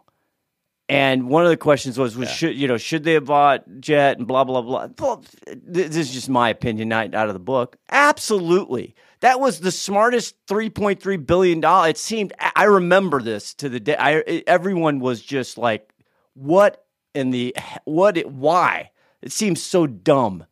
And 0.90 1.30
one 1.30 1.46
of 1.46 1.50
the 1.50 1.56
questions 1.58 1.98
was, 1.98 2.18
was 2.18 2.30
should 2.30 2.54
you 2.54 2.68
know 2.68 2.76
should 2.78 3.06
they 3.06 3.14
have 3.14 3.24
bought 3.24 3.64
Jet 3.80 4.18
and 4.18 4.28
blah 4.28 4.44
blah 4.44 4.62
blah. 4.62 4.90
Well, 5.00 5.24
this 5.48 5.96
is 5.96 6.12
just 6.12 6.28
my 6.28 6.50
opinion, 6.50 6.90
not 6.90 7.16
out 7.16 7.30
of 7.30 7.34
the 7.34 7.40
book. 7.40 7.78
Absolutely, 7.90 8.94
that 9.22 9.40
was 9.40 9.62
the 9.62 9.72
smartest 9.72 10.36
three 10.50 10.70
point 10.70 11.02
three 11.02 11.16
billion 11.16 11.62
dollar. 11.62 11.88
It 11.88 11.98
seemed. 11.98 12.34
I 12.58 12.66
remember 12.66 13.22
this 13.22 13.54
to 13.54 13.70
the 13.70 13.80
day. 13.80 13.96
I, 13.98 14.44
everyone 14.46 15.00
was 15.00 15.22
just 15.22 15.58
like, 15.58 15.94
"What 16.34 16.84
in 17.16 17.30
the 17.30 17.56
what? 17.86 18.18
Why?" 18.30 18.91
It 19.22 19.32
seems 19.32 19.62
so 19.62 19.88
dumb 19.88 20.46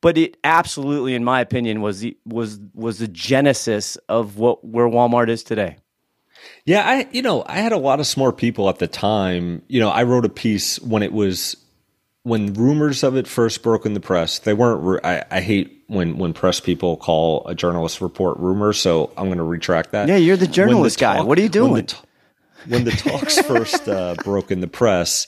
but 0.00 0.16
it 0.16 0.36
absolutely, 0.44 1.14
in 1.14 1.24
my 1.24 1.40
opinion, 1.40 1.82
was 1.82 2.00
the 2.00 2.16
was 2.24 2.58
was 2.74 2.98
the 2.98 3.08
genesis 3.08 3.96
of 4.08 4.38
what 4.38 4.64
where 4.64 4.86
Walmart 4.86 5.28
is 5.28 5.42
today. 5.42 5.76
Yeah, 6.64 6.86
I 6.86 7.08
you 7.12 7.22
know 7.22 7.44
I 7.46 7.58
had 7.58 7.72
a 7.72 7.78
lot 7.78 8.00
of 8.00 8.06
smart 8.06 8.38
people 8.38 8.68
at 8.68 8.78
the 8.78 8.86
time. 8.86 9.62
You 9.68 9.80
know, 9.80 9.90
I 9.90 10.04
wrote 10.04 10.24
a 10.24 10.30
piece 10.30 10.80
when 10.80 11.02
it 11.02 11.12
was 11.12 11.56
when 12.22 12.54
rumors 12.54 13.02
of 13.02 13.16
it 13.16 13.26
first 13.26 13.62
broke 13.62 13.84
in 13.84 13.92
the 13.94 14.00
press. 14.00 14.38
They 14.38 14.54
weren't. 14.54 15.04
I, 15.04 15.24
I 15.30 15.40
hate 15.40 15.84
when 15.88 16.16
when 16.16 16.32
press 16.32 16.60
people 16.60 16.96
call 16.96 17.46
a 17.46 17.54
journalist 17.54 18.00
report 18.00 18.38
rumors. 18.38 18.80
So 18.80 19.12
I'm 19.18 19.26
going 19.26 19.38
to 19.38 19.44
retract 19.44 19.92
that. 19.92 20.08
Yeah, 20.08 20.16
you're 20.16 20.38
the 20.38 20.46
journalist 20.46 20.98
guy. 20.98 21.20
What 21.20 21.38
are 21.38 21.42
you 21.42 21.48
when 21.48 21.74
the 21.74 21.82
doing? 21.82 21.88
When 22.66 22.84
the, 22.84 22.90
talks 22.90 23.38
first 23.46 23.88
uh, 23.88 24.16
broke 24.22 24.50
in 24.50 24.60
the 24.60 24.66
press, 24.66 25.26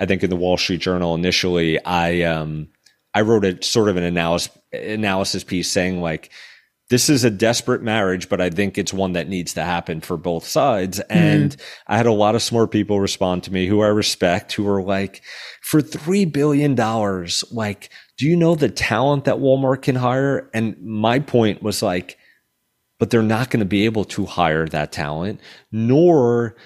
I 0.00 0.06
think 0.06 0.22
in 0.22 0.30
the 0.30 0.36
Wall 0.36 0.56
Street 0.56 0.80
Journal 0.80 1.14
initially, 1.14 1.82
I 1.84 2.22
um 2.22 2.68
I 3.14 3.22
wrote 3.22 3.44
a 3.44 3.62
sort 3.62 3.88
of 3.88 3.96
an 3.96 4.04
analysis 4.04 4.56
analysis 4.72 5.44
piece 5.44 5.70
saying 5.70 6.00
like 6.00 6.30
this 6.92 7.08
is 7.08 7.24
a 7.24 7.30
desperate 7.30 7.82
marriage, 7.82 8.28
but 8.28 8.38
I 8.38 8.50
think 8.50 8.76
it's 8.76 8.92
one 8.92 9.14
that 9.14 9.26
needs 9.26 9.54
to 9.54 9.64
happen 9.64 10.02
for 10.02 10.18
both 10.18 10.44
sides. 10.44 11.00
And 11.00 11.56
I 11.86 11.96
had 11.96 12.04
a 12.04 12.12
lot 12.12 12.34
of 12.34 12.42
smart 12.42 12.70
people 12.70 13.00
respond 13.00 13.44
to 13.44 13.52
me 13.52 13.66
who 13.66 13.80
I 13.80 13.86
respect, 13.86 14.52
who 14.52 14.68
are 14.68 14.82
like, 14.82 15.22
for 15.62 15.80
$3 15.80 16.30
billion, 16.30 16.76
like, 17.50 17.88
do 18.18 18.26
you 18.26 18.36
know 18.36 18.54
the 18.54 18.68
talent 18.68 19.24
that 19.24 19.36
Walmart 19.36 19.80
can 19.80 19.96
hire? 19.96 20.50
And 20.52 20.76
my 20.82 21.18
point 21.18 21.62
was 21.62 21.82
like, 21.82 22.18
but 22.98 23.08
they're 23.08 23.22
not 23.22 23.48
going 23.48 23.60
to 23.60 23.66
be 23.66 23.86
able 23.86 24.04
to 24.04 24.26
hire 24.26 24.68
that 24.68 24.92
talent, 24.92 25.40
nor 25.72 26.56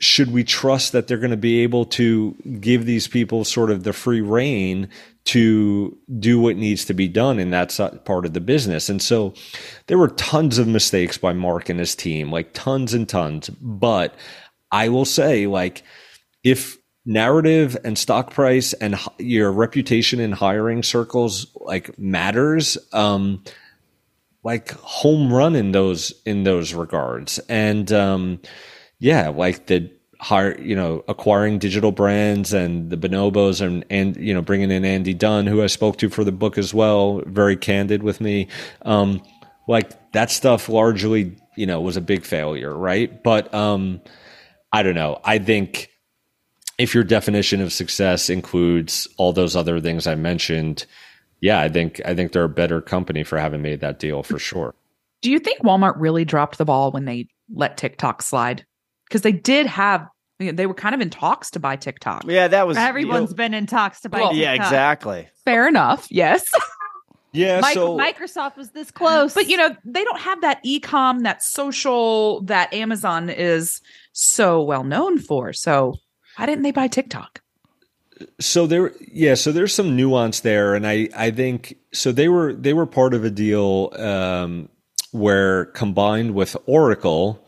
should 0.00 0.32
we 0.32 0.42
trust 0.42 0.92
that 0.92 1.06
they're 1.06 1.18
going 1.18 1.30
to 1.30 1.36
be 1.36 1.60
able 1.60 1.84
to 1.84 2.34
give 2.58 2.86
these 2.86 3.06
people 3.06 3.44
sort 3.44 3.70
of 3.70 3.84
the 3.84 3.92
free 3.92 4.22
reign 4.22 4.88
to 5.24 5.96
do 6.18 6.40
what 6.40 6.56
needs 6.56 6.86
to 6.86 6.94
be 6.94 7.06
done 7.06 7.38
in 7.38 7.50
that 7.50 7.78
part 8.06 8.24
of 8.24 8.32
the 8.32 8.40
business. 8.40 8.88
And 8.88 9.02
so 9.02 9.34
there 9.86 9.98
were 9.98 10.08
tons 10.08 10.56
of 10.56 10.66
mistakes 10.66 11.18
by 11.18 11.34
Mark 11.34 11.68
and 11.68 11.78
his 11.78 11.94
team, 11.94 12.32
like 12.32 12.54
tons 12.54 12.94
and 12.94 13.06
tons. 13.06 13.50
But 13.50 14.14
I 14.72 14.88
will 14.88 15.04
say, 15.04 15.46
like, 15.46 15.82
if 16.42 16.78
narrative 17.04 17.76
and 17.84 17.98
stock 17.98 18.32
price 18.32 18.72
and 18.74 18.98
your 19.18 19.52
reputation 19.52 20.18
in 20.18 20.32
hiring 20.32 20.82
circles 20.82 21.46
like 21.56 21.98
matters, 21.98 22.78
um, 22.94 23.44
like 24.42 24.70
home 24.70 25.30
run 25.30 25.54
in 25.54 25.72
those 25.72 26.14
in 26.24 26.44
those 26.44 26.72
regards. 26.72 27.38
And 27.50 27.92
um, 27.92 28.40
yeah, 29.00 29.28
like 29.28 29.66
the 29.66 29.90
hire, 30.20 30.60
you 30.60 30.76
know, 30.76 31.02
acquiring 31.08 31.58
digital 31.58 31.90
brands 31.90 32.52
and 32.52 32.90
the 32.90 32.96
bonobos 32.96 33.60
and 33.60 33.84
and 33.90 34.16
you 34.16 34.32
know 34.32 34.42
bringing 34.42 34.70
in 34.70 34.84
Andy 34.84 35.14
Dunn, 35.14 35.46
who 35.46 35.62
I 35.62 35.66
spoke 35.66 35.96
to 35.98 36.10
for 36.10 36.22
the 36.22 36.32
book 36.32 36.58
as 36.58 36.72
well, 36.72 37.22
very 37.26 37.56
candid 37.56 38.02
with 38.02 38.20
me. 38.20 38.46
Um, 38.82 39.22
like 39.66 40.12
that 40.12 40.30
stuff 40.30 40.68
largely, 40.68 41.36
you 41.56 41.66
know, 41.66 41.80
was 41.80 41.96
a 41.96 42.00
big 42.00 42.24
failure, 42.24 42.76
right? 42.76 43.22
But 43.22 43.52
um, 43.54 44.00
I 44.72 44.82
don't 44.82 44.94
know. 44.94 45.20
I 45.24 45.38
think 45.38 45.88
if 46.78 46.94
your 46.94 47.04
definition 47.04 47.60
of 47.60 47.72
success 47.72 48.30
includes 48.30 49.08
all 49.16 49.32
those 49.32 49.56
other 49.56 49.80
things 49.80 50.06
I 50.06 50.14
mentioned, 50.14 50.86
yeah, 51.40 51.60
I 51.60 51.68
think 51.68 52.00
I 52.04 52.14
think 52.14 52.32
they're 52.32 52.44
a 52.44 52.48
better 52.48 52.82
company 52.82 53.24
for 53.24 53.38
having 53.38 53.62
made 53.62 53.80
that 53.80 53.98
deal 53.98 54.22
for 54.22 54.38
sure. 54.38 54.74
Do 55.22 55.30
you 55.30 55.38
think 55.38 55.62
Walmart 55.62 55.94
really 55.96 56.24
dropped 56.24 56.58
the 56.58 56.64
ball 56.64 56.90
when 56.90 57.04
they 57.04 57.28
let 57.52 57.76
TikTok 57.76 58.22
slide? 58.22 58.64
Because 59.10 59.22
they 59.22 59.32
did 59.32 59.66
have, 59.66 60.06
they 60.38 60.66
were 60.66 60.74
kind 60.74 60.94
of 60.94 61.00
in 61.00 61.10
talks 61.10 61.50
to 61.50 61.60
buy 61.60 61.76
TikTok. 61.76 62.24
Yeah, 62.26 62.46
that 62.48 62.66
was 62.66 62.76
Everyone's 62.78 63.34
been 63.34 63.52
in 63.52 63.66
talks 63.66 64.00
to 64.02 64.08
buy. 64.08 64.20
Well, 64.20 64.34
yeah, 64.34 64.54
exactly. 64.54 65.28
Fair 65.44 65.68
enough. 65.68 66.06
Yes. 66.10 66.44
Yeah, 67.32 67.60
Mic- 67.60 67.74
so 67.74 67.96
Microsoft 67.96 68.56
was 68.56 68.70
this 68.70 68.90
close, 68.90 69.34
but 69.34 69.48
you 69.48 69.56
know, 69.56 69.76
they 69.84 70.02
don't 70.02 70.18
have 70.18 70.40
that 70.40 70.58
e-com, 70.64 71.20
that 71.20 71.44
social 71.44 72.40
that 72.42 72.74
Amazon 72.74 73.30
is 73.30 73.80
so 74.12 74.60
well 74.60 74.82
known 74.82 75.16
for. 75.16 75.52
So 75.52 75.94
why 76.34 76.46
didn't 76.46 76.62
they 76.62 76.72
buy 76.72 76.88
TikTok? 76.88 77.40
so 78.38 78.66
there 78.66 78.92
yeah 79.12 79.34
so 79.34 79.52
there's 79.52 79.74
some 79.74 79.96
nuance 79.96 80.40
there 80.40 80.74
and 80.74 80.86
i 80.86 81.08
i 81.16 81.30
think 81.30 81.76
so 81.92 82.12
they 82.12 82.28
were 82.28 82.52
they 82.52 82.72
were 82.72 82.86
part 82.86 83.14
of 83.14 83.24
a 83.24 83.30
deal 83.30 83.90
um 83.96 84.68
where 85.12 85.66
combined 85.66 86.34
with 86.34 86.56
oracle 86.66 87.46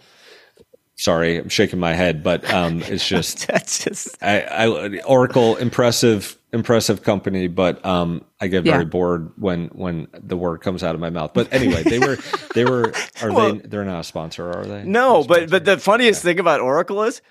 sorry 1.02 1.36
i'm 1.38 1.48
shaking 1.48 1.78
my 1.78 1.92
head 1.94 2.22
but 2.22 2.48
um 2.52 2.80
it's 2.86 3.06
just 3.06 3.46
That's 3.48 3.84
just 3.84 4.16
I, 4.22 4.40
I 4.42 5.00
oracle 5.02 5.56
impressive 5.56 6.38
impressive 6.52 7.02
company 7.02 7.48
but 7.48 7.84
um 7.84 8.24
i 8.40 8.46
get 8.46 8.64
very 8.64 8.78
Yeah. 8.78 8.84
bored 8.84 9.32
when 9.36 9.68
when 9.68 10.06
the 10.12 10.36
word 10.36 10.58
comes 10.60 10.82
out 10.84 10.94
of 10.94 11.00
my 11.00 11.10
mouth. 11.10 11.32
But 11.34 11.52
anyway 11.52 11.82
they 11.82 11.98
were 11.98 12.18
they 12.54 12.64
were 12.64 12.92
are 13.22 13.32
Well- 13.32 13.54
they 13.54 13.58
they're 13.68 13.84
not 13.84 14.00
a 14.00 14.04
sponsor 14.04 14.50
are 14.50 14.64
they? 14.66 14.84
No, 14.84 15.24
but 15.24 15.50
but 15.50 15.64
the 15.64 15.78
funniest 15.78 16.22
thing 16.22 16.38
about 16.38 16.60
Oracle 16.60 17.02
is 17.04 17.22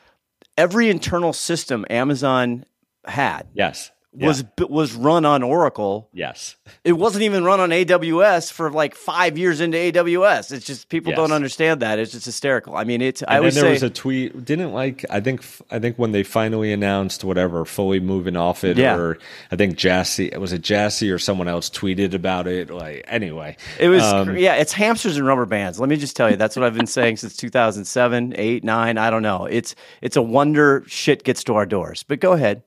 every 0.58 0.90
internal 0.90 1.34
system 1.34 1.86
Amazon 1.90 2.66
had 3.06 3.48
yes 3.54 3.92
was 4.14 4.44
was 4.60 4.94
run 4.94 5.24
on 5.24 5.42
Oracle. 5.42 6.10
yes 6.12 6.58
It 6.84 6.94
wasn't 6.94 7.24
even 7.24 7.46
run 7.46 7.60
on 7.62 7.70
AWS 7.70 8.52
for 8.52 8.70
like 8.70 8.94
five 8.94 9.38
years 9.38 9.62
into 9.62 9.78
AWS. 9.78 10.52
It's 10.52 10.66
just 10.66 10.90
people 10.90 11.12
Yes. 11.12 11.18
don't 11.18 11.32
understand 11.32 11.82
that. 11.82 11.98
It's 11.98 12.12
just 12.12 12.26
hysterical. 12.26 12.76
I 12.76 12.84
mean, 12.84 13.02
it's. 13.02 13.24
I 13.24 13.26
And 13.26 13.30
then 13.32 13.38
always 13.40 13.56
there 13.56 13.64
say 13.64 13.72
was 13.72 13.84
a 13.84 13.90
tweet. 13.90 14.44
Didn't 14.44 14.74
like. 14.74 15.06
I 15.10 15.22
think. 15.22 15.44
I 15.70 15.80
think 15.80 15.98
when 15.98 16.12
they 16.12 16.24
finally 16.24 16.74
announced 16.74 17.24
whatever, 17.24 17.64
fully 17.64 18.00
moving 18.02 18.36
off 18.36 18.64
it, 18.66 18.78
Yeah. 18.78 18.96
or 18.98 19.18
I 19.52 19.56
think 19.56 19.76
Jassy 19.78 20.30
was 20.38 20.52
it 20.52 20.62
Jassy 20.62 21.10
or 21.10 21.18
someone 21.18 21.48
else 21.48 21.70
tweeted 21.70 22.14
about 22.14 22.48
it. 22.48 22.70
Like 22.70 23.06
anyway, 23.08 23.56
It 23.80 23.88
was 23.88 24.04
Um, 24.04 24.36
yeah, 24.38 24.56
it's 24.56 24.74
hamsters 24.74 25.16
and 25.18 25.26
rubber 25.26 25.46
bands. 25.46 25.80
Let 25.80 25.88
me 25.90 25.96
just 25.96 26.16
tell 26.18 26.30
you, 26.30 26.36
that's 26.36 26.56
what 26.58 26.66
I've 26.66 26.76
been 26.76 26.86
saying 26.88 27.18
since 27.18 27.38
2007, 27.38 28.34
8, 28.38 28.64
9, 28.64 28.98
I 28.98 29.10
don't 29.10 29.24
know. 29.24 29.46
It's 29.46 29.74
it's 30.02 30.18
a 30.18 30.22
wonder 30.22 30.84
shit 30.88 31.24
gets 31.24 31.44
to 31.46 31.56
our 31.56 31.66
doors. 31.66 32.04
But 32.04 32.20
go 32.20 32.34
ahead. 32.34 32.64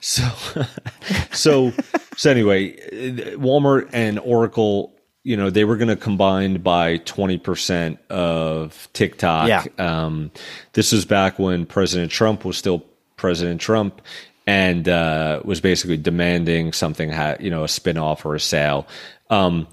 So, 0.00 0.28
so 1.32 1.72
so 2.18 2.30
anyway, 2.30 2.76
Walmart 3.36 3.90
and 3.92 4.18
Oracle, 4.18 4.92
you 5.22 5.36
know, 5.36 5.50
they 5.50 5.64
were 5.64 5.76
going 5.76 5.88
to 5.88 5.96
combine 5.96 6.60
buy 6.60 6.98
20% 6.98 7.96
of 8.10 8.88
TikTok. 8.92 9.48
Yeah. 9.48 9.64
Um, 9.78 10.32
this 10.72 10.90
was 10.90 11.04
back 11.04 11.38
when 11.38 11.64
President 11.64 12.10
Trump 12.10 12.44
was 12.44 12.56
still 12.56 12.84
President 13.16 13.60
Trump 13.60 14.02
and 14.48 14.88
uh, 14.88 15.42
was 15.44 15.60
basically 15.60 15.96
demanding 15.96 16.72
something, 16.72 17.10
ha- 17.10 17.36
you 17.38 17.50
know, 17.50 17.62
a 17.62 17.68
spinoff 17.68 18.24
or 18.24 18.34
a 18.34 18.40
sale. 18.40 18.88
Um, 19.30 19.68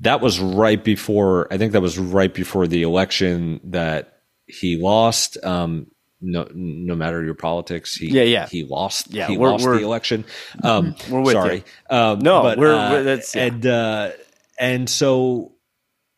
that 0.00 0.20
was 0.20 0.38
right 0.38 0.82
before, 0.82 1.52
I 1.52 1.58
think 1.58 1.72
that 1.72 1.80
was 1.80 1.98
right 1.98 2.32
before 2.32 2.68
the 2.68 2.82
election 2.82 3.60
that 3.64 4.20
he 4.46 4.76
lost. 4.76 5.36
Um, 5.42 5.90
no, 6.20 6.48
no 6.54 6.94
matter 6.96 7.24
your 7.24 7.34
politics, 7.34 7.94
he, 7.94 8.08
Yeah, 8.08 8.22
yeah. 8.22 8.46
he 8.48 8.64
lost. 8.64 9.12
Yeah, 9.12 9.28
he 9.28 9.36
we're- 9.36 9.52
lost 9.52 9.64
we're- 9.64 9.78
the 9.78 9.84
election. 9.84 10.24
Um, 10.64 10.94
We're 11.10 11.20
with 11.22 11.32
sorry. 11.34 11.64
you. 11.90 11.96
Um, 11.96 12.18
No, 12.20 12.42
but, 12.42 12.58
we're- 12.58 12.74
uh, 12.76 13.02
that's- 13.02 13.34
yeah. 13.34 13.44
and 13.44 13.66
uh, 13.66 14.10
and 14.58 14.90
so 14.90 15.52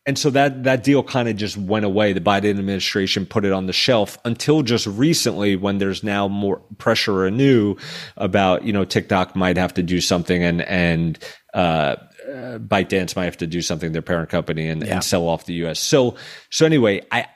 and 0.07 0.17
so 0.17 0.31
that 0.31 0.63
that 0.63 0.83
deal 0.83 1.03
kind 1.03 1.29
of 1.29 1.35
just 1.35 1.55
went 1.57 1.85
away. 1.85 2.11
The 2.13 2.19
Biden 2.21 2.49
administration 2.49 3.27
put 3.27 3.45
it 3.45 3.51
on 3.53 3.67
the 3.67 3.73
shelf 3.73 4.17
until 4.25 4.63
just 4.63 4.87
recently, 4.87 5.55
when 5.55 5.77
there's 5.77 6.03
now 6.03 6.27
more 6.27 6.57
pressure 6.79 7.23
anew 7.27 7.75
about 8.17 8.63
you 8.63 8.73
know 8.73 8.83
TikTok 8.83 9.35
might 9.35 9.57
have 9.57 9.75
to 9.75 9.83
do 9.83 10.01
something 10.01 10.43
and 10.43 10.63
and 10.63 11.19
uh, 11.53 11.57
uh, 12.27 12.57
ByteDance 12.57 13.15
might 13.15 13.25
have 13.25 13.37
to 13.37 13.47
do 13.47 13.61
something, 13.61 13.91
their 13.91 14.01
parent 14.01 14.29
company, 14.29 14.67
and, 14.69 14.83
Yeah. 14.83 14.95
and 14.95 15.03
sell 15.03 15.27
off 15.27 15.45
the 15.45 15.53
U.S. 15.65 15.79
So 15.79 16.15
so 16.49 16.65
anyway, 16.65 17.01
I 17.11 17.27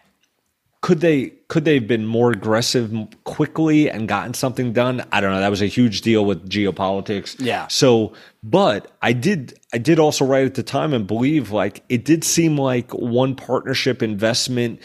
could 0.86 1.00
they 1.00 1.30
could 1.48 1.66
they 1.66 1.74
have 1.74 1.88
been 1.88 2.06
more 2.06 2.32
aggressive 2.32 2.94
quickly 3.24 3.90
and 3.90 4.08
gotten 4.08 4.36
something 4.36 4.72
done? 4.72 5.04
I 5.12 5.20
don't 5.20 5.32
know. 5.32 5.40
That 5.40 5.50
was 5.50 5.64
a 5.64 5.66
huge 5.66 6.02
deal 6.02 6.26
with 6.26 6.48
geopolitics. 6.48 7.36
Yeah. 7.40 7.66
so 7.70 8.14
but 8.44 8.92
i 9.02 9.12
did 9.12 9.60
i 9.74 9.80
did 9.80 9.98
also 9.98 10.24
write 10.24 10.46
at 10.46 10.54
the 10.54 10.62
time 10.62 10.94
and 10.94 11.08
believe 11.08 11.50
like 11.50 11.84
it 11.90 12.06
did 12.06 12.24
seem 12.24 12.56
like 12.56 12.92
one 12.94 13.36
partnership 13.36 14.04
investment 14.04 14.80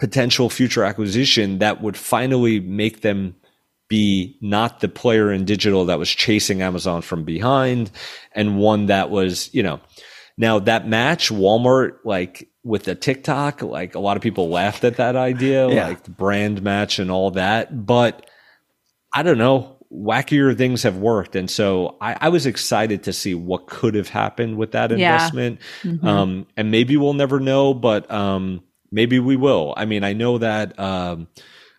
potential 0.00 0.50
future 0.50 0.82
acquisition 0.82 1.60
that 1.60 1.80
would 1.80 1.96
finally 1.96 2.58
make 2.58 3.02
them 3.02 3.36
be 3.88 4.36
not 4.40 4.80
the 4.80 4.88
player 4.88 5.30
in 5.30 5.44
digital 5.44 5.84
that 5.84 6.00
was 6.00 6.10
chasing 6.10 6.60
Amazon 6.60 7.02
from 7.02 7.22
behind 7.22 7.92
and 8.32 8.58
one 8.58 8.86
that 8.86 9.10
was, 9.10 9.52
you 9.54 9.62
know, 9.62 9.80
now 10.36 10.58
that 10.58 10.88
match, 10.88 11.28
Walmart, 11.28 11.98
like 12.04 12.49
with 12.62 12.84
the 12.84 12.94
TikTok, 12.94 13.62
like 13.62 13.94
a 13.94 13.98
lot 14.00 14.16
of 14.16 14.22
people 14.22 14.48
laughed 14.48 14.84
at 14.84 14.96
that 14.96 15.16
idea, 15.16 15.68
Yeah. 15.72 15.88
like 15.88 16.02
the 16.04 16.10
brand 16.10 16.62
match 16.62 16.98
and 16.98 17.10
all 17.10 17.30
that. 17.32 17.86
But 17.86 18.26
I 19.12 19.22
don't 19.22 19.38
know, 19.38 19.76
wackier 19.92 20.56
things 20.56 20.82
have 20.84 20.96
worked. 20.96 21.34
And 21.36 21.50
so 21.50 21.96
I, 22.00 22.16
I 22.20 22.28
was 22.28 22.46
excited 22.46 23.02
to 23.04 23.12
see 23.12 23.34
what 23.34 23.66
could 23.66 23.94
have 23.94 24.08
happened 24.08 24.56
with 24.56 24.72
that 24.72 24.90
Yeah. 24.90 25.12
investment. 25.14 25.60
Mhm. 25.82 26.04
Um, 26.04 26.46
and 26.56 26.70
maybe 26.70 26.96
we'll 26.96 27.14
never 27.14 27.40
know, 27.40 27.74
but 27.74 28.08
um, 28.10 28.62
maybe 28.92 29.18
we 29.18 29.36
will. 29.36 29.74
I 29.76 29.84
mean, 29.84 30.04
I 30.04 30.12
know 30.12 30.38
that 30.38 30.78
um, 30.78 31.28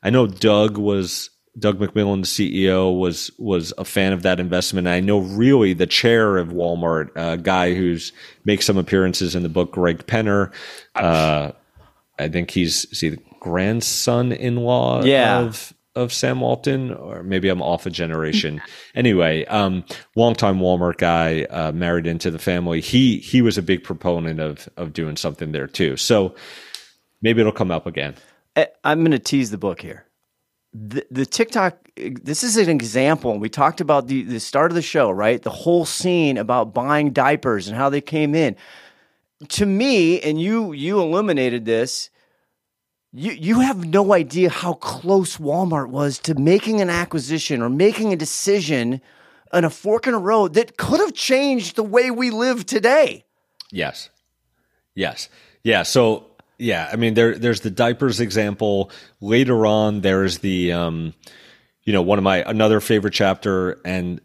I 0.03 0.09
know 0.09 0.27
Doug 0.27 0.77
was 0.77 1.29
Doug 1.60 1.80
McMillon, 1.80 2.22
the 2.22 2.62
CEO, 2.68 2.97
was 2.97 3.30
was 3.38 3.74
a 3.78 3.84
fan 3.86 4.14
of 4.14 4.24
that 4.24 4.39
investment. 4.39 4.88
I 4.88 4.99
know 5.02 5.20
really 5.20 5.74
the 5.74 5.86
chair 5.88 6.38
of 6.38 6.49
Walmart, 6.49 7.10
a 7.16 7.38
guy 7.38 7.74
who's 7.74 8.14
makes 8.45 8.66
some 8.66 8.78
appearances 8.78 9.36
in 9.36 9.43
the 9.43 9.49
book, 9.49 9.72
Greg 9.72 10.06
Penner. 10.08 10.54
Uh, 10.95 11.52
I 12.18 12.30
think 12.30 12.52
he's 12.52 12.86
is 12.86 13.02
he 13.02 13.10
the 13.10 13.20
grandson-in-law 13.39 15.04
Yeah. 15.04 15.39
of 15.41 15.74
of 15.93 16.14
Sam 16.14 16.39
Walton, 16.39 16.93
or 16.93 17.22
maybe 17.22 17.49
I'm 17.49 17.62
off 17.62 17.86
a 17.86 17.89
generation. 17.89 18.62
anyway, 18.95 19.43
um, 19.45 19.84
longtime 20.16 20.60
Walmart 20.60 20.97
guy, 20.97 21.43
uh, 21.49 21.74
married 21.74 22.08
into 22.08 22.32
the 22.32 22.39
family. 22.39 22.80
He 22.80 23.18
he 23.18 23.41
was 23.41 23.58
a 23.58 23.62
big 23.62 23.84
proponent 23.84 24.39
of 24.39 24.70
of 24.78 24.93
doing 24.93 25.18
something 25.18 25.52
there 25.52 25.68
too. 25.68 25.97
So 25.97 26.34
maybe 27.22 27.41
it'll 27.41 27.52
come 27.52 27.72
up 27.72 27.86
again. 27.88 28.16
I'm 28.84 28.99
going 28.99 29.12
to 29.12 29.20
tease 29.20 29.52
the 29.52 29.58
book 29.58 29.82
here. 29.82 30.06
The, 30.74 31.26
TikTok, 31.26 31.89
this 31.95 32.43
is 32.43 32.55
an 32.55 32.69
example. 32.69 33.38
We 33.38 33.49
talked 33.49 33.82
about 33.82 34.07
the, 34.07 34.24
the 34.24 34.39
start 34.39 34.72
of 34.72 34.76
the 34.76 34.82
show, 34.82 35.11
right? 35.11 35.41
The 35.41 35.49
whole 35.49 35.86
scene 35.86 36.38
about 36.38 36.74
buying 36.74 37.11
diapers 37.11 37.67
and 37.67 37.76
how 37.76 37.89
they 37.89 38.01
came 38.01 38.36
in. 38.36 38.55
To 39.49 39.65
me, 39.65 40.22
and 40.22 40.39
you 40.39 40.72
you 40.72 41.01
illuminated 41.01 41.65
this, 41.65 42.11
you 43.11 43.32
you 43.32 43.59
have 43.61 43.84
no 43.86 44.13
idea 44.13 44.49
how 44.49 44.74
close 44.74 45.38
Walmart 45.38 45.89
was 45.89 46.19
to 46.19 46.36
making 46.36 46.80
an 46.80 46.91
acquisition 46.91 47.61
or 47.61 47.69
making 47.69 48.13
a 48.13 48.15
decision 48.15 49.01
on 49.51 49.65
a 49.65 49.69
fork 49.69 50.07
in 50.07 50.13
a 50.13 50.19
road 50.19 50.53
that 50.53 50.78
could 50.78 50.99
have 50.99 51.13
changed 51.13 51.76
the 51.76 51.84
way 51.84 52.11
we 52.11 52.30
live 52.30 52.65
today. 52.65 53.26
Yes. 53.72 54.09
Yes. 54.95 55.30
Yeah. 55.63 55.84
So 55.84 56.30
yeah, 56.62 56.88
I 56.91 56.95
mean 56.95 57.16
there 57.16 57.38
there's 57.38 57.62
the 57.62 57.72
diapers 57.72 58.20
example. 58.20 58.91
Later 59.20 59.66
on 59.66 60.01
there's 60.01 60.39
the 60.39 60.74
um 60.74 61.14
you 61.84 61.91
know, 61.91 62.03
one 62.03 62.20
of 62.20 62.24
my 62.24 62.43
another 62.47 62.80
favorite 62.80 63.14
chapter 63.14 63.82
and 63.84 64.22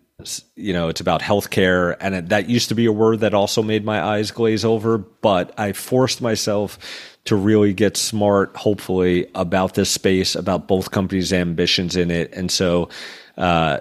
you 0.55 0.73
know, 0.73 0.89
it's 0.89 1.01
about 1.01 1.23
healthcare 1.23 1.97
and 1.99 2.15
it, 2.15 2.29
that 2.29 2.49
used 2.49 2.69
to 2.69 2.75
be 2.75 2.85
a 2.85 2.93
word 2.93 3.21
that 3.21 3.33
also 3.33 3.63
made 3.63 3.85
my 3.85 4.03
eyes 4.03 4.31
glaze 4.31 4.65
over, 4.65 4.99
but 4.99 5.59
I 5.59 5.73
forced 5.73 6.21
myself 6.21 6.79
to 7.25 7.37
really 7.37 7.73
get 7.73 7.97
smart 7.97 8.55
hopefully 8.55 9.31
about 9.35 9.75
this 9.75 9.91
space, 9.91 10.35
about 10.35 10.69
both 10.69 10.91
companies' 10.91 11.33
ambitions 11.33 11.97
in 11.97 12.11
it. 12.11 12.35
And 12.35 12.51
so 12.51 12.91
uh 13.39 13.79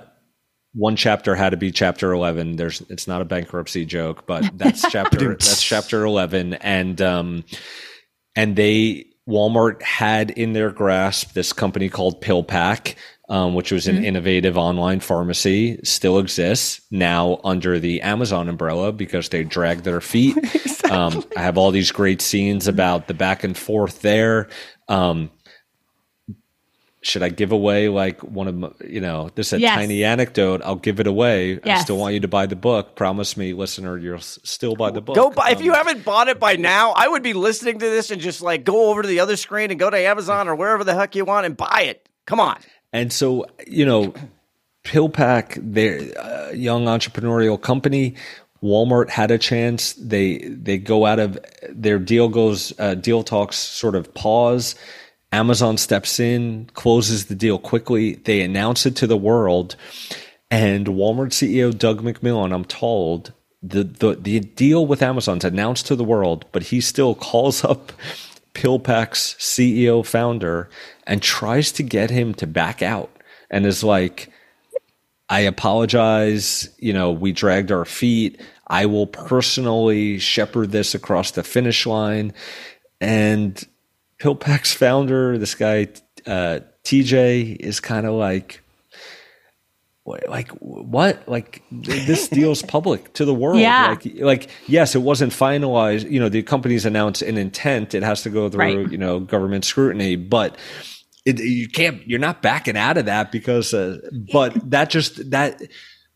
one 0.73 0.95
chapter 0.97 1.35
had 1.35 1.51
to 1.51 1.57
be 1.57 1.71
chapter 1.71 2.11
11 2.11 2.57
there's 2.57 2.81
it's 2.89 3.07
not 3.07 3.21
a 3.21 3.25
bankruptcy 3.25 3.85
joke 3.85 4.25
but 4.25 4.57
that's 4.57 4.81
chapter 4.91 5.29
that's 5.29 5.63
chapter 5.63 6.03
11 6.03 6.55
and 6.55 7.01
um 7.01 7.45
and 8.35 8.55
they 8.55 9.05
Walmart 9.27 9.81
had 9.81 10.31
in 10.31 10.53
their 10.53 10.69
grasp 10.69 11.33
this 11.33 11.51
company 11.51 11.89
called 11.89 12.21
PillPack, 12.21 12.93
um, 13.27 13.55
which 13.55 13.71
was 13.71 13.87
an 13.87 13.97
Mhm. 13.97 14.05
innovative 14.05 14.55
online 14.55 14.99
pharmacy, 14.99 15.79
still 15.83 16.19
exists 16.19 16.81
now 16.91 17.39
under 17.43 17.79
the 17.79 18.01
Amazon 18.01 18.47
umbrella 18.47 18.91
because 18.91 19.29
they 19.29 19.43
dragged 19.43 19.83
their 19.83 20.01
feet. 20.01 20.37
um, 20.91 21.23
I 21.35 21.41
have 21.41 21.57
all 21.57 21.71
these 21.71 21.91
great 21.91 22.21
scenes 22.21 22.67
about 22.67 23.07
the 23.07 23.15
back 23.15 23.43
and 23.43 23.57
forth 23.57 24.01
there. 24.03 24.47
Um, 24.87 25.31
should 27.05 27.21
I 27.23 27.29
give 27.29 27.51
away 27.51 27.87
like 27.87 28.21
one 28.23 28.47
of 28.47 28.55
my, 28.55 28.69
you 28.85 28.99
know, 28.99 29.29
this 29.35 29.47
is 29.47 29.53
a 29.53 29.59
Yes. 29.59 29.75
tiny 29.75 30.03
anecdote. 30.03 30.61
I'll 30.65 30.75
give 30.75 30.99
it 30.99 31.07
away. 31.07 31.59
I 31.63 31.79
still 31.81 31.97
want 31.97 32.13
you 32.15 32.19
to 32.21 32.27
buy 32.27 32.45
the 32.47 32.55
book. 32.55 32.95
Promise 32.95 33.37
me, 33.37 33.53
listener, 33.53 33.97
you'll 33.97 34.17
s- 34.17 34.39
still 34.43 34.75
buy 34.75 34.89
the 34.91 35.01
book. 35.01 35.15
Go 35.15 35.29
buy 35.29 35.51
if 35.51 35.61
you 35.61 35.73
haven't 35.73 36.03
bought 36.03 36.27
it 36.29 36.39
by 36.39 36.55
now. 36.55 36.93
I 36.95 37.07
would 37.07 37.21
be 37.23 37.33
listening 37.33 37.77
to 37.79 37.85
this 37.89 38.09
and 38.11 38.19
just 38.19 38.41
like 38.41 38.63
go 38.63 38.89
over 38.89 39.01
to 39.03 39.07
the 39.07 39.19
other 39.19 39.35
screen 39.35 39.69
and 39.71 39.79
go 39.79 39.89
to 39.89 39.97
Amazon 39.97 40.47
or 40.47 40.55
wherever 40.55 40.83
the 40.83 40.95
heck 40.95 41.15
you 41.15 41.25
want 41.25 41.45
and 41.45 41.55
buy 41.55 41.83
it. 41.87 42.09
Come 42.25 42.39
on. 42.39 42.57
And 42.91 43.13
so, 43.13 43.45
you 43.67 43.85
know, 43.85 44.13
PillPack, 44.83 45.57
they're 45.61 46.11
a 46.17 46.55
young 46.55 46.85
entrepreneurial 46.85 47.59
company. 47.61 48.15
Walmart 48.63 49.09
had 49.09 49.29
a 49.31 49.37
chance. 49.37 49.93
They 49.93 50.37
they 50.39 50.77
go 50.77 51.05
out 51.05 51.19
of 51.19 51.37
their 51.69 51.99
deal 51.99 52.29
goes 52.29 52.73
uh, 52.79 52.95
deal 52.95 53.21
talks 53.23 53.57
sort 53.57 53.95
of 53.95 54.11
pause. 54.13 54.75
Amazon 55.31 55.77
steps 55.77 56.19
in, 56.19 56.69
closes 56.73 57.25
the 57.25 57.35
deal 57.35 57.57
quickly. 57.57 58.15
They 58.15 58.41
announce 58.41 58.85
it 58.85 58.95
to 58.97 59.07
the 59.07 59.17
world, 59.17 59.75
and 60.49 60.87
Walmart 60.87 61.31
CEO 61.31 61.77
Doug 61.77 62.01
McMillon, 62.01 62.53
I'm 62.53 62.65
told, 62.65 63.33
the 63.61 63.83
the 63.83 64.15
the 64.15 64.39
deal 64.39 64.85
with 64.85 65.01
Amazon's 65.01 65.43
announced 65.43 65.87
to 65.87 65.95
the 65.95 66.03
world, 66.03 66.45
but 66.51 66.63
he 66.63 66.79
still 66.79 67.15
calls 67.15 67.63
up 67.63 67.91
PillPack's 68.53 69.35
CEO 69.39 70.05
founder 70.05 70.69
and 71.05 71.21
tries 71.21 71.71
to 71.73 71.83
get 71.83 72.09
him 72.09 72.33
to 72.35 72.47
back 72.47 72.81
out 72.81 73.11
and 73.49 73.65
is 73.65 73.83
like, 73.83 74.31
I 75.29 75.41
apologize. 75.41 76.69
You 76.79 76.93
know, 76.93 77.11
we 77.11 77.31
dragged 77.31 77.71
our 77.71 77.85
feet. 77.85 78.41
I 78.67 78.85
will 78.85 79.07
personally 79.07 80.17
shepherd 80.19 80.71
this 80.71 80.95
across 80.95 81.31
the 81.31 81.43
finish 81.43 81.85
line. 81.85 82.33
And 83.01 83.63
PillPack's 84.21 84.73
founder, 84.73 85.37
this 85.37 85.55
guy, 85.55 85.87
uh, 86.25 86.59
TJ, 86.83 87.57
is 87.57 87.79
kind 87.79 88.05
of 88.05 88.13
like, 88.13 88.61
like 90.05 90.49
what? 90.59 91.27
Like 91.27 91.63
this 91.71 92.27
deal's 92.39 92.61
public 92.61 93.11
to 93.13 93.25
the 93.25 93.33
world. 93.33 93.59
Yeah. 93.59 93.87
like 93.89 94.05
like 94.19 94.49
yes 94.67 94.93
it 94.93 95.01
wasn't 95.01 95.33
finalized. 95.33 96.09
You 96.09 96.19
know 96.19 96.29
the 96.29 96.43
company's 96.43 96.85
announced 96.85 97.23
an 97.23 97.37
intent. 97.39 97.95
It 97.95 98.03
has 98.03 98.21
to 98.23 98.29
go 98.29 98.47
through 98.49 98.59
Right. 98.83 98.91
you 98.91 98.99
know 98.99 99.19
government 99.19 99.65
scrutiny 99.65 100.15
but 100.15 100.57
it, 101.25 101.39
you 101.39 101.67
can't 101.67 102.07
you're 102.07 102.19
not 102.19 102.43
backing 102.43 102.77
out 102.77 102.97
of 102.99 103.05
that 103.05 103.31
because 103.31 103.73
uh, 103.73 103.97
but 104.31 104.53
that 104.69 104.91
just 104.91 105.31
that 105.31 105.59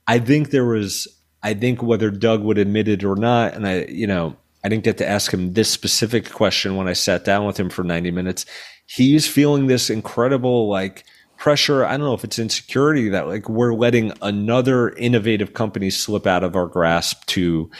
i 0.05 0.19
think 0.19 0.51
there 0.51 0.65
was 0.65 1.07
i 1.41 1.55
think 1.55 1.81
whether 1.81 2.11
doug 2.11 2.43
would 2.43 2.59
admit 2.59 2.87
it 2.87 3.03
or 3.03 3.15
not 3.15 3.55
and 3.55 3.65
i 3.67 3.85
you 3.85 4.05
know 4.05 4.35
i 4.63 4.69
didn't 4.69 4.83
get 4.83 4.97
to 4.97 5.07
ask 5.07 5.33
him 5.33 5.53
this 5.53 5.69
specific 5.69 6.31
question 6.31 6.75
when 6.75 6.87
i 6.87 6.93
sat 6.93 7.23
down 7.23 7.45
with 7.45 7.59
him 7.59 7.69
for 7.69 7.83
90 7.83 8.11
minutes 8.11 8.45
he's 8.85 9.27
feeling 9.27 9.67
this 9.67 9.89
incredible 9.89 10.67
like 10.67 11.05
pressure. 11.39 11.85
I 11.85 11.91
don't 11.91 12.01
know 12.01 12.13
if 12.13 12.23
it's 12.23 12.37
insecurity 12.37 13.09
that 13.09 13.27
like 13.27 13.49
we're 13.49 13.73
letting 13.73 14.11
another 14.21 14.89
innovative 14.89 15.53
company 15.53 15.89
slip 15.89 16.27
out 16.27 16.43
of 16.43 16.55
our 16.55 16.67
grasp 16.67 17.25
to 17.27 17.71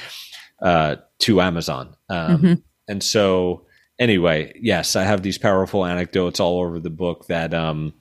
uh, 0.61 0.95
to 1.19 1.41
Amazon. 1.41 1.95
Um, 2.09 2.37
Mm-hmm. 2.37 2.53
And 2.87 3.03
so, 3.03 3.67
anyway, 3.99 4.51
yes, 4.59 4.95
I 4.95 5.03
have 5.03 5.21
these 5.21 5.37
powerful 5.37 5.85
anecdotes 5.85 6.39
all 6.39 6.59
over 6.59 6.79
the 6.79 6.89
book 6.89 7.27
that 7.27 7.53
um, 7.53 7.93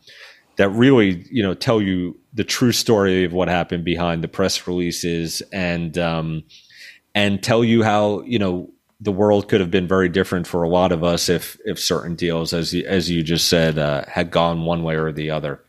that 0.56 0.70
really 0.70 1.26
you 1.30 1.42
know 1.42 1.52
tell 1.52 1.82
you 1.82 2.18
the 2.32 2.44
true 2.44 2.72
story 2.72 3.24
of 3.24 3.34
what 3.34 3.48
happened 3.48 3.84
behind 3.84 4.24
the 4.24 4.28
press 4.28 4.66
releases 4.66 5.42
and 5.52 5.98
um, 5.98 6.44
and 7.18 7.42
tell 7.42 7.62
you 7.64 7.82
how 7.82 8.22
you 8.22 8.38
know 8.38 8.70
the 9.00 9.12
world 9.12 9.48
could 9.48 9.60
have 9.60 9.70
been 9.70 9.86
very 9.88 10.08
different 10.08 10.46
for 10.46 10.62
a 10.62 10.68
lot 10.68 10.90
of 10.92 11.02
us 11.04 11.28
if 11.28 11.58
if 11.64 11.78
certain 11.78 12.14
deals, 12.14 12.52
as 12.52 12.72
you, 12.74 12.84
as 12.86 13.10
you 13.10 13.22
just 13.22 13.48
said, 13.48 13.78
uh, 13.78 14.04
had 14.06 14.30
gone 14.30 14.64
one 14.64 14.82
way 14.82 14.96
or 14.96 15.12
the 15.12 15.30
other. 15.30 15.60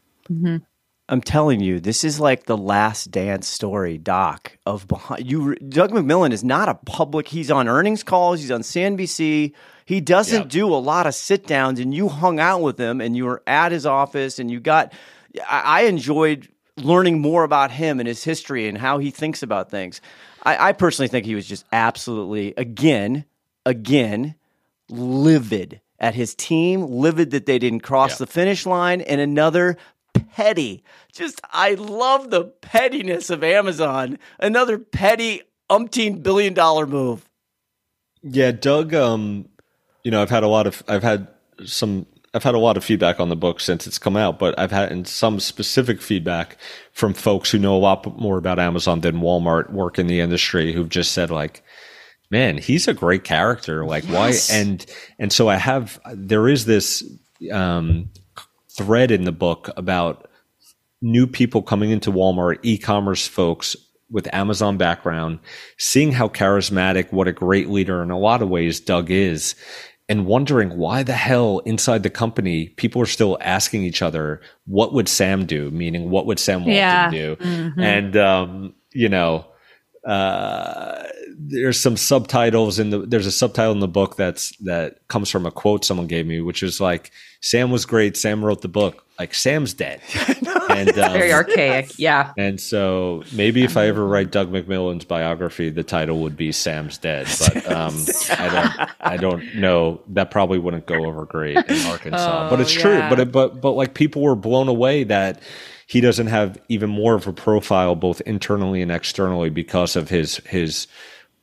I'm 1.12 1.22
telling 1.22 1.60
you, 1.60 1.80
this 1.80 2.04
is 2.04 2.20
like 2.20 2.46
the 2.46 2.56
last 2.58 3.10
dance 3.10 3.48
story, 3.48 3.98
Doc. 3.98 4.58
Of 4.68 4.88
behind 4.88 5.30
you, 5.30 5.56
Doug 5.56 5.92
McMillon 5.92 6.32
is 6.32 6.44
not 6.44 6.70
a 6.70 6.76
public. 6.76 7.28
He's 7.28 7.50
on 7.50 7.68
earnings 7.68 8.04
calls. 8.04 8.42
He's 8.42 8.52
on 8.52 8.62
CNBC. 8.62 9.54
He 9.86 10.02
doesn't 10.02 10.42
Yep. 10.42 10.50
do 10.50 10.68
a 10.74 10.78
lot 10.78 11.08
of 11.08 11.16
sit 11.16 11.48
downs. 11.48 11.80
And 11.80 11.96
you 11.96 12.10
hung 12.10 12.40
out 12.40 12.62
with 12.62 12.78
him, 12.80 13.02
and 13.02 13.16
you 13.18 13.26
were 13.26 13.42
at 13.48 13.72
his 13.72 13.88
office, 13.88 14.38
and 14.38 14.52
you 14.52 14.60
got. 14.60 14.94
I, 15.50 15.62
I 15.66 15.82
enjoyed 15.94 16.48
learning 16.84 17.20
more 17.22 17.44
about 17.44 17.72
him 17.72 18.00
and 18.00 18.08
his 18.08 18.24
history 18.24 18.68
and 18.68 18.78
how 18.78 18.98
he 18.98 19.12
thinks 19.12 19.44
about 19.44 19.70
things. 19.70 20.02
I, 20.44 20.70
I 20.70 20.72
personally 20.74 21.08
think 21.10 21.26
he 21.26 21.36
was 21.36 21.46
just 21.48 21.66
absolutely 21.72 22.54
again, 22.58 23.26
again, 23.66 24.36
livid 24.90 25.82
at 26.00 26.16
his 26.16 26.34
team, 26.36 26.82
livid 26.84 27.32
that 27.32 27.46
they 27.46 27.60
didn't 27.60 27.82
cross 27.82 28.12
Yeah. 28.12 28.26
the 28.26 28.28
finish 28.28 28.66
line, 28.66 29.02
and 29.02 29.20
another 29.22 29.78
petty. 30.32 30.84
Just 31.12 31.42
I 31.52 31.74
love 31.74 32.30
the 32.30 32.46
pettiness 32.46 33.30
of 33.30 33.44
Amazon. 33.44 34.18
Another 34.40 34.78
petty 34.80 35.42
umpteen 35.70 36.24
billion 36.24 36.54
dollar 36.54 36.88
move. 36.88 37.30
Yeah, 38.24 38.52
Doug. 38.52 38.94
Um, 38.94 39.50
you 40.04 40.12
know, 40.12 40.22
I've 40.22 40.30
had 40.30 40.44
a 40.44 40.48
lot 40.48 40.68
of, 40.68 40.82
I've 40.88 41.04
had 41.04 41.28
some, 41.66 42.06
I've 42.34 42.44
had 42.44 42.56
a 42.56 42.60
lot 42.60 42.78
of 42.78 42.84
feedback 42.84 43.20
on 43.20 43.30
the 43.30 43.36
book 43.36 43.60
since 43.60 43.88
it's 43.88 43.98
come 43.98 44.16
out, 44.16 44.38
but 44.38 44.58
I've 44.60 44.72
had 44.72 45.08
some 45.08 45.40
specific 45.40 46.02
feedback 46.02 46.58
from 46.92 47.14
folks 47.14 47.50
who 47.50 47.58
know 47.58 47.76
a 47.76 47.80
lot 47.80 48.20
more 48.20 48.38
about 48.38 48.60
Amazon 48.60 49.02
than 49.02 49.18
Walmart, 49.22 49.72
work 49.72 49.98
in 49.98 50.08
the 50.08 50.20
industry, 50.20 50.72
who've 50.72 50.90
just 50.90 51.12
said 51.12 51.32
like, 51.32 51.64
"Man, 52.30 52.58
he's 52.58 52.88
a 52.88 52.94
great 52.94 53.24
character." 53.24 53.86
Like, 53.86 54.04
Yes. 54.08 54.50
why? 54.50 54.56
And 54.58 54.86
and 55.18 55.34
so 55.34 55.50
I 55.50 55.56
have, 55.56 56.00
there 56.14 56.48
is 56.48 56.66
this 56.66 57.04
um, 57.52 58.10
thread 58.78 59.10
in 59.12 59.24
the 59.24 59.32
book 59.32 59.70
about 59.76 60.30
new 61.02 61.26
people 61.26 61.62
coming 61.62 61.90
into 61.92 62.12
Walmart, 62.12 62.60
e-commerce 62.62 63.26
folks 63.28 63.76
with 64.12 64.34
Amazon 64.34 64.76
background, 64.78 65.40
seeing 65.78 66.12
how 66.12 66.28
charismatic, 66.28 67.12
what 67.12 67.28
a 67.28 67.32
great 67.32 67.70
leader 67.70 68.02
in 68.02 68.10
a 68.10 68.18
lot 68.18 68.42
of 68.42 68.50
ways 68.50 68.80
Doug 68.80 69.12
is, 69.12 69.54
and 70.10 70.26
wondering 70.26 70.76
why 70.78 71.04
the 71.04 71.14
hell 71.14 71.60
inside 71.60 72.04
the 72.04 72.10
company 72.10 72.70
people 72.70 73.02
are 73.02 73.06
still 73.06 73.38
asking 73.40 73.84
each 73.84 74.02
other, 74.02 74.42
what 74.66 74.92
would 74.94 75.08
Sam 75.08 75.46
do? 75.46 75.70
Meaning, 75.72 76.10
what 76.10 76.26
would 76.26 76.40
Sam 76.40 76.62
Walton 76.62 76.76
Yeah. 76.76 77.12
do? 77.12 77.36
Mhm. 77.38 77.74
And 77.82 78.18
um, 78.18 78.74
you 78.92 79.08
know, 79.08 79.46
uh, 80.06 81.04
there's 81.42 81.80
some 81.80 81.96
subtitles 81.96 82.80
in 82.80 82.90
the 82.90 83.00
there's 83.00 83.26
a 83.26 83.32
subtitle 83.32 83.72
in 83.72 83.80
the 83.80 83.88
book 83.88 84.18
that's 84.18 84.56
that 84.58 85.08
comes 85.08 85.30
from 85.30 85.46
a 85.46 85.52
quote 85.52 85.86
someone 85.86 86.08
gave 86.08 86.28
me, 86.28 86.42
which 86.42 86.62
is 86.62 86.82
like 86.82 87.12
Sam 87.42 87.72
was 87.72 87.86
great. 87.86 88.18
Sam 88.18 88.44
wrote 88.44 88.62
the 88.62 88.68
book. 88.68 89.06
Like 89.18 89.34
Sam's 89.34 89.74
dead. 89.74 90.02
and 90.70 90.90
um, 90.98 91.14
Very 91.14 91.32
archaic. 91.34 91.98
Yeah. 91.98 92.34
and 92.38 92.60
so 92.60 93.24
maybe 93.34 93.64
if 93.64 93.76
I 93.78 93.88
ever 93.88 94.06
write 94.06 94.32
Doug 94.32 94.52
McMillon's 94.52 95.06
biography, 95.06 95.70
the 95.70 95.84
title 95.84 96.20
would 96.20 96.38
be 96.38 96.52
Sam's 96.52 96.98
Dead. 96.98 97.28
But 97.40 97.72
um, 97.72 97.96
I 98.32 98.50
don't 98.50 98.90
I 99.00 99.18
don't 99.18 99.56
know. 99.56 100.02
That 100.10 100.32
probably 100.32 100.60
wouldn't 100.60 100.86
go 100.86 101.06
over 101.06 101.26
great 101.26 101.58
in 101.58 101.86
Arkansas. 101.86 102.48
Oh, 102.48 102.50
but 102.50 102.60
it's 102.60 102.74
true. 102.74 103.00
But 103.10 103.20
it, 103.20 103.32
but 103.32 103.62
but 103.62 103.72
like 103.72 103.94
people 103.94 104.22
were 104.22 104.36
blown 104.36 104.68
away 104.68 105.06
that 105.06 105.42
he 105.88 106.02
doesn't 106.02 106.28
have 106.28 106.58
even 106.70 106.90
more 106.90 107.16
of 107.16 107.28
a 107.28 107.34
profile 107.34 107.96
both 107.96 108.22
internally 108.22 108.82
and 108.82 108.92
externally 108.92 109.50
because 109.50 109.96
of 109.96 110.10
his 110.10 110.38
his 110.46 110.88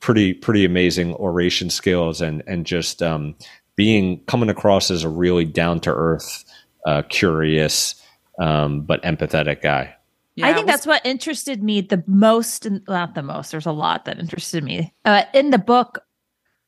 pretty 0.07 0.33
pretty 0.33 0.65
amazing 0.65 1.13
oration 1.15 1.69
skills 1.69 2.21
and 2.21 2.41
and 2.47 2.65
just 2.65 3.03
um, 3.03 3.35
being 3.75 4.21
coming 4.27 4.49
across 4.49 4.89
as 4.89 5.03
a 5.03 5.09
really 5.09 5.45
down 5.45 5.81
to 5.81 5.91
earth, 5.93 6.45
uh, 6.87 7.03
curious, 7.09 8.01
um, 8.39 8.83
but 8.83 9.03
empathetic 9.03 9.63
guy. 9.63 9.93
Yeah, 10.37 10.47
I 10.47 10.53
think 10.53 10.67
was- 10.67 10.77
that's 10.77 10.87
what 10.87 11.05
interested 11.05 11.61
me 11.61 11.81
the 11.81 12.05
most. 12.07 12.67
In, 12.67 12.85
not 12.89 13.17
the 13.17 13.23
most. 13.25 13.51
There's 13.51 13.67
a 13.67 13.73
lot 13.73 14.05
that 14.05 14.21
interested 14.21 14.63
me 14.63 14.95
uh, 15.05 15.25
in 15.35 15.51
the 15.51 15.59
book. 15.59 15.99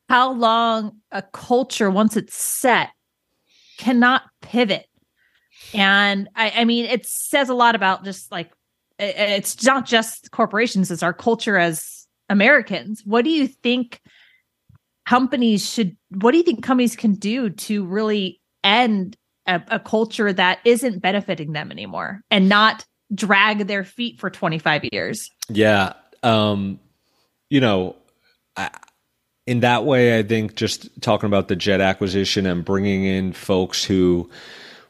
How 0.09 0.33
long 0.33 0.97
a 1.13 1.21
culture, 1.21 1.89
once 1.89 2.17
it's 2.17 2.35
set, 2.35 2.89
cannot 3.77 4.23
pivot, 4.41 4.85
and 5.73 6.27
I, 6.35 6.51
I 6.57 6.65
mean, 6.65 6.85
it 6.85 7.05
says 7.05 7.47
a 7.47 7.53
lot 7.53 7.75
about 7.75 8.03
just 8.03 8.33
like 8.33 8.51
i- 8.99 9.03
it's 9.37 9.63
not 9.63 9.85
just 9.85 10.31
corporations; 10.31 10.91
it's 10.91 11.03
our 11.03 11.13
culture 11.13 11.57
as 11.57 11.98
Americans. 12.29 13.01
What 13.05 13.25
do 13.25 13.31
you 13.31 13.47
think 13.47 14.01
companies 15.05 15.69
should? 15.69 15.97
What 16.09 16.31
do 16.31 16.37
you 16.37 16.43
think 16.43 16.63
companies 16.63 16.95
can 16.95 17.13
do 17.13 17.49
to 17.49 17.85
really 17.85 18.39
end 18.63 19.17
a, 19.47 19.61
a 19.69 19.79
culture 19.79 20.31
that 20.31 20.59
isn't 20.63 20.99
benefiting 20.99 21.53
them 21.53 21.71
anymore 21.71 22.21
and 22.29 22.47
not 22.47 22.85
drag 23.13 23.67
their 23.67 23.83
feet 23.83 24.19
for 24.19 24.29
25 24.29 24.85
years. 24.91 25.29
Yeah. 25.49 25.93
Um, 26.21 26.79
you 27.49 27.59
know, 27.59 27.95
I, 28.55 28.69
in 29.47 29.61
that 29.61 29.83
way, 29.85 30.19
I 30.19 30.23
think 30.23 30.55
just 30.55 31.01
talking 31.01 31.27
about 31.27 31.47
the 31.47 31.55
jet 31.55 31.81
acquisition 31.81 32.45
and 32.45 32.63
bringing 32.63 33.03
in 33.03 33.33
folks 33.33 33.83
who, 33.83 34.29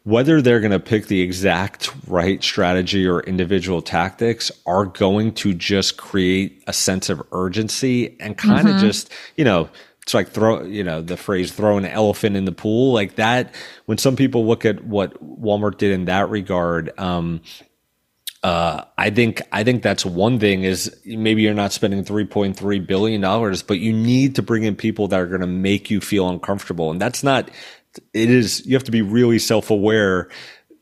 whether 0.04 0.41
they're 0.41 0.60
going 0.60 0.72
to 0.72 0.80
pick 0.80 1.08
the 1.08 1.22
exact 1.22 1.91
right 2.08 2.43
strategy 2.43 3.06
or 3.06 3.20
individual 3.22 3.82
tactics, 3.82 4.52
are 4.66 4.86
going 4.86 5.34
to 5.34 5.54
just 5.54 5.97
create 5.97 6.64
a 6.68 6.74
sense 6.74 7.10
of 7.10 7.22
urgency 7.32 8.16
and 8.20 8.38
kind 8.38 8.68
of 8.68 8.76
Mhm. 8.76 8.80
just, 8.80 9.12
you 9.36 9.43
know, 9.43 9.70
it's 10.02 10.14
like 10.14 10.30
throw, 10.30 10.64
you 10.64 10.84
know, 10.84 11.02
the 11.02 11.18
phrase 11.18 11.52
throw 11.52 11.78
an 11.78 11.86
elephant 11.86 12.36
in 12.36 12.45
the 12.45 12.52
pool 12.52 12.93
like 12.93 13.16
that. 13.16 13.54
When 13.86 13.97
some 14.00 14.16
people 14.16 14.47
look 14.47 14.66
at 14.66 14.84
what 14.86 15.14
Walmart 15.24 15.78
did 15.78 15.91
in 15.91 16.06
that 16.06 16.30
regard, 16.30 16.91
um, 16.97 17.41
uh, 18.41 18.86
I 18.97 19.10
think 19.10 19.41
I 19.52 19.64
think 19.66 19.84
that's 19.84 20.06
one 20.06 20.39
thing 20.39 20.64
is 20.64 20.95
maybe 21.06 21.41
you're 21.41 21.54
not 21.54 21.74
spending 21.74 22.06
3.3 22.06 22.80
billion 22.80 23.20
dollars, 23.20 23.62
but 23.62 23.80
you 23.80 23.91
need 23.91 24.36
to 24.36 24.41
bring 24.41 24.64
in 24.64 24.76
people 24.78 25.10
that 25.10 25.20
are 25.20 25.28
going 25.28 25.41
to 25.41 25.47
make 25.47 25.91
you 25.91 26.00
feel 26.00 26.30
uncomfortable, 26.30 26.89
and 26.89 27.02
that's 27.02 27.22
not. 27.22 27.52
It 28.14 28.30
is 28.30 28.66
you 28.66 28.76
have 28.76 28.84
to 28.86 28.92
be 28.92 29.02
really 29.02 29.40
self 29.40 29.70
aware 29.70 30.30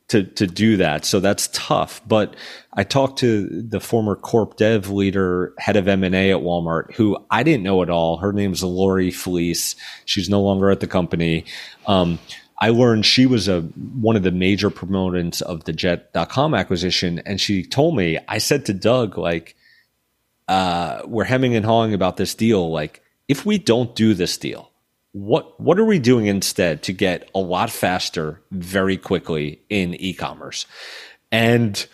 to 0.08 0.24
to 0.24 0.46
do 0.46 0.76
that. 0.78 1.04
So 1.04 1.20
that's 1.20 1.48
tough. 1.52 2.00
But 2.06 2.34
I 2.74 2.84
talked 2.84 3.18
to 3.20 3.62
the 3.62 3.80
former 3.80 4.16
corp 4.16 4.56
dev 4.56 4.90
leader, 4.90 5.54
head 5.58 5.76
of 5.76 5.88
M 5.88 6.04
and 6.04 6.14
A 6.14 6.32
at 6.32 6.38
Walmart, 6.38 6.94
who 6.94 7.16
I 7.30 7.42
didn't 7.42 7.62
know 7.62 7.82
at 7.82 7.90
all. 7.90 8.18
Her 8.18 8.32
name's 8.32 8.62
Lori 8.62 9.10
Flees. 9.10 9.76
She's 10.04 10.28
no 10.28 10.40
longer 10.40 10.70
at 10.70 10.80
the 10.80 10.86
company. 10.86 11.44
Um, 11.86 12.18
I 12.60 12.70
learned 12.70 13.06
she 13.06 13.26
was 13.26 13.48
a 13.48 13.60
one 13.60 14.16
of 14.16 14.22
the 14.22 14.32
major 14.32 14.70
proponents 14.70 15.40
of 15.40 15.64
the 15.64 15.72
jet.com 15.72 16.54
acquisition. 16.54 17.20
And 17.24 17.40
she 17.40 17.62
told 17.62 17.96
me, 17.96 18.18
I 18.26 18.38
said 18.38 18.66
to 18.66 18.74
Doug, 18.74 19.16
like, 19.16 19.54
uh, 20.48 21.02
we're 21.04 21.24
hemming 21.24 21.54
and 21.54 21.64
hawing 21.64 21.94
about 21.94 22.16
this 22.16 22.34
deal. 22.34 22.70
Like, 22.70 23.02
if 23.28 23.46
we 23.46 23.58
don't 23.58 23.94
do 23.94 24.14
this 24.14 24.36
deal, 24.38 24.72
what 25.12 25.58
what 25.60 25.78
are 25.78 25.84
we 25.84 25.98
doing 25.98 26.26
instead 26.26 26.82
to 26.84 26.92
get 26.92 27.30
a 27.34 27.40
lot 27.40 27.70
faster 27.70 28.40
very 28.50 28.96
quickly 28.96 29.60
in 29.68 29.94
e-commerce? 29.94 30.66
And 31.32 31.86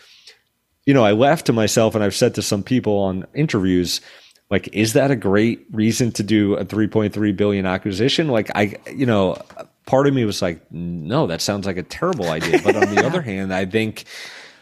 you 0.85 0.93
know, 0.93 1.03
I 1.03 1.13
laughed 1.13 1.47
to 1.47 1.53
myself 1.53 1.95
and 1.95 2.03
I've 2.03 2.15
said 2.15 2.35
to 2.35 2.41
some 2.41 2.63
people 2.63 2.99
on 2.99 3.25
interviews, 3.33 4.01
like, 4.49 4.69
is 4.73 4.93
that 4.93 5.09
a 5.09 5.15
great 5.15 5.65
reason 5.71 6.11
to 6.13 6.23
do 6.23 6.55
a 6.55 6.65
3.3 6.65 7.35
billion 7.35 7.65
acquisition? 7.65 8.27
Like, 8.27 8.51
I, 8.55 8.75
you 8.93 9.07
know, 9.07 9.41
part 9.87 10.07
of 10.07 10.13
me 10.13 10.25
was 10.25 10.41
like, 10.41 10.71
no, 10.71 11.25
that 11.27 11.41
sounds 11.41 11.65
like 11.65 11.77
a 11.77 11.83
terrible 11.83 12.29
idea. 12.29 12.61
But 12.63 12.75
on 12.75 12.93
the 12.93 13.03
other 13.05 13.21
hand, 13.23 13.51
I 13.53 13.65
think 13.65 14.05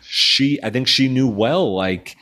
she, 0.01 0.59
I 0.63 0.69
think 0.69 0.87
she 0.87 1.09
knew 1.09 1.27
well, 1.27 1.75
like, 1.75 2.15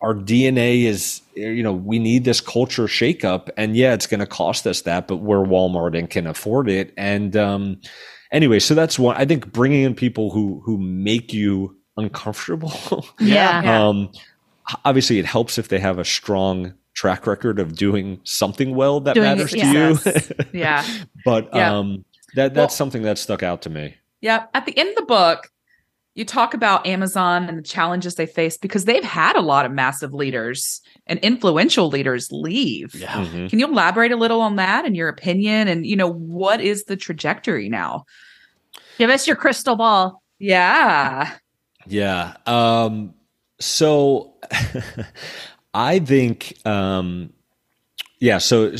our 0.00 0.14
DNA 0.14 0.84
is, 0.84 1.20
you 1.34 1.62
know, 1.62 1.72
we 1.72 1.98
need 1.98 2.24
this 2.24 2.40
culture 2.40 2.84
shakeup. 2.84 3.50
And 3.56 3.76
yeah, 3.76 3.92
it's 3.94 4.06
going 4.06 4.20
to 4.20 4.26
cost 4.26 4.66
us 4.66 4.82
that, 4.82 5.06
but 5.08 5.16
we're 5.16 5.44
Walmart 5.44 5.98
and 5.98 6.08
can 6.08 6.26
afford 6.26 6.68
it. 6.68 6.92
And, 6.96 7.36
um, 7.36 7.80
anyway, 8.32 8.58
so 8.58 8.74
that's 8.74 8.98
one, 8.98 9.16
I 9.16 9.24
think 9.24 9.52
bringing 9.52 9.82
in 9.82 9.94
people 9.94 10.30
who, 10.30 10.62
who 10.64 10.78
make 10.78 11.32
you 11.32 11.76
uncomfortable. 11.96 12.72
Yeah. 13.20 13.62
Yeah. 13.62 13.86
Um, 13.86 14.10
obviously 14.84 15.18
it 15.18 15.26
helps 15.26 15.58
if 15.58 15.68
they 15.68 15.78
have 15.78 15.98
a 15.98 16.04
strong 16.04 16.74
track 16.94 17.26
record 17.26 17.58
of 17.58 17.76
doing 17.76 18.20
something 18.24 18.74
well 18.74 19.00
that 19.00 19.14
Doing 19.14 19.24
matters 19.26 19.52
it, 19.52 19.60
to 19.60 19.66
yes. 19.66 20.30
you. 20.30 20.60
Yeah. 20.60 20.86
but 21.24 21.48
Yeah. 21.54 21.76
um, 21.78 22.04
that 22.34 22.54
that's 22.54 22.74
something 22.74 23.02
that 23.02 23.18
stuck 23.18 23.42
out 23.42 23.62
to 23.62 23.70
me. 23.70 23.96
Yeah. 24.20 24.46
At 24.54 24.66
the 24.66 24.76
end 24.76 24.90
of 24.90 24.96
the 24.96 25.02
book, 25.02 25.50
you 26.14 26.24
talk 26.24 26.54
about 26.54 26.86
Amazon 26.86 27.48
and 27.48 27.58
the 27.58 27.62
challenges 27.62 28.14
they 28.14 28.26
face 28.26 28.56
because 28.56 28.84
they've 28.84 29.04
had 29.04 29.34
a 29.36 29.40
lot 29.40 29.66
of 29.66 29.72
massive 29.72 30.14
leaders 30.14 30.80
and 31.06 31.18
influential 31.20 31.88
leaders 31.88 32.30
leave. 32.30 32.94
Yeah. 32.94 33.24
Mhm. 33.26 33.50
Can 33.50 33.58
you 33.58 33.66
elaborate 33.66 34.12
a 34.12 34.16
little 34.16 34.40
on 34.40 34.56
that 34.56 34.84
and 34.84 34.96
your 34.96 35.08
opinion? 35.08 35.66
And, 35.68 35.84
you 35.84 35.96
know, 35.96 36.08
what 36.12 36.60
is 36.60 36.84
the 36.84 36.96
trajectory 36.96 37.68
now? 37.68 38.04
Give 38.96 39.10
us 39.10 39.26
your 39.26 39.36
crystal 39.36 39.74
ball. 39.76 40.22
Yeah. 40.38 41.32
Yeah. 41.86 42.36
Um, 42.46 43.14
so 43.60 44.34
I 45.74 45.98
think, 45.98 46.56
um, 46.64 47.33
yeah, 48.24 48.38
so 48.38 48.72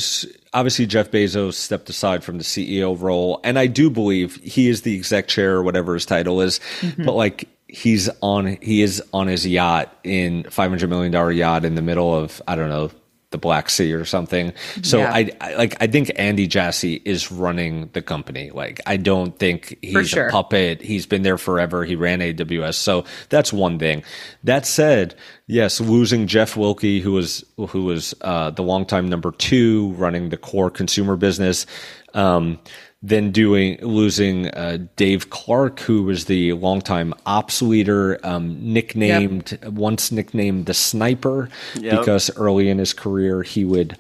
obviously 0.55 0.86
Jeff 0.86 1.11
Bezos 1.11 1.53
stepped 1.53 1.90
aside 1.90 2.24
from 2.24 2.38
the 2.38 2.45
CEO 2.45 2.99
role, 2.99 3.40
and 3.45 3.59
I 3.59 3.66
do 3.66 3.90
believe 3.90 4.36
he 4.36 4.70
is 4.70 4.80
the 4.82 4.97
exec 4.97 5.28
chair 5.28 5.57
or 5.57 5.62
whatever 5.62 5.92
his 5.92 6.07
title 6.07 6.40
is, 6.40 6.61
Mm-hmm. 6.80 7.05
but 7.05 7.12
like 7.12 7.47
he's 7.68 8.09
on, 8.22 8.57
he 8.62 8.80
is 8.80 9.03
on 9.12 9.26
his 9.26 9.47
yacht 9.47 9.95
in 10.03 10.45
$500 10.45 10.88
million 10.88 11.36
yacht 11.36 11.66
in 11.66 11.74
the 11.74 11.82
middle 11.82 12.14
of, 12.14 12.40
I 12.49 12.57
don't 12.57 12.70
know, 12.70 12.90
the 13.35 13.39
Black 13.39 13.68
Sea 13.68 13.93
or 13.93 14.05
something. 14.05 14.53
So 14.82 14.99
Yeah. 14.99 15.12
I, 15.12 15.30
I 15.41 15.55
like 15.57 15.76
I 15.80 15.89
think 15.89 16.12
Andy 16.14 16.47
Jassy 16.47 17.03
is 17.05 17.32
running 17.32 17.91
the 17.93 18.01
company. 18.01 18.53
Like 18.53 18.80
I 18.87 18.97
don't 18.97 19.37
think 19.37 19.76
he's 19.82 20.09
sure. 20.09 20.28
a 20.28 20.30
puppet. 20.30 20.80
He's 20.80 21.05
been 21.05 21.22
there 21.22 21.37
forever. 21.37 21.85
He 21.85 21.97
ran 21.97 22.20
AWS. 22.20 22.76
So 22.76 23.05
that's 23.28 23.53
one 23.53 23.80
thing. 23.80 24.05
That 24.45 24.66
said, 24.66 25.16
yes, 25.49 25.80
losing 25.80 26.28
Jeff 26.28 26.55
Wilke, 26.55 27.01
who 27.01 27.11
was 27.11 27.45
who 27.57 27.82
was 27.82 28.14
uh, 28.20 28.51
the 28.51 28.62
longtime 28.62 29.09
number 29.09 29.32
two 29.32 29.91
running 29.95 30.28
the 30.28 30.37
core 30.37 30.70
consumer 30.70 31.16
business. 31.16 31.66
Um, 32.14 32.61
then 33.07 33.31
doing 33.31 33.79
losing 33.83 34.49
uh, 34.49 34.79
Dave 34.97 35.29
Clark, 35.29 35.79
who 35.81 36.03
was 36.05 36.25
the 36.25 36.55
longtime 36.55 37.13
ops 37.27 37.61
leader, 37.61 38.19
um, 38.25 38.57
nicknamed 38.73 39.59
once 39.67 40.11
nicknamed 40.11 40.65
the 40.67 40.73
Sniper, 40.75 41.51
Yep. 41.79 42.01
because 42.01 42.35
early 42.37 42.71
in 42.71 42.79
his 42.79 42.95
career 42.95 43.43
he 43.43 43.65
would 43.65 43.99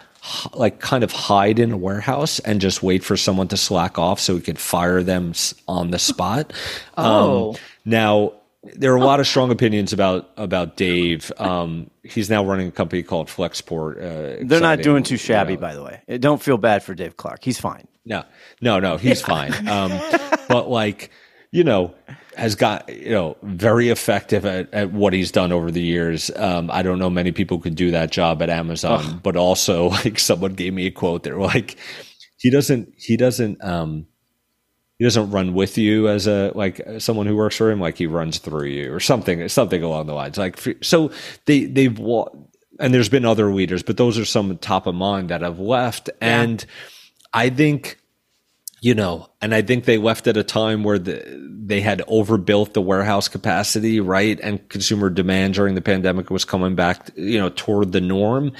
like 0.54 0.80
kind 0.80 1.04
of 1.04 1.12
hide 1.12 1.58
in 1.58 1.70
a 1.70 1.76
warehouse 1.76 2.38
and 2.40 2.58
just 2.58 2.82
wait 2.82 3.04
for 3.04 3.14
someone 3.14 3.46
to 3.48 3.58
slack 3.58 3.98
off 3.98 4.18
so 4.18 4.34
he 4.34 4.40
could 4.40 4.58
fire 4.58 5.02
them 5.02 5.34
on 5.68 5.90
the 5.90 5.98
spot. 5.98 6.52
Oh. 6.96 7.50
Um, 7.50 7.56
now 7.84 8.32
there 8.76 8.90
are 8.94 8.96
a 8.96 9.04
lot 9.04 9.20
of 9.20 9.26
strong 9.26 9.50
opinions 9.50 9.92
about 9.92 10.30
about 10.38 10.78
Dave. 10.78 11.30
Um, 11.36 11.90
he's 12.02 12.30
now 12.30 12.42
running 12.42 12.68
a 12.68 12.70
company 12.72 13.02
called 13.02 13.28
Flexport. 13.28 13.98
Uh, 13.98 14.44
They're 14.46 14.60
not 14.62 14.80
doing 14.80 15.02
too 15.02 15.18
shabby, 15.18 15.56
by 15.56 15.74
the 15.74 15.82
way. 15.82 16.00
Don't 16.18 16.40
feel 16.42 16.56
bad 16.56 16.82
for 16.82 16.94
Dave 16.94 17.18
Clark. 17.18 17.44
He's 17.44 17.60
fine. 17.60 17.86
No, 18.04 18.24
no, 18.60 18.80
no, 18.80 18.96
he's 18.96 19.22
fine. 19.22 19.52
Um, 19.68 19.90
but 20.48 20.68
like, 20.68 21.10
you 21.50 21.64
know, 21.64 21.94
has 22.36 22.54
got, 22.54 22.88
you 22.88 23.10
know, 23.10 23.36
very 23.42 23.88
effective 23.88 24.44
at, 24.44 24.72
at 24.74 24.92
what 24.92 25.12
he's 25.12 25.30
done 25.30 25.52
over 25.52 25.70
the 25.70 25.80
years. 25.80 26.30
Um, 26.36 26.70
I 26.70 26.82
don't 26.82 26.98
know 26.98 27.08
many 27.08 27.32
people 27.32 27.60
could 27.60 27.76
do 27.76 27.92
that 27.92 28.10
job 28.10 28.42
at 28.42 28.50
Amazon, 28.50 29.20
but 29.22 29.36
also 29.36 29.88
like 30.04 30.18
someone 30.18 30.54
gave 30.54 30.74
me 30.74 30.86
a 30.86 30.90
quote. 30.90 31.22
They're 31.22 31.38
like, 31.38 31.76
he 32.38 32.50
doesn't, 32.50 32.92
he 32.96 33.16
doesn't, 33.16 33.62
um, 33.64 34.06
he 34.98 35.04
doesn't 35.04 35.30
run 35.30 35.54
with 35.54 35.76
you 35.76 36.08
as 36.08 36.26
a 36.26 36.52
like 36.54 36.80
someone 36.98 37.26
who 37.26 37.36
works 37.36 37.56
for 37.56 37.70
him 37.70 37.80
like 37.80 37.98
he 37.98 38.06
runs 38.06 38.38
through 38.38 38.68
you 38.68 38.92
or 38.92 39.00
something 39.00 39.48
something 39.48 39.82
along 39.82 40.06
the 40.06 40.14
lines 40.14 40.38
like 40.38 40.58
so 40.82 41.10
they 41.46 41.64
they've 41.64 41.98
and 42.78 42.94
there's 42.94 43.08
been 43.08 43.24
other 43.24 43.52
leaders 43.52 43.82
but 43.82 43.96
those 43.96 44.16
are 44.18 44.24
some 44.24 44.56
top 44.58 44.86
of 44.86 44.94
mind 44.94 45.30
that 45.30 45.42
have 45.42 45.58
left 45.58 46.10
and 46.20 46.64
i 47.34 47.50
think 47.50 47.98
you 48.80 48.94
know 48.94 49.28
and 49.42 49.54
i 49.54 49.60
think 49.60 49.84
they 49.84 49.98
left 49.98 50.26
at 50.26 50.36
a 50.36 50.44
time 50.44 50.82
where 50.82 50.98
the, 50.98 51.22
they 51.66 51.80
had 51.80 52.02
overbuilt 52.06 52.72
the 52.72 52.82
warehouse 52.82 53.28
capacity 53.28 54.00
right 54.00 54.40
and 54.42 54.66
consumer 54.68 55.10
demand 55.10 55.54
during 55.54 55.74
the 55.74 55.82
pandemic 55.82 56.30
was 56.30 56.44
coming 56.44 56.74
back 56.74 57.10
you 57.16 57.38
know 57.38 57.50
toward 57.50 57.92
the 57.92 58.00
norm 58.00 58.52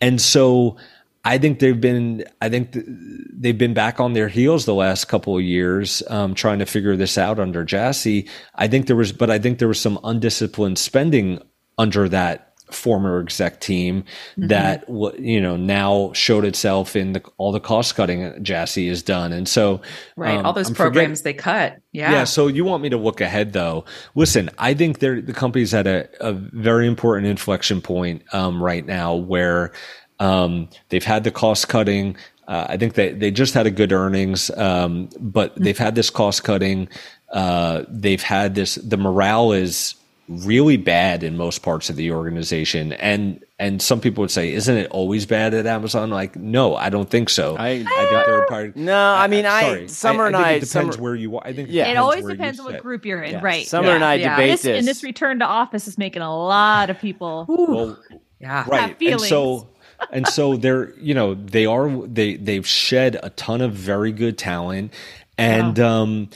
and 0.00 0.20
so 0.20 0.76
I 1.24 1.38
think 1.38 1.58
they've 1.58 1.80
been, 1.80 2.24
I 2.42 2.50
think 2.50 2.72
th- 2.72 2.84
they've 3.32 3.56
been 3.56 3.72
back 3.72 3.98
on 3.98 4.12
their 4.12 4.28
heels 4.28 4.66
the 4.66 4.74
last 4.74 5.06
couple 5.06 5.36
of 5.36 5.42
years, 5.42 6.02
um, 6.08 6.34
trying 6.34 6.58
to 6.58 6.66
figure 6.66 6.96
this 6.96 7.16
out 7.16 7.40
under 7.40 7.64
Jassy. 7.64 8.28
I 8.54 8.68
think 8.68 8.86
there 8.86 8.96
was, 8.96 9.12
but 9.12 9.30
I 9.30 9.38
think 9.38 9.58
there 9.58 9.68
was 9.68 9.80
some 9.80 9.98
undisciplined 10.04 10.78
spending 10.78 11.42
under 11.78 12.08
that 12.10 12.53
former 12.70 13.20
exec 13.20 13.60
team 13.60 14.04
that 14.36 14.84
you 15.18 15.40
know 15.40 15.56
now 15.56 16.10
showed 16.14 16.44
itself 16.44 16.96
in 16.96 17.12
the, 17.12 17.22
all 17.36 17.52
the 17.52 17.60
cost 17.60 17.94
cutting 17.94 18.42
Jassy 18.42 18.88
has 18.88 19.02
done, 19.02 19.32
and 19.32 19.48
so 19.48 19.80
Right. 20.16 20.36
um, 20.36 20.46
All 20.46 20.52
those 20.52 20.68
I'm 20.68 20.74
forget- 20.74 20.92
programs 20.92 21.22
they 21.22 21.34
cut. 21.34 21.80
Yeah. 21.92 22.10
yeah. 22.10 22.24
So 22.24 22.46
you 22.48 22.64
want 22.64 22.82
me 22.82 22.88
to 22.88 22.96
look 22.96 23.20
ahead 23.20 23.52
though? 23.52 23.84
Listen, 24.14 24.50
I 24.58 24.74
think 24.74 24.98
they're, 24.98 25.20
the 25.20 25.32
company's 25.32 25.72
at 25.74 25.86
a, 25.86 26.08
a 26.20 26.32
very 26.32 26.86
important 26.86 27.26
inflection 27.28 27.80
point 27.80 28.22
um, 28.34 28.62
right 28.62 28.84
now 28.84 29.14
where 29.14 29.72
um, 30.18 30.68
they've 30.88 31.04
had 31.04 31.24
the 31.24 31.30
cost 31.30 31.68
cutting. 31.68 32.16
Uh, 32.48 32.66
I 32.70 32.76
think 32.76 32.94
they, 32.94 33.12
they 33.12 33.30
just 33.30 33.54
had 33.54 33.66
a 33.66 33.70
good 33.70 33.92
earnings, 33.92 34.50
um, 34.56 35.08
but 35.20 35.54
they've 35.56 35.78
had 35.78 35.94
this 35.94 36.10
cost 36.10 36.44
cutting. 36.44 36.88
Uh, 37.32 37.84
they've 37.88 38.22
had 38.22 38.54
this, 38.54 38.74
the 38.76 38.96
morale 38.96 39.52
is 39.52 39.94
really 40.28 40.76
bad 40.78 41.22
in 41.22 41.36
most 41.36 41.60
parts 41.62 41.90
of 41.90 41.96
the 41.96 42.10
organization. 42.12 42.92
And, 42.94 43.44
and 43.58 43.82
some 43.82 44.00
people 44.00 44.22
would 44.22 44.30
say, 44.30 44.52
isn't 44.52 44.76
it 44.76 44.90
always 44.90 45.26
bad 45.26 45.52
at 45.54 45.66
Amazon? 45.66 46.10
Like, 46.10 46.34
no, 46.36 46.74
I 46.76 46.88
don't 46.90 47.08
think 47.10 47.28
so. 47.28 47.56
I- 47.56 47.68
I 47.68 47.76
think 47.84 48.26
they're 48.26 48.46
part. 48.46 48.76
No, 48.76 48.98
I 49.14 49.26
mean, 49.28 49.44
I- 49.46 49.60
sorry. 49.62 49.88
Summer 49.88 50.26
and 50.26 50.34
think 50.36 50.46
I- 50.46 50.50
It 50.52 50.60
depends 50.60 50.70
Summer- 50.96 51.02
where 51.02 51.14
you 51.14 51.36
are. 51.36 51.46
I 51.46 51.52
think 51.52 51.68
Yeah. 51.70 51.82
It 51.84 51.88
depends 51.88 52.00
always 52.00 52.24
depends 52.26 52.60
on 52.60 52.66
what 52.72 52.82
group 52.82 53.04
you're 53.04 53.22
in, 53.22 53.32
Yeah. 53.32 53.40
right? 53.42 53.66
Summer 53.66 53.88
Yeah. 53.88 53.94
and 53.96 54.04
I 54.04 54.14
Yeah. 54.14 54.30
debate 54.36 54.50
this, 54.52 54.62
this. 54.62 54.78
And 54.78 54.88
this 54.88 55.02
return 55.02 55.38
to 55.40 55.44
office 55.44 55.86
is 55.86 55.98
making 55.98 56.22
a 56.22 56.34
lot 56.36 56.88
of 56.90 56.98
people. 56.98 57.44
Well, 57.48 57.98
Yeah. 58.40 58.64
right 58.66 58.88
and 58.90 58.96
feelings. 58.98 59.28
so 59.28 59.68
and 60.10 60.26
so 60.26 60.56
they're 60.56 60.92
you 60.98 61.14
know 61.14 61.34
they 61.34 61.64
are 61.66 61.88
they 62.06 62.34
they've 62.36 62.66
shed 62.66 63.18
a 63.22 63.30
ton 63.30 63.60
of 63.62 63.72
very 63.72 64.10
good 64.12 64.36
talent 64.36 64.92
and 65.38 65.78
um 65.80 66.28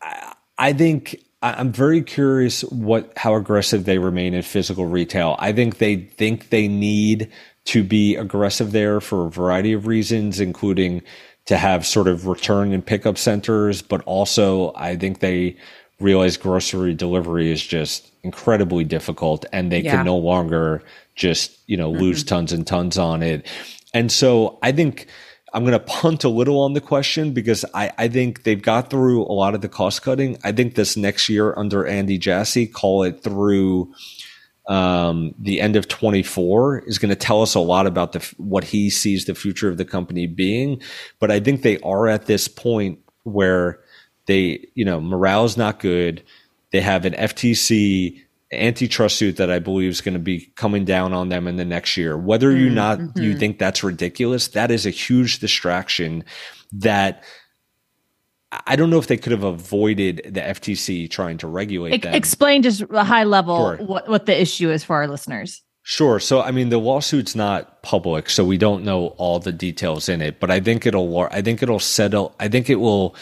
I, 0.00 0.32
I 0.56 0.72
think 0.72 1.16
I- 1.16 1.18
I'm 1.40 1.72
very 1.72 2.02
curious 2.02 2.62
what 2.62 3.12
how 3.16 3.36
aggressive 3.36 3.84
they 3.84 3.98
remain 3.98 4.34
in 4.34 4.42
physical 4.42 4.86
retail. 4.86 5.36
I 5.38 5.52
think 5.52 5.78
they 5.78 5.96
think 5.96 6.48
they 6.50 6.66
need 6.66 7.30
to 7.66 7.84
be 7.84 8.16
aggressive 8.16 8.72
there 8.72 9.00
for 9.00 9.26
a 9.26 9.30
variety 9.30 9.72
of 9.72 9.86
reasons, 9.86 10.40
including 10.40 11.02
to 11.46 11.56
have 11.56 11.86
sort 11.86 12.08
of 12.08 12.26
return 12.26 12.72
and 12.72 12.84
pickup 12.84 13.16
centers, 13.16 13.82
but 13.82 14.02
also 14.02 14.72
I 14.74 14.96
think 14.96 15.20
they 15.20 15.56
realize 16.00 16.36
grocery 16.36 16.94
delivery 16.94 17.50
is 17.50 17.64
just 17.64 18.10
incredibly 18.22 18.84
difficult 18.84 19.44
and 19.52 19.70
they 19.70 19.80
Yeah. 19.80 19.96
can 19.96 20.06
no 20.06 20.16
longer 20.16 20.82
just, 21.14 21.58
you 21.66 21.76
know, 21.76 21.90
lose 21.90 22.20
mm-hmm. 22.20 22.28
tons 22.28 22.52
and 22.52 22.66
tons 22.66 22.98
on 22.98 23.22
it. 23.22 23.46
And 23.94 24.12
so 24.12 24.58
I 24.62 24.72
think 24.72 25.06
I'm 25.52 25.62
going 25.62 25.72
to 25.72 25.80
punt 25.80 26.24
a 26.24 26.28
little 26.28 26.60
on 26.60 26.74
the 26.74 26.80
question 26.80 27.32
because 27.32 27.64
I, 27.74 27.90
I 27.96 28.08
think 28.08 28.42
they've 28.42 28.60
got 28.60 28.90
through 28.90 29.22
a 29.22 29.32
lot 29.32 29.54
of 29.54 29.60
the 29.60 29.68
cost 29.68 30.02
cutting. 30.02 30.38
I 30.44 30.52
think 30.52 30.74
this 30.74 30.96
next 30.96 31.28
year 31.28 31.54
under 31.56 31.86
Andy 31.86 32.18
Jassy, 32.18 32.66
call 32.66 33.02
it 33.02 33.22
through 33.22 33.92
um, 34.68 35.34
the 35.38 35.60
end 35.60 35.76
of 35.76 35.88
24 35.88 36.80
is 36.80 36.98
going 36.98 37.08
to 37.08 37.16
tell 37.16 37.40
us 37.40 37.54
a 37.54 37.60
lot 37.60 37.86
about 37.86 38.12
the 38.12 38.34
what 38.36 38.64
he 38.64 38.90
sees 38.90 39.24
the 39.24 39.34
future 39.34 39.68
of 39.68 39.78
the 39.78 39.84
company 39.84 40.26
being. 40.26 40.82
But 41.18 41.30
I 41.30 41.40
think 41.40 41.62
they 41.62 41.78
are 41.80 42.06
at 42.06 42.26
this 42.26 42.48
point 42.48 42.98
where 43.22 43.80
they, 44.26 44.68
you 44.74 44.84
know, 44.84 45.00
morale 45.00 45.46
is 45.46 45.56
not 45.56 45.80
good. 45.80 46.22
They 46.70 46.82
have 46.82 47.06
an 47.06 47.14
FTC 47.14 48.22
antitrust 48.52 49.16
suit 49.16 49.36
that 49.36 49.50
I 49.50 49.58
believe 49.58 49.90
is 49.90 50.00
going 50.00 50.14
to 50.14 50.20
be 50.20 50.52
coming 50.56 50.84
down 50.84 51.12
on 51.12 51.28
them 51.28 51.46
in 51.46 51.56
the 51.56 51.64
next 51.64 51.96
year. 51.96 52.16
Whether 52.16 52.56
you 52.56 52.70
mm, 52.70 52.74
not 52.74 52.98
you 52.98 53.06
mm-hmm. 53.06 53.38
think 53.38 53.58
that's 53.58 53.84
ridiculous, 53.84 54.48
that 54.48 54.70
is 54.70 54.86
a 54.86 54.90
huge 54.90 55.38
distraction 55.38 56.24
that 56.72 57.24
I 58.66 58.76
don't 58.76 58.88
know 58.88 58.98
if 58.98 59.08
they 59.08 59.18
could 59.18 59.32
have 59.32 59.44
avoided 59.44 60.22
the 60.24 60.40
FTC 60.40 61.10
trying 61.10 61.36
to 61.38 61.46
regulate 61.46 61.94
E- 61.94 61.98
them. 61.98 62.14
explain 62.14 62.62
just 62.62 62.82
a 62.90 63.04
high 63.04 63.24
level 63.24 63.76
Sure. 63.76 63.86
what, 63.86 64.08
what 64.08 64.26
the 64.26 64.40
issue 64.40 64.70
is 64.70 64.82
for 64.82 64.96
our 64.96 65.06
listeners. 65.06 65.62
Sure. 65.82 66.20
So, 66.20 66.42
I 66.42 66.50
mean, 66.50 66.68
the 66.68 66.78
lawsuit's 66.78 67.34
not 67.34 67.82
public, 67.82 68.28
so 68.28 68.44
we 68.44 68.58
don't 68.58 68.84
know 68.84 69.08
all 69.16 69.38
the 69.38 69.52
details 69.52 70.08
in 70.08 70.20
it. 70.20 70.38
But 70.38 70.50
I 70.50 70.60
think 70.60 70.84
it'll, 70.84 71.18
I 71.30 71.40
think 71.40 71.62
it'll 71.62 71.78
settle. 71.78 72.34
I 72.38 72.48
think 72.48 72.68
it 72.68 72.76
will 72.76 73.16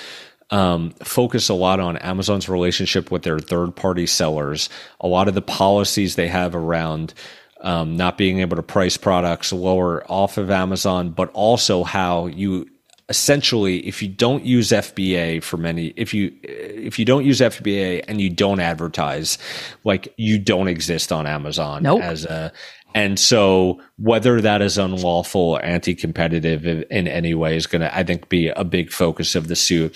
um, 0.50 0.90
focus 1.02 1.48
a 1.48 1.54
lot 1.54 1.80
on 1.80 1.96
Amazon's 1.98 2.48
relationship 2.48 3.10
with 3.10 3.22
their 3.22 3.38
third-party 3.38 4.06
sellers. 4.06 4.68
A 5.00 5.08
lot 5.08 5.28
of 5.28 5.34
the 5.34 5.42
policies 5.42 6.14
they 6.14 6.28
have 6.28 6.54
around 6.54 7.14
um, 7.62 7.96
not 7.96 8.18
being 8.18 8.40
able 8.40 8.56
to 8.56 8.62
price 8.62 8.96
products 8.96 9.52
lower 9.52 10.04
off 10.10 10.38
of 10.38 10.50
Amazon, 10.50 11.10
but 11.10 11.30
also 11.32 11.84
how 11.84 12.26
you 12.26 12.68
essentially 13.08 13.86
if 13.86 14.02
you 14.02 14.08
don't 14.08 14.44
use 14.44 14.70
FBA 14.70 15.40
for 15.40 15.56
many 15.56 15.88
if 15.96 16.12
you 16.12 16.34
if 16.42 16.98
you 16.98 17.04
don't 17.04 17.24
use 17.24 17.40
FBA 17.40 18.04
and 18.08 18.20
you 18.20 18.28
don't 18.28 18.58
advertise 18.58 19.38
like 19.84 20.12
you 20.16 20.40
don't 20.40 20.66
exist 20.66 21.12
on 21.12 21.24
Amazon 21.24 21.84
Nope. 21.84 22.02
as 22.02 22.24
a 22.24 22.52
and 22.96 23.20
so 23.20 23.80
whether 23.98 24.40
that 24.40 24.62
is 24.62 24.78
unlawful 24.78 25.40
or 25.40 25.64
anti-competitive 25.64 26.66
in, 26.66 27.06
any 27.06 27.34
way 27.34 27.56
is 27.56 27.68
going 27.68 27.82
to 27.82 27.96
I 27.96 28.02
think 28.02 28.28
be 28.28 28.48
a 28.48 28.64
big 28.64 28.90
focus 28.90 29.36
of 29.36 29.46
the 29.46 29.54
suit 29.54 29.94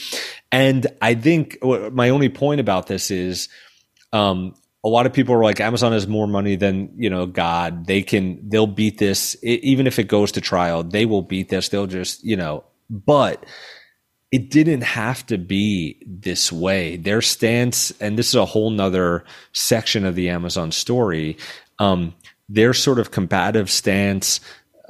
and 0.53 0.87
I 1.03 1.15
think 1.15 1.59
my 1.63 2.11
only 2.11 2.29
point 2.29 2.61
about 2.61 2.87
this 2.87 3.11
is 3.11 3.49
um, 4.13 4.55
a 4.83 4.89
lot 4.89 5.07
of 5.07 5.13
people 5.13 5.35
are 5.35 5.45
like 5.45 5.61
Amazon 5.61 5.93
has 5.93 6.07
more 6.07 6.27
money 6.27 6.57
than 6.57 6.93
you 6.97 7.11
know 7.11 7.27
God. 7.27 7.87
They 7.87 8.03
can 8.03 8.49
they'll 8.49 8.67
beat 8.67 8.99
this 8.99 9.37
I 9.43 9.47
even 9.47 9.87
if 9.87 9.99
it 9.99 10.05
goes 10.05 10.33
to 10.33 10.41
trial. 10.41 10.83
They 10.83 11.07
will 11.07 11.23
beat 11.23 11.49
this. 11.49 11.69
They'll 11.69 11.87
just 11.87 12.25
you 12.25 12.37
know. 12.37 12.65
But 12.89 13.47
it 14.33 14.51
didn't 14.51 14.83
have 14.83 15.27
to 15.27 15.39
be 15.39 16.03
this 16.07 16.53
way. 16.53 16.97
Their 16.97 17.21
stance, 17.21 17.91
and 18.01 18.19
this 18.19 18.29
is 18.29 18.35
a 18.37 18.45
whole 18.45 18.71
nother 18.71 19.25
section 19.53 20.05
of 20.05 20.15
the 20.15 20.29
Amazon 20.31 20.73
story. 20.73 21.37
Um, 21.79 22.15
their 22.51 22.75
sort 22.75 22.99
of 22.99 23.13
combative 23.13 23.71
stance 23.71 24.41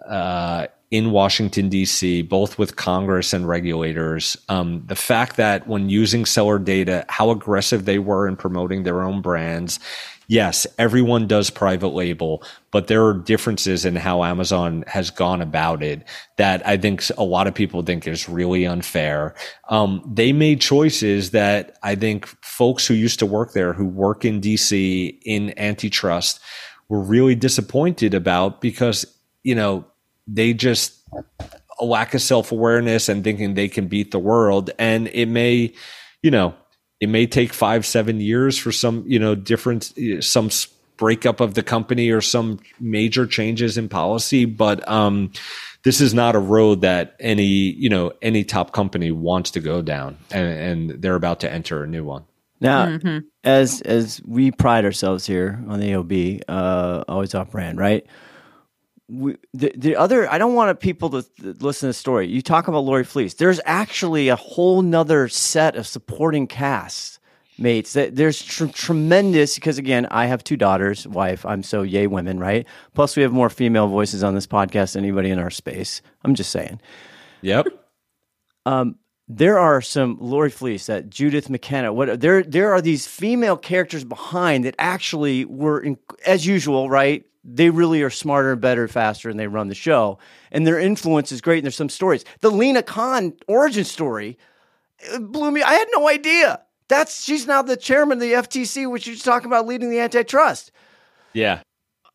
uh, 0.08 0.66
in 0.90 1.12
Washington, 1.12 1.68
D.C., 1.68 2.22
both 2.22 2.58
with 2.58 2.74
Congress 2.76 3.32
and 3.32 3.46
regulators. 3.46 4.36
Um, 4.48 4.82
the 4.86 4.96
fact 4.96 5.36
that 5.36 5.68
when 5.68 5.88
using 5.88 6.24
seller 6.24 6.58
data, 6.58 7.04
how 7.08 7.30
aggressive 7.30 7.84
they 7.84 7.98
were 7.98 8.26
in 8.26 8.36
promoting 8.36 8.82
their 8.82 9.02
own 9.02 9.20
brands. 9.20 9.78
Yes, 10.26 10.64
everyone 10.78 11.26
does 11.26 11.50
private 11.50 11.88
label, 11.88 12.44
but 12.70 12.86
there 12.86 13.04
are 13.04 13.14
differences 13.14 13.84
in 13.84 13.96
how 13.96 14.22
Amazon 14.22 14.84
has 14.86 15.10
gone 15.10 15.42
about 15.42 15.82
it 15.82 16.06
that 16.36 16.64
I 16.64 16.76
think 16.76 17.02
a 17.18 17.24
lot 17.24 17.48
of 17.48 17.54
people 17.54 17.82
think 17.82 18.06
is 18.06 18.28
really 18.28 18.64
unfair. 18.64 19.34
Um, 19.70 20.08
they 20.08 20.32
made 20.32 20.60
choices 20.60 21.32
that 21.32 21.78
I 21.82 21.96
think 21.96 22.28
folks 22.44 22.86
who 22.86 22.94
used 22.94 23.18
to 23.18 23.26
work 23.26 23.54
there, 23.54 23.72
who 23.72 23.86
work 23.86 24.24
in 24.24 24.40
DC 24.40 25.18
in 25.24 25.52
antitrust, 25.58 26.38
were 26.90 27.00
really 27.00 27.36
disappointed 27.36 28.12
about 28.12 28.60
because, 28.60 29.06
you 29.44 29.54
know, 29.54 29.86
they 30.26 30.52
just 30.52 31.00
a 31.78 31.84
lack 31.84 32.12
of 32.12 32.20
self 32.20 32.52
awareness 32.52 33.08
and 33.08 33.24
thinking 33.24 33.54
they 33.54 33.68
can 33.68 33.86
beat 33.86 34.10
the 34.10 34.18
world. 34.18 34.70
And 34.78 35.08
it 35.08 35.26
may, 35.26 35.72
you 36.20 36.30
know, 36.30 36.54
it 37.00 37.08
may 37.08 37.26
take 37.26 37.54
five, 37.54 37.86
seven 37.86 38.20
years 38.20 38.58
for 38.58 38.72
some, 38.72 39.04
you 39.06 39.18
know, 39.18 39.34
different, 39.34 39.94
some 40.20 40.50
breakup 40.98 41.40
of 41.40 41.54
the 41.54 41.62
company 41.62 42.10
or 42.10 42.20
some 42.20 42.58
major 42.78 43.26
changes 43.26 43.78
in 43.78 43.88
policy. 43.88 44.44
But, 44.44 44.86
um, 44.86 45.32
this 45.82 46.02
is 46.02 46.12
not 46.12 46.36
a 46.36 46.40
road 46.40 46.82
that 46.82 47.16
any, 47.20 47.46
you 47.46 47.88
know, 47.88 48.12
any 48.20 48.44
top 48.44 48.72
company 48.72 49.10
wants 49.10 49.52
to 49.52 49.60
go 49.60 49.80
down 49.80 50.18
and, 50.30 50.90
and 50.90 51.02
they're 51.02 51.14
about 51.14 51.40
to 51.40 51.50
enter 51.50 51.82
a 51.82 51.86
new 51.86 52.04
one. 52.04 52.24
Now, 52.60 52.86
mm-hmm. 52.86 53.18
as 53.42 53.80
as 53.82 54.20
we 54.26 54.50
pride 54.50 54.84
ourselves 54.84 55.26
here 55.26 55.62
on 55.68 55.80
the 55.80 55.90
AOB, 55.90 56.42
uh, 56.48 57.04
always 57.08 57.34
off 57.34 57.50
brand, 57.50 57.78
right? 57.78 58.06
we, 59.10 59.36
the, 59.52 59.72
the 59.76 59.96
other, 59.96 60.30
I 60.30 60.38
don't 60.38 60.54
want 60.54 60.78
people 60.80 61.10
to 61.10 61.24
listen 61.40 61.80
to 61.80 61.90
the 61.90 61.94
story. 61.94 62.28
You 62.28 62.42
talk 62.42 62.68
about 62.68 62.80
Lori 62.80 63.04
Flees. 63.04 63.34
There's 63.34 63.60
actually 63.64 64.28
a 64.28 64.36
whole 64.36 64.82
nother 64.82 65.28
set 65.28 65.76
of 65.76 65.86
supporting 65.86 66.46
cast 66.46 67.18
mates. 67.58 67.94
That 67.94 68.14
there's 68.14 68.40
tr- 68.40 68.66
tremendous 68.66 69.56
because 69.56 69.78
again, 69.78 70.06
I 70.10 70.26
have 70.26 70.44
two 70.44 70.56
daughters, 70.56 71.08
wife. 71.08 71.44
I'm 71.44 71.62
so 71.62 71.82
yay 71.82 72.06
women, 72.06 72.38
right? 72.38 72.66
Plus, 72.94 73.16
we 73.16 73.22
have 73.22 73.32
more 73.32 73.50
female 73.50 73.88
voices 73.88 74.22
on 74.22 74.34
this 74.34 74.46
podcast 74.46 74.92
than 74.92 75.04
anybody 75.04 75.30
in 75.30 75.38
our 75.38 75.50
space. 75.50 76.02
I'm 76.24 76.34
just 76.34 76.50
saying. 76.50 76.80
Yep. 77.42 77.66
Um, 78.64 78.96
there 79.36 79.58
are 79.58 79.80
some 79.80 80.16
Lori 80.20 80.50
Flees, 80.50 80.86
that 80.86 81.08
Judith 81.08 81.48
McKenna. 81.48 81.92
What 81.92 82.20
there 82.20 82.42
there 82.42 82.72
are 82.72 82.80
these 82.80 83.06
female 83.06 83.56
characters 83.56 84.04
behind 84.04 84.64
that 84.64 84.74
actually 84.78 85.44
were, 85.44 85.80
in, 85.80 85.98
as 86.26 86.46
usual, 86.46 86.90
right? 86.90 87.24
they 87.42 87.70
really 87.70 88.02
are 88.02 88.10
smarter 88.10 88.52
and 88.52 88.60
better, 88.60 88.86
faster, 88.86 89.30
and 89.30 89.38
they 89.38 89.46
run 89.46 89.68
the 89.68 89.74
show. 89.74 90.18
And 90.52 90.66
their 90.66 90.78
influence 90.78 91.32
is 91.32 91.40
great. 91.40 91.58
And 91.58 91.64
there's 91.64 91.76
some 91.76 91.88
stories. 91.88 92.24
The 92.40 92.50
Lina 92.50 92.82
Khan 92.82 93.32
origin 93.48 93.84
story 93.84 94.38
uh, 95.12 95.20
blew 95.20 95.50
me. 95.50 95.62
I 95.62 95.72
had 95.72 95.88
no 95.94 96.08
idea. 96.08 96.60
That's 96.88 97.24
she's 97.24 97.46
now 97.46 97.62
the 97.62 97.76
chairman 97.76 98.18
of 98.18 98.20
the 98.20 98.32
FTC, 98.32 98.90
which 98.90 99.06
you're 99.06 99.16
talking 99.16 99.46
about 99.46 99.66
leading 99.66 99.90
the 99.90 100.00
antitrust. 100.00 100.72
Yeah. 101.32 101.62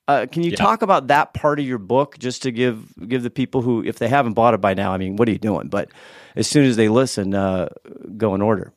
Uh, 0.08 0.28
can 0.32 0.44
you 0.44 0.52
yeah. 0.52 0.58
talk 0.58 0.82
about 0.84 1.08
that 1.08 1.34
part 1.34 1.60
of 1.60 1.66
your 1.66 1.80
book 1.80 2.18
just 2.20 2.44
to 2.44 2.52
give 2.52 2.94
give 3.08 3.24
the 3.24 3.30
people 3.32 3.62
who, 3.62 3.84
if 3.84 3.98
they 3.98 4.08
haven't 4.08 4.34
bought 4.34 4.54
it 4.54 4.62
by 4.62 4.74
now, 4.74 4.94
I 4.94 4.98
mean, 4.98 5.16
what 5.16 5.28
are 5.28 5.32
you 5.32 5.40
doing? 5.40 5.68
But 5.68 5.90
as 6.36 6.48
soon 6.48 6.66
as 6.66 6.76
they 6.76 6.90
listen, 6.90 7.34
uh, 7.34 7.70
go 8.16 8.36
in 8.36 8.42
order. 8.42 8.74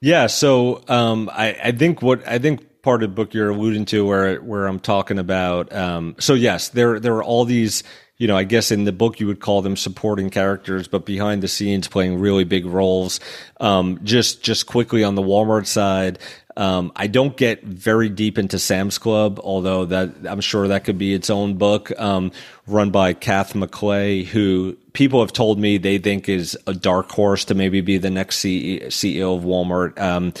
Yeah. 0.00 0.26
So 0.26 0.82
um, 0.88 1.30
I, 1.32 1.56
I 1.64 1.72
think 1.72 2.02
what 2.02 2.26
I 2.26 2.38
think 2.38 2.82
part 2.82 3.02
of 3.02 3.10
the 3.10 3.14
book 3.14 3.34
you're 3.34 3.50
alluding 3.50 3.86
to 3.86 4.06
where 4.06 4.36
where 4.40 4.66
I'm 4.66 4.80
talking 4.80 5.18
about. 5.18 5.72
Um, 5.72 6.16
so 6.18 6.34
yes, 6.34 6.68
there 6.70 7.00
there 7.00 7.16
are 7.16 7.24
all 7.24 7.44
these. 7.44 7.82
You 8.16 8.28
know, 8.28 8.36
I 8.36 8.44
guess 8.44 8.70
in 8.70 8.84
the 8.84 8.92
book 8.92 9.18
you 9.18 9.26
would 9.26 9.40
call 9.40 9.60
them 9.60 9.76
supporting 9.76 10.30
characters, 10.30 10.86
but 10.86 11.04
behind 11.04 11.42
the 11.42 11.48
scenes 11.48 11.88
playing 11.88 12.20
really 12.20 12.44
big 12.44 12.64
roles. 12.64 13.18
Um, 13.58 13.98
just 14.04 14.40
just 14.40 14.66
quickly 14.66 15.02
on 15.02 15.16
the 15.16 15.22
Walmart 15.22 15.66
side, 15.66 16.20
um, 16.56 16.92
I 16.94 17.06
don't 17.08 17.36
get 17.36 17.64
very 17.64 18.08
deep 18.08 18.38
into 18.38 18.58
Sam's 18.58 18.98
Club, 18.98 19.40
although 19.42 19.84
that 19.86 20.10
I'm 20.24 20.40
sure 20.40 20.68
that 20.68 20.84
could 20.84 20.98
be 20.98 21.12
its 21.14 21.30
own 21.30 21.54
book, 21.54 21.90
um, 21.98 22.32
run 22.66 22.90
by 22.90 23.12
Kath 23.12 23.54
McLay, 23.54 24.24
who 24.24 24.76
people 24.92 25.20
have 25.20 25.32
told 25.32 25.58
me 25.58 25.78
they 25.78 25.98
think 25.98 26.28
is 26.28 26.56
a 26.66 26.74
dark 26.74 27.10
horse 27.10 27.44
to 27.46 27.54
maybe 27.54 27.80
be 27.80 27.98
the 27.98 28.10
next 28.10 28.38
CEO 28.38 29.36
of 29.36 29.42
Walmart. 29.42 29.98
Um, 30.00 30.32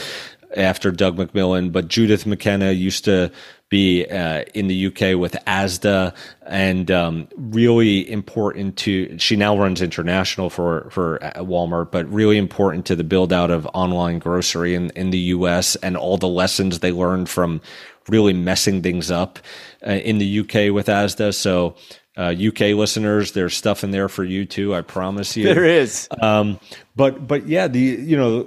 after 0.56 0.92
Doug 0.92 1.16
McMillon, 1.16 1.72
but 1.72 1.88
Judith 1.88 2.26
McKenna 2.26 2.70
used 2.70 3.06
to 3.06 3.32
be 3.74 4.06
uh, 4.06 4.44
in 4.54 4.68
the 4.68 4.86
UK 4.86 5.18
with 5.18 5.32
ASDA 5.48 6.14
and 6.46 6.92
um, 6.92 7.26
really 7.36 8.08
important 8.08 8.76
to 8.76 9.18
she 9.18 9.34
now 9.34 9.58
runs 9.58 9.82
international 9.82 10.48
for 10.48 10.88
for 10.90 11.18
uh, 11.24 11.32
Walmart 11.42 11.90
but 11.90 12.08
really 12.08 12.38
important 12.38 12.86
to 12.86 12.94
the 12.94 13.02
build 13.02 13.32
out 13.32 13.50
of 13.50 13.66
online 13.74 14.20
grocery 14.20 14.76
in, 14.76 14.90
in 14.90 15.10
the 15.10 15.18
US 15.18 15.74
and 15.76 15.96
all 15.96 16.16
the 16.16 16.28
lessons 16.28 16.78
they 16.78 16.92
learned 16.92 17.28
from 17.28 17.60
really 18.08 18.32
messing 18.32 18.80
things 18.80 19.10
up 19.10 19.40
uh, 19.84 19.90
in 19.90 20.18
the 20.18 20.38
UK 20.40 20.72
with 20.72 20.86
ASDA 20.86 21.34
so 21.34 21.74
uh, 22.16 22.32
UK 22.32 22.76
listeners, 22.78 23.32
there's 23.32 23.56
stuff 23.56 23.82
in 23.82 23.90
there 23.90 24.08
for 24.08 24.22
you 24.22 24.44
too. 24.44 24.72
I 24.72 24.82
promise 24.82 25.36
you. 25.36 25.52
There 25.52 25.64
is. 25.64 26.06
Um, 26.20 26.60
but 26.94 27.26
but 27.26 27.48
yeah, 27.48 27.66
the 27.66 27.80
you 27.80 28.16
know 28.16 28.46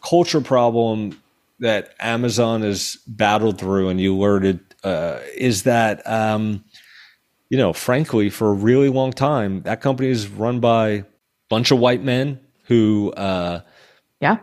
culture 0.00 0.40
problem 0.40 1.20
that 1.60 1.94
Amazon 2.00 2.62
has 2.62 2.96
battled 3.06 3.58
through, 3.58 3.88
and 3.88 4.00
you 4.00 4.16
alerted, 4.16 4.60
uh, 4.82 5.20
is 5.36 5.62
that, 5.64 6.06
um, 6.06 6.64
you 7.48 7.58
know, 7.58 7.72
frankly, 7.72 8.30
for 8.30 8.50
a 8.50 8.54
really 8.54 8.88
long 8.88 9.12
time, 9.12 9.62
that 9.62 9.80
company 9.80 10.08
is 10.08 10.26
run 10.28 10.60
by 10.60 10.88
a 10.88 11.04
bunch 11.48 11.70
of 11.70 11.78
white 11.78 12.02
men 12.02 12.40
who, 12.64 13.12
uh, 13.12 13.60
yeah, 14.20 14.38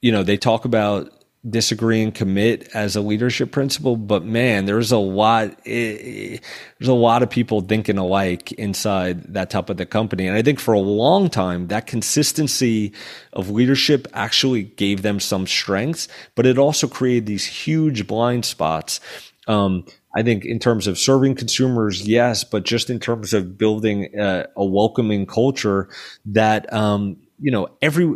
you 0.00 0.12
know, 0.12 0.22
they 0.22 0.36
talk 0.36 0.64
about 0.64 1.12
disagree 1.48 2.02
and 2.02 2.14
commit 2.14 2.68
as 2.74 2.96
a 2.96 3.00
leadership 3.00 3.52
principle 3.52 3.96
but 3.96 4.24
man 4.24 4.64
there's 4.64 4.90
a 4.90 4.98
lot 4.98 5.56
it, 5.64 6.42
there's 6.78 6.88
a 6.88 6.92
lot 6.92 7.22
of 7.22 7.30
people 7.30 7.60
thinking 7.60 7.96
alike 7.96 8.50
inside 8.52 9.22
that 9.34 9.48
type 9.48 9.70
of 9.70 9.76
the 9.76 9.86
company. 9.86 10.26
And 10.26 10.36
i 10.36 10.42
think 10.42 10.58
for 10.58 10.74
a 10.74 10.80
long 10.80 11.30
time 11.30 11.68
that 11.68 11.86
consistency 11.86 12.92
of 13.32 13.50
leadership 13.50 14.08
actually 14.12 14.64
gave 14.64 15.02
them 15.02 15.20
some 15.20 15.46
strengths 15.46 16.08
but 16.34 16.46
it 16.46 16.58
also 16.58 16.88
created 16.88 17.26
these 17.26 17.46
huge 17.46 18.06
blind 18.06 18.44
spots. 18.44 19.00
Um, 19.46 19.84
I 20.16 20.22
think 20.22 20.44
in 20.44 20.58
terms 20.58 20.86
of 20.86 20.98
serving 20.98 21.36
consumers, 21.36 22.06
yes, 22.06 22.44
but 22.44 22.64
just 22.64 22.90
in 22.90 22.98
terms 22.98 23.32
of 23.32 23.56
building 23.56 24.18
a, 24.18 24.46
a 24.56 24.64
welcoming 24.64 25.26
culture 25.26 25.88
that 26.26 26.72
um, 26.72 27.18
you 27.40 27.50
know 27.50 27.68
every 27.82 28.08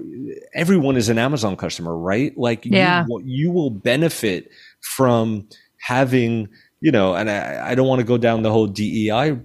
everyone 0.54 0.96
is 0.96 1.08
an 1.08 1.18
Amazon 1.18 1.56
customer, 1.56 1.96
right? 1.96 2.36
Like 2.36 2.64
yeah. 2.64 3.04
you, 3.08 3.22
you 3.24 3.50
will 3.50 3.70
benefit 3.70 4.50
from 4.80 5.48
having 5.78 6.48
you 6.82 6.90
know, 6.90 7.14
and 7.14 7.30
I, 7.30 7.70
I 7.70 7.74
don't 7.76 7.86
want 7.86 8.00
to 8.00 8.04
go 8.04 8.18
down 8.18 8.42
the 8.42 8.50
whole 8.50 8.66
DEI 8.66 9.38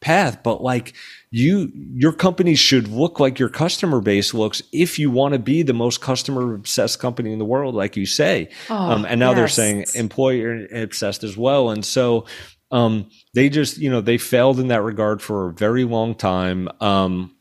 path, 0.00 0.42
but 0.42 0.62
like 0.62 0.94
you, 1.30 1.70
your 1.74 2.12
company 2.12 2.54
should 2.54 2.88
look 2.88 3.20
like 3.20 3.38
your 3.38 3.50
customer 3.50 4.00
base 4.00 4.32
looks 4.32 4.62
if 4.72 4.98
you 4.98 5.10
want 5.10 5.34
to 5.34 5.38
be 5.38 5.62
the 5.62 5.74
most 5.74 6.00
customer 6.00 6.54
obsessed 6.54 6.98
company 6.98 7.30
in 7.30 7.38
the 7.38 7.44
world, 7.44 7.74
like 7.74 7.94
you 7.96 8.06
say. 8.06 8.48
Oh, 8.70 8.74
um, 8.74 9.04
and 9.04 9.20
now 9.20 9.30
yes. 9.30 9.36
they're 9.36 9.48
saying 9.48 9.84
employer 9.94 10.66
obsessed 10.74 11.24
as 11.24 11.36
well. 11.36 11.68
And 11.68 11.84
so, 11.84 12.24
um, 12.70 13.10
they 13.34 13.50
just, 13.50 13.76
you 13.76 13.90
know, 13.90 14.00
they 14.00 14.16
failed 14.16 14.58
in 14.58 14.68
that 14.68 14.80
regard 14.80 15.20
for 15.20 15.50
a 15.50 15.52
very 15.52 15.84
long 15.84 16.14
time. 16.14 16.70
Um, 16.80 17.36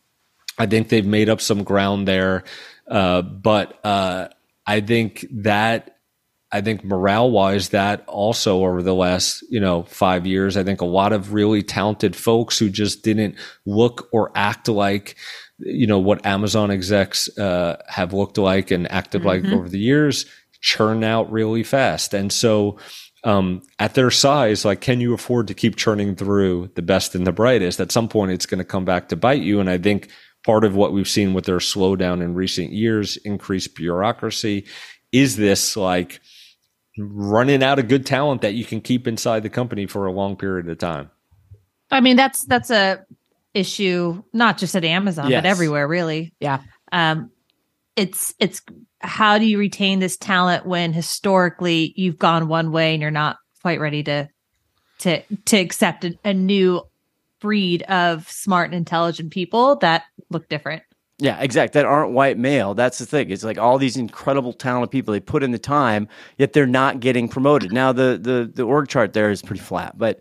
I 0.61 0.67
think 0.67 0.89
they've 0.89 1.05
made 1.05 1.29
up 1.29 1.41
some 1.41 1.63
ground 1.63 2.07
there. 2.07 2.43
Uh, 2.87 3.21
but 3.21 3.79
uh, 3.85 4.29
I 4.65 4.81
think 4.81 5.25
that 5.31 5.97
I 6.51 6.61
think 6.61 6.83
morale 6.83 7.31
wise, 7.31 7.69
that 7.69 8.03
also 8.07 8.65
over 8.65 8.83
the 8.83 8.93
last, 8.93 9.43
you 9.49 9.59
know, 9.59 9.83
five 9.83 10.27
years, 10.27 10.57
I 10.57 10.63
think 10.63 10.81
a 10.81 10.85
lot 10.85 11.13
of 11.13 11.33
really 11.33 11.63
talented 11.63 12.15
folks 12.15 12.59
who 12.59 12.69
just 12.69 13.03
didn't 13.03 13.35
look 13.65 14.09
or 14.11 14.31
act 14.35 14.67
like, 14.67 15.15
you 15.59 15.87
know, 15.87 15.99
what 15.99 16.25
Amazon 16.25 16.69
execs 16.69 17.29
uh, 17.37 17.81
have 17.87 18.11
looked 18.11 18.37
like 18.37 18.69
and 18.69 18.91
acted 18.91 19.21
mm-hmm. 19.21 19.45
like 19.45 19.45
over 19.45 19.69
the 19.69 19.79
years 19.79 20.25
churn 20.59 21.03
out 21.03 21.31
really 21.31 21.63
fast. 21.63 22.13
And 22.13 22.31
so, 22.31 22.77
um, 23.23 23.61
at 23.77 23.93
their 23.93 24.11
size, 24.11 24.65
like, 24.65 24.81
can 24.81 24.99
you 24.99 25.13
afford 25.13 25.47
to 25.47 25.53
keep 25.53 25.75
churning 25.75 26.15
through 26.15 26.71
the 26.75 26.81
best 26.81 27.13
and 27.13 27.25
the 27.25 27.31
brightest? 27.31 27.79
At 27.79 27.91
some 27.91 28.07
point, 28.07 28.31
it's 28.31 28.47
going 28.47 28.59
to 28.59 28.65
come 28.65 28.85
back 28.85 29.09
to 29.09 29.15
bite 29.15 29.41
you. 29.41 29.59
And 29.59 29.69
I 29.69 29.77
think 29.77 30.09
part 30.45 30.63
of 30.63 30.75
what 30.75 30.93
we've 30.93 31.07
seen 31.07 31.33
with 31.33 31.45
their 31.45 31.57
slowdown 31.57 32.21
in 32.23 32.33
recent 32.33 32.71
years, 32.71 33.17
increased 33.17 33.75
bureaucracy, 33.75 34.65
is 35.11 35.35
this 35.37 35.77
like 35.77 36.21
running 36.97 37.63
out 37.63 37.79
of 37.79 37.87
good 37.87 38.05
talent 38.05 38.41
that 38.41 38.53
you 38.53 38.65
can 38.65 38.81
keep 38.81 39.07
inside 39.07 39.43
the 39.43 39.49
company 39.49 39.85
for 39.85 40.05
a 40.05 40.11
long 40.11 40.35
period 40.35 40.67
of 40.69 40.77
time? 40.77 41.09
I 41.89 42.01
mean, 42.01 42.15
that's 42.15 42.45
that's 42.45 42.71
a 42.71 43.05
issue 43.53 44.23
not 44.33 44.57
just 44.57 44.75
at 44.75 44.85
Amazon 44.85 45.29
Yes. 45.29 45.41
but 45.43 45.49
everywhere, 45.49 45.87
really. 45.87 46.33
Yeah. 46.39 46.61
Um, 46.91 47.31
it's 47.95 48.33
it's 48.39 48.61
how 48.99 49.37
do 49.37 49.45
you 49.45 49.57
retain 49.57 49.99
this 49.99 50.17
talent 50.17 50.65
when 50.65 50.93
historically 50.93 51.93
you've 51.95 52.17
gone 52.17 52.47
one 52.47 52.71
way 52.71 52.93
and 52.93 53.01
you're 53.01 53.11
not 53.11 53.37
quite 53.61 53.79
ready 53.79 54.03
to 54.03 54.29
to 54.99 55.21
to 55.45 55.57
accept 55.57 56.05
a, 56.05 56.17
a 56.23 56.33
new 56.33 56.81
breed 57.41 57.81
of 57.83 58.29
smart 58.29 58.67
and 58.67 58.75
intelligent 58.75 59.31
people 59.31 59.75
that 59.77 60.03
look 60.31 60.49
different. 60.49 60.83
Yeah, 61.19 61.39
exact. 61.39 61.73
That 61.73 61.85
aren't 61.85 62.13
white 62.13 62.39
male. 62.39 62.73
That's 62.73 62.97
the 62.97 63.05
thing. 63.05 63.29
It's 63.29 63.43
like 63.43 63.59
all 63.59 63.77
these 63.77 63.95
incredible 63.95 64.53
talented 64.53 64.89
people. 64.89 65.11
They 65.11 65.19
put 65.19 65.43
in 65.43 65.51
the 65.51 65.59
time, 65.59 66.07
yet 66.37 66.53
they're 66.53 66.65
not 66.65 66.99
getting 66.99 67.27
promoted. 67.29 67.71
Now 67.71 67.91
the 67.91 68.17
the 68.19 68.51
the 68.51 68.63
org 68.63 68.87
chart 68.87 69.13
there 69.13 69.29
is 69.29 69.43
pretty 69.43 69.61
flat, 69.61 69.97
but 69.99 70.19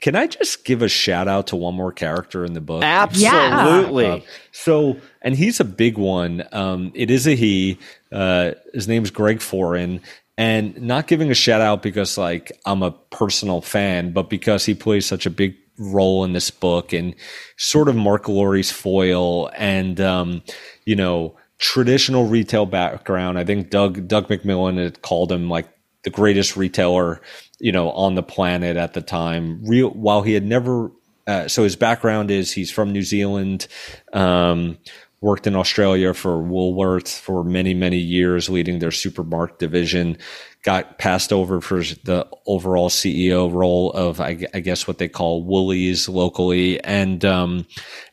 Can 0.00 0.16
I 0.16 0.26
just 0.26 0.64
give 0.64 0.82
a 0.82 0.88
shout 0.88 1.28
out 1.28 1.48
to 1.48 1.56
one 1.56 1.74
more 1.74 1.92
character 1.92 2.44
in 2.44 2.54
the 2.54 2.60
book? 2.60 2.82
absolutely. 2.82 4.06
Uh, 4.06 4.20
so, 4.52 4.96
and 5.22 5.36
he's 5.36 5.60
a 5.60 5.64
big 5.64 5.98
one. 5.98 6.42
Um, 6.52 6.90
it 6.94 7.10
is 7.10 7.26
a 7.26 7.34
he. 7.36 7.78
Uh, 8.10 8.52
his 8.74 8.88
name's 8.88 9.10
Greg 9.10 9.38
Foran. 9.38 10.00
And 10.36 10.80
not 10.80 11.08
giving 11.08 11.32
a 11.32 11.34
shout 11.34 11.60
out 11.60 11.82
because 11.82 12.16
like 12.16 12.52
I'm 12.64 12.82
a 12.82 12.92
personal 12.92 13.60
fan, 13.60 14.12
but 14.12 14.30
because 14.30 14.64
he 14.64 14.74
plays 14.74 15.04
such 15.04 15.26
a 15.26 15.30
big 15.30 15.56
role 15.78 16.24
in 16.24 16.32
this 16.32 16.50
book 16.50 16.92
and 16.92 17.14
sort 17.56 17.88
of 17.88 17.96
Mark 17.96 18.28
Lore's 18.28 18.70
foil 18.70 19.50
and 19.56 20.00
um, 20.00 20.42
you 20.84 20.96
know 20.96 21.36
traditional 21.58 22.26
retail 22.26 22.66
background. 22.66 23.38
I 23.38 23.44
think 23.44 23.70
Doug 23.70 24.08
Doug 24.08 24.28
McMillon 24.28 24.82
had 24.82 25.02
called 25.02 25.32
him 25.32 25.48
like 25.48 25.68
the 26.02 26.10
greatest 26.10 26.56
retailer 26.56 27.20
you 27.58 27.72
know 27.72 27.90
on 27.90 28.14
the 28.14 28.22
planet 28.22 28.76
at 28.76 28.94
the 28.94 29.02
time. 29.02 29.64
Real 29.64 29.90
while 29.90 30.22
he 30.22 30.34
had 30.34 30.44
never 30.44 30.90
uh, 31.26 31.46
so 31.46 31.62
his 31.62 31.76
background 31.76 32.30
is 32.30 32.52
he's 32.52 32.70
from 32.70 32.92
New 32.92 33.02
Zealand. 33.02 33.66
Um, 34.12 34.78
worked 35.20 35.46
in 35.46 35.56
Australia 35.56 36.14
for 36.14 36.36
Woolworths 36.42 37.18
for 37.18 37.42
many, 37.42 37.74
many 37.74 37.98
years, 37.98 38.48
leading 38.48 38.78
their 38.78 38.90
supermarket 38.90 39.58
division. 39.58 40.16
Got 40.64 40.98
passed 40.98 41.32
over 41.32 41.60
for 41.60 41.78
the 41.78 42.26
overall 42.46 42.88
CEO 42.90 43.50
role 43.52 43.92
of, 43.92 44.20
I, 44.20 44.44
I 44.52 44.60
guess, 44.60 44.86
what 44.88 44.98
they 44.98 45.08
call 45.08 45.44
Woolies 45.44 46.08
locally, 46.08 46.82
and 46.82 47.24
um, 47.24 47.66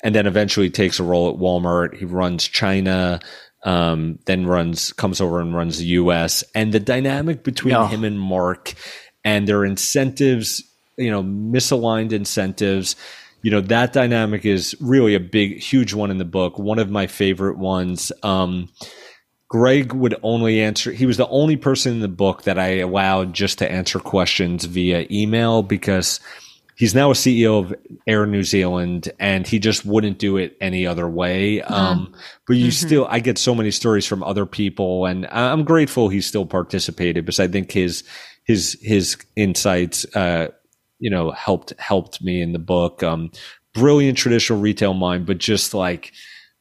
and 0.03 0.13
then 0.13 0.27
eventually 0.27 0.69
takes 0.69 0.99
a 0.99 1.03
role 1.03 1.29
at 1.29 1.37
Walmart. 1.37 1.97
He 1.97 2.05
runs 2.05 2.47
China. 2.47 3.19
Um, 3.63 4.19
then 4.27 4.45
runs 4.45 4.93
comes 4.93 5.19
over 5.19 5.39
and 5.41 5.55
runs 5.55 5.79
the 5.79 5.85
U.S. 5.85 6.43
and 6.53 6.71
the 6.71 6.79
dynamic 6.79 7.43
between 7.43 7.73
Oh. 7.73 7.87
him 7.87 8.03
and 8.03 8.19
Mark 8.19 8.75
and 9.23 9.47
their 9.47 9.65
incentives, 9.65 10.63
you 10.97 11.09
know, 11.09 11.23
misaligned 11.23 12.11
incentives 12.11 12.95
you 13.41 13.51
know 13.51 13.61
that 13.61 13.93
dynamic 13.93 14.43
is 14.43 14.75
really 14.81 15.13
a 15.13 15.19
big 15.19 15.61
huge 15.61 15.93
one 15.93 16.09
in 16.09 16.17
the 16.17 16.25
book 16.25 16.57
one 16.57 16.79
of 16.79 16.89
my 16.89 17.05
favorite 17.05 17.59
ones 17.59 18.11
um 18.23 18.67
greg 19.47 19.93
would 19.93 20.15
only 20.23 20.61
answer 20.61 20.91
he 20.91 21.05
was 21.05 21.17
the 21.17 21.27
only 21.27 21.55
person 21.55 21.93
in 21.93 21.99
the 21.99 22.07
book 22.07 22.43
that 22.43 22.57
i 22.57 22.77
allowed 22.79 23.33
just 23.33 23.59
to 23.59 23.71
answer 23.71 23.99
questions 23.99 24.65
via 24.65 25.05
email 25.11 25.61
because 25.61 26.19
he's 26.75 26.95
now 26.95 27.11
a 27.11 27.13
ceo 27.13 27.59
of 27.59 27.73
air 28.07 28.25
new 28.25 28.43
zealand 28.43 29.11
and 29.19 29.47
he 29.47 29.59
just 29.59 29.85
wouldn't 29.85 30.17
do 30.17 30.37
it 30.37 30.57
any 30.59 30.85
other 30.85 31.07
way. 31.07 31.61
Um 31.61 32.13
but 32.47 32.57
you 32.57 32.71
still 32.71 33.07
i 33.09 33.19
get 33.19 33.37
so 33.37 33.55
many 33.55 33.71
stories 33.71 34.05
from 34.05 34.23
other 34.23 34.45
people 34.45 35.05
and 35.05 35.27
i'm 35.27 35.63
grateful 35.63 36.09
he 36.09 36.21
still 36.21 36.45
participated 36.45 37.25
because 37.25 37.39
i 37.39 37.47
think 37.47 37.71
his 37.71 38.03
his 38.43 38.77
his 38.81 39.17
insights 39.35 40.05
uh 40.15 40.49
you 40.99 41.09
know 41.09 41.31
helped 41.31 41.73
helped 41.79 42.21
me 42.23 42.41
in 42.41 42.53
the 42.53 42.59
book. 42.59 43.03
Um 43.03 43.31
brilliant 43.73 44.17
traditional 44.17 44.59
retail 44.59 44.93
mind 44.93 45.25
but 45.25 45.37
just 45.37 45.73
like 45.73 46.13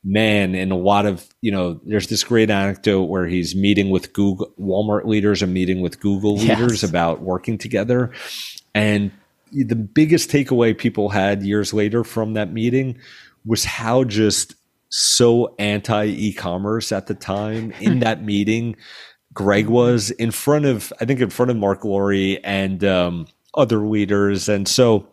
man 0.05 0.55
in 0.55 0.71
a 0.71 0.77
lot 0.77 1.07
of 1.07 1.27
you 1.41 1.51
know 1.51 1.81
there's 1.87 2.09
this 2.09 2.23
great 2.23 2.51
anecdote 2.51 3.05
where 3.05 3.27
he's 3.27 3.55
meeting 3.55 3.89
with 3.91 4.13
google 4.13 4.53
walmart 4.61 5.07
leaders 5.07 5.43
and 5.43 5.55
meeting 5.55 5.81
with 5.81 5.99
google 6.01 6.39
Yes. 6.39 6.59
leaders 6.61 6.85
about 6.85 7.23
working 7.23 7.57
together 7.57 8.13
and 8.75 9.11
the 9.51 9.75
biggest 9.77 10.31
takeaway 10.31 10.77
people 10.77 11.09
had 11.09 11.43
years 11.43 11.73
later 11.73 12.05
from 12.05 12.35
that 12.35 12.53
meeting 12.53 12.99
was 13.47 13.65
how 13.65 14.05
just 14.05 14.55
so 14.91 15.55
anti 15.59 16.05
e-commerce 16.07 16.93
at 16.93 17.07
the 17.07 17.15
time 17.15 17.73
in 17.81 18.01
that 18.01 18.23
meeting 18.23 18.77
Greg 19.33 19.67
was 19.67 20.13
in 20.13 20.31
front 20.31 20.65
of, 20.65 20.93
I 21.01 21.05
think, 21.05 21.21
in 21.21 21.29
front 21.29 21.51
of 21.51 21.57
Mark 21.57 21.85
Lore 21.85 22.13
and 22.45 22.85
um, 22.85 23.27
other 23.55 23.79
leaders, 23.79 24.49
and 24.49 24.69
so 24.69 25.09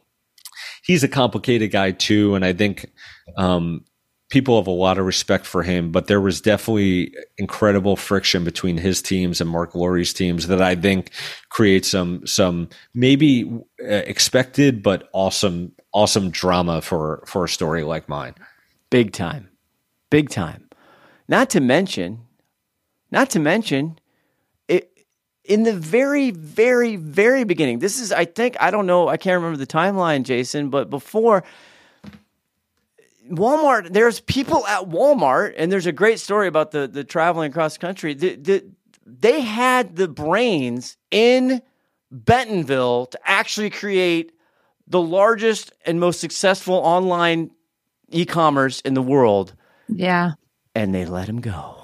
he's 0.84 1.04
a 1.04 1.08
complicated 1.08 1.72
guy 1.72 1.90
too. 1.92 2.36
And 2.36 2.46
I 2.46 2.54
think 2.54 2.92
um, 3.36 3.84
people 4.32 4.58
have 4.58 4.66
a 4.66 4.72
lot 4.72 4.98
of 4.98 5.06
respect 5.06 5.46
for 5.46 5.62
him, 5.62 5.92
but 5.92 6.08
there 6.08 6.22
was 6.22 6.42
definitely 6.42 7.14
incredible 7.38 7.96
friction 7.96 8.44
between 8.44 8.78
his 8.78 9.02
teams 9.02 9.42
and 9.42 9.50
Mark 9.50 9.76
Lore's 9.76 10.14
teams 10.14 10.48
that 10.48 10.62
I 10.62 10.74
think 10.74 11.12
creates 11.50 11.90
some 11.90 12.26
some 12.26 12.70
maybe 12.96 13.44
uh, 13.84 13.88
expected 13.88 14.82
but 14.82 15.10
awesome 15.14 15.74
awesome 15.94 16.32
drama 16.32 16.82
for 16.82 17.24
for 17.28 17.44
a 17.44 17.50
story 17.50 17.84
like 17.84 18.10
mine. 18.10 18.34
Big 18.90 19.12
time. 19.12 19.50
Big 20.10 20.30
time. 20.30 20.70
Not 21.28 21.50
to 21.52 21.60
mention, 21.60 22.22
not 23.12 23.30
to 23.32 23.40
mention, 23.40 24.00
it 24.68 24.92
in 25.44 25.64
the 25.64 25.74
very, 25.74 26.32
very, 26.32 26.96
very 26.96 27.44
beginning. 27.44 27.80
This 27.80 28.00
is, 28.00 28.12
I 28.12 28.26
think, 28.26 28.56
I 28.60 28.72
don't 28.72 28.86
know, 28.86 29.08
I 29.08 29.18
can't 29.18 29.36
remember 29.36 29.58
the 29.58 29.68
timeline, 29.68 30.24
Jason, 30.24 30.70
but 30.70 30.90
before 30.90 31.44
Walmart, 33.30 33.94
there's 33.94 34.20
people 34.22 34.66
at 34.68 34.90
Walmart, 34.90 35.54
and 35.58 35.72
there's 35.72 35.86
a 35.86 35.92
great 35.92 36.20
story 36.20 36.48
about 36.48 36.72
the 36.72 36.88
the 36.88 37.04
traveling 37.04 37.52
across 37.52 37.78
country. 37.78 38.14
The, 38.14 38.36
the, 38.36 38.66
they 39.06 39.42
had 39.42 39.96
the 39.96 40.08
brains 40.08 40.98
in 41.12 41.62
Bentonville 42.12 43.06
to 43.08 43.20
actually 43.26 43.70
create 43.70 44.32
the 44.88 45.02
largest 45.02 45.72
and 45.86 46.00
most 46.00 46.20
successful 46.20 46.76
online 46.76 47.52
e-commerce 48.10 48.82
in 48.82 48.94
the 48.94 49.02
world, 49.02 49.54
Yeah. 49.88 50.32
and 50.76 50.94
they 50.94 51.06
let 51.06 51.30
him 51.30 51.40
go. 51.42 51.78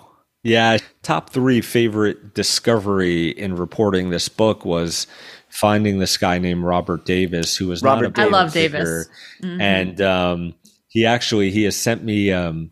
Yeah, 0.44 0.78
top 1.04 1.30
three 1.30 1.62
favorite 1.62 2.34
discovery 2.34 3.30
in 3.30 3.56
reporting 3.56 4.10
this 4.10 4.28
book 4.30 4.66
was 4.66 5.08
finding 5.50 6.00
this 6.00 6.18
guy 6.18 6.38
named 6.38 6.64
Robert 6.64 7.06
Davis, 7.06 7.56
who 7.58 7.68
was 7.68 7.82
Robert 7.82 8.16
not 8.18 8.28
a 8.28 8.30
Davis. 8.30 8.34
I 8.34 8.38
love 8.44 8.54
figure. 8.54 8.78
Davis. 8.80 9.10
Mhm. 9.42 9.62
and 9.62 10.02
um, 10.02 10.54
he 10.98 11.06
actually 11.06 11.52
he 11.52 11.64
has 11.66 11.76
sent 11.76 12.04
me. 12.04 12.32
Um, 12.32 12.72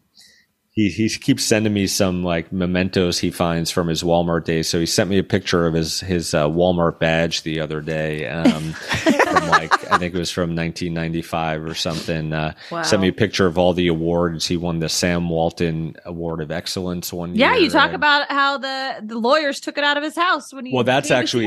he 0.72 0.90
he 0.90 1.08
keeps 1.10 1.44
sending 1.44 1.72
me 1.72 1.86
some 1.86 2.24
like 2.24 2.52
mementos 2.52 3.20
he 3.20 3.30
finds 3.30 3.70
from 3.70 3.88
his 3.88 4.02
Walmart 4.02 4.46
days. 4.46 4.68
So 4.68 4.80
he 4.80 4.88
sent 4.88 5.12
me 5.12 5.20
a 5.20 5.24
picture 5.24 5.68
of 5.68 5.76
his 5.76 6.00
his 6.00 6.34
uh, 6.34 6.48
Walmart 6.48 7.00
badge 7.00 7.44
the 7.44 7.60
other 7.60 7.82
day. 7.82 8.28
Um, 8.28 8.74
from 8.74 9.48
like 9.48 9.72
I 9.92 10.00
think 10.00 10.16
it 10.16 10.18
was 10.18 10.32
from 10.32 10.56
1995 10.56 11.64
or 11.66 11.76
something. 11.76 12.34
Uh, 12.34 12.54
Wow. 12.72 12.82
Sent 12.82 13.04
me 13.04 13.10
a 13.10 13.14
picture 13.14 13.46
of 13.46 13.60
all 13.60 13.74
the 13.74 13.88
awards. 13.88 14.48
He 14.48 14.58
won 14.58 14.80
the 14.80 14.90
Sam 14.90 15.30
Walton 15.30 15.96
Award 16.04 16.42
of 16.42 16.50
Excellence 16.50 17.14
one 17.14 17.36
year. 17.36 17.52
Yeah, 17.52 17.58
you 17.58 17.70
talk 17.70 17.90
and- 17.90 17.96
about 17.96 18.32
how 18.32 18.58
the 18.58 19.02
the 19.04 19.20
lawyers 19.20 19.60
took 19.60 19.78
it 19.78 19.84
out 19.84 19.98
of 19.98 20.04
his 20.04 20.16
house 20.16 20.52
when 20.52 20.66
he 20.66 20.74
well, 20.74 20.84
that's 20.84 21.12
actually 21.12 21.46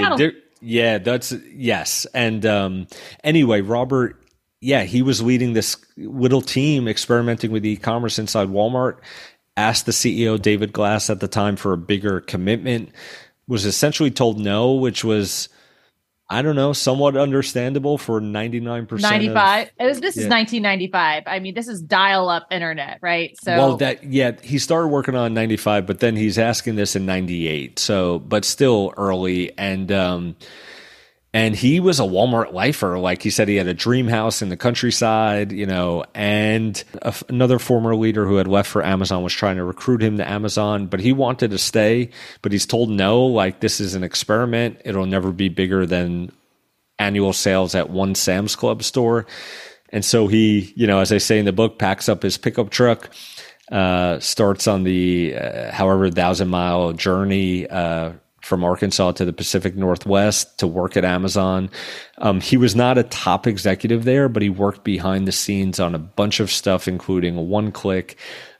yeah, 0.60 0.98
that's 0.98 1.32
yes. 1.32 2.06
And 2.14 2.46
um, 2.46 2.86
anyway, 3.24 3.62
Robert, 3.62 4.16
yeah, 4.60 4.82
he 4.82 5.02
was 5.02 5.22
leading 5.22 5.52
this 5.52 5.76
little 5.96 6.42
team 6.42 6.88
experimenting 6.88 7.50
with 7.50 7.64
e-commerce 7.64 8.18
inside 8.18 8.48
Walmart. 8.48 8.98
Asked 9.56 9.86
the 9.86 9.92
CEO 9.92 10.40
David 10.40 10.72
Glass 10.72 11.10
at 11.10 11.18
the 11.18 11.26
time 11.26 11.56
for 11.56 11.72
a 11.72 11.76
bigger 11.76 12.20
commitment. 12.20 12.90
Was 13.48 13.64
essentially 13.64 14.10
told 14.10 14.38
no, 14.38 14.74
which 14.74 15.02
was 15.02 15.48
I 16.30 16.42
don't 16.42 16.56
know, 16.56 16.74
somewhat 16.74 17.16
understandable 17.16 17.96
for 17.96 18.20
ninety 18.20 18.60
nine 18.60 18.86
percent. 18.86 19.10
95 19.12 19.70
it 19.80 19.84
was 19.84 20.00
this 20.00 20.16
is 20.18 20.24
yeah. 20.24 20.30
1995 20.30 21.22
i 21.26 21.38
mean 21.38 21.54
this 21.54 21.68
is 21.68 21.80
dial 21.80 22.28
up 22.28 22.46
internet 22.50 22.98
right 23.00 23.34
so 23.40 23.56
well, 23.56 23.76
that 23.78 24.04
yeah, 24.04 24.32
he 24.42 24.58
started 24.58 24.88
working 24.88 25.14
on 25.14 25.32
ninety 25.32 25.56
five, 25.56 25.86
but 25.86 26.00
then 26.00 26.16
he's 26.16 26.38
asking 26.38 26.76
this 26.76 26.94
in 26.94 27.06
ninety 27.06 27.48
eight. 27.48 27.78
So, 27.78 28.18
but 28.18 28.44
still 28.44 28.92
early, 28.96 29.56
and 29.58 29.90
um, 29.90 30.36
and 31.34 31.54
he 31.54 31.78
was 31.78 32.00
a 32.00 32.04
Walmart 32.04 32.52
lifer. 32.52 32.98
Like 32.98 33.22
he 33.22 33.30
said, 33.30 33.48
he 33.48 33.56
had 33.56 33.66
a 33.66 33.74
dream 33.74 34.08
house 34.08 34.40
in 34.40 34.48
the 34.48 34.56
countryside, 34.56 35.52
you 35.52 35.66
know. 35.66 36.04
And 36.14 36.82
another 37.28 37.58
former 37.58 37.94
leader 37.94 38.26
who 38.26 38.36
had 38.36 38.48
left 38.48 38.70
for 38.70 38.84
Amazon 38.84 39.22
was 39.22 39.34
trying 39.34 39.56
to 39.56 39.64
recruit 39.64 40.02
him 40.02 40.16
to 40.18 40.28
Amazon, 40.28 40.86
but 40.86 41.00
he 41.00 41.12
wanted 41.12 41.50
to 41.50 41.58
stay. 41.58 42.10
But 42.40 42.52
he's 42.52 42.64
told 42.64 42.88
no. 42.88 43.26
Like 43.26 43.60
this 43.60 43.78
is 43.78 43.94
an 43.94 44.04
experiment. 44.04 44.80
It'll 44.84 45.06
never 45.06 45.30
be 45.30 45.50
bigger 45.50 45.84
than 45.84 46.32
annual 46.98 47.34
sales 47.34 47.74
at 47.74 47.90
one 47.90 48.14
Sam's 48.14 48.56
Club 48.56 48.82
store. 48.82 49.26
And 49.90 50.04
so 50.04 50.28
he, 50.28 50.72
you 50.76 50.86
know, 50.86 51.00
as 51.00 51.12
I 51.12 51.18
say 51.18 51.38
in 51.38 51.44
the 51.44 51.52
book, 51.52 51.78
packs 51.78 52.08
up 52.08 52.22
his 52.22 52.38
pickup 52.38 52.70
truck, 52.70 53.10
uh, 53.70 54.18
starts 54.18 54.66
on 54.66 54.82
the 54.82 55.36
uh, 55.36 55.72
however 55.72 56.10
thousand 56.10 56.48
mile 56.48 56.94
journey 56.94 57.66
uh, 57.68 58.12
from 58.48 58.64
Arkansas 58.64 59.12
to 59.12 59.24
the 59.24 59.32
Pacific 59.32 59.76
Northwest 59.76 60.58
to 60.58 60.66
work 60.66 60.96
at 60.96 61.04
Amazon. 61.04 61.70
Um, 62.16 62.40
he 62.40 62.56
was 62.56 62.74
not 62.74 62.98
a 62.98 63.04
top 63.04 63.46
executive 63.46 64.04
there, 64.04 64.28
but 64.28 64.42
he 64.42 64.48
worked 64.48 64.82
behind 64.82 65.28
the 65.28 65.32
scenes 65.32 65.78
on 65.78 65.94
a 65.94 65.98
bunch 65.98 66.40
of 66.40 66.50
stuff, 66.50 66.88
including 66.88 67.36
One 67.48 67.70
Click. 67.70 68.16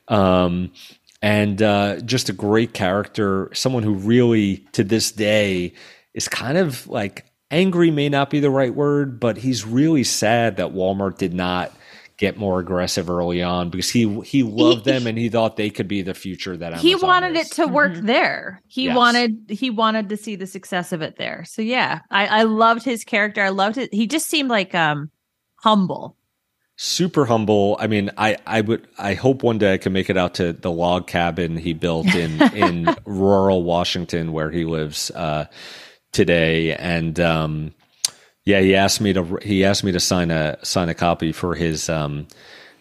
Um, 0.07 0.73
and 1.21 1.61
uh, 1.61 2.01
just 2.03 2.29
a 2.29 2.33
great 2.33 2.75
character, 2.75 3.51
someone 3.53 3.83
who 3.83 3.95
really, 3.95 4.59
to 4.73 4.85
this 4.85 5.11
day, 5.11 5.73
is 6.15 6.29
kind 6.29 6.59
of 6.59 6.87
like 6.87 7.25
angry, 7.51 7.91
may 7.91 8.09
not 8.09 8.31
be 8.31 8.41
the 8.41 8.51
right 8.51 8.75
word, 8.75 9.19
but 9.19 9.39
he's 9.39 9.65
really 9.65 10.05
sad 10.05 10.57
that 10.57 10.75
Walmart 10.75 11.19
did 11.19 11.35
not 11.35 11.73
get 12.19 12.37
more 12.37 12.59
aggressive 12.61 13.09
early 13.09 13.43
on 13.43 13.71
because 13.71 13.89
he 13.91 14.21
he 14.23 14.43
loved 14.43 14.85
He- 14.85 14.93
them 14.93 15.07
and 15.07 15.17
he 15.17 15.29
thought 15.29 15.57
they 15.57 15.71
could 15.71 15.89
be 15.89 16.03
the 16.03 16.15
future 16.15 16.57
that 16.57 16.77
he 16.79 16.95
wanted 16.97 17.37
is. 17.37 17.47
it 17.51 17.55
to 17.55 17.67
work 17.69 17.95
there. 17.95 18.61
He 18.67 18.85
Yes. 18.87 18.97
wanted 18.97 19.37
he 19.49 19.71
wanted 19.71 20.09
to 20.11 20.17
see 20.17 20.35
the 20.37 20.47
success 20.47 20.93
of 20.93 21.01
it 21.01 21.17
there. 21.17 21.45
So 21.47 21.63
yeah, 21.63 22.01
I, 22.11 22.27
I 22.27 22.43
loved 22.43 22.85
his 22.85 23.05
character. 23.05 23.43
I 23.43 23.49
loved 23.51 23.79
it. 23.79 23.95
He 23.95 24.07
just 24.07 24.27
seemed 24.29 24.51
like 24.51 24.75
um 24.75 25.11
humble. 25.63 26.17
super 26.77 27.25
humble. 27.27 27.77
I 27.81 27.87
mean, 27.89 28.11
I, 28.19 28.37
I 28.47 28.61
would 28.63 28.87
I 28.99 29.15
hope 29.15 29.43
one 29.43 29.59
day 29.59 29.75
I 29.75 29.79
can 29.79 29.93
make 29.93 30.11
it 30.11 30.17
out 30.17 30.35
to 30.35 30.53
the 30.53 30.71
log 30.71 31.07
cabin 31.07 31.57
he 31.57 31.73
built 31.73 32.07
in 32.15 32.43
in 32.55 32.95
rural 33.05 33.63
Washington 33.65 34.33
where 34.33 34.51
he 34.51 34.65
lives 34.65 35.11
uh, 35.13 35.47
today. 36.13 36.75
And 36.75 37.19
um, 37.21 37.75
yeah, 38.49 38.61
he 38.61 38.75
asked 38.75 39.01
me 39.03 39.13
to 39.13 39.39
he 39.43 39.63
asked 39.65 39.85
me 39.85 39.93
to 39.93 40.01
sign 40.01 40.31
a 40.31 40.57
sign 40.65 40.89
a 40.89 40.95
copy 40.95 41.33
for 41.33 41.55
his. 41.55 41.89
Um, 41.91 42.27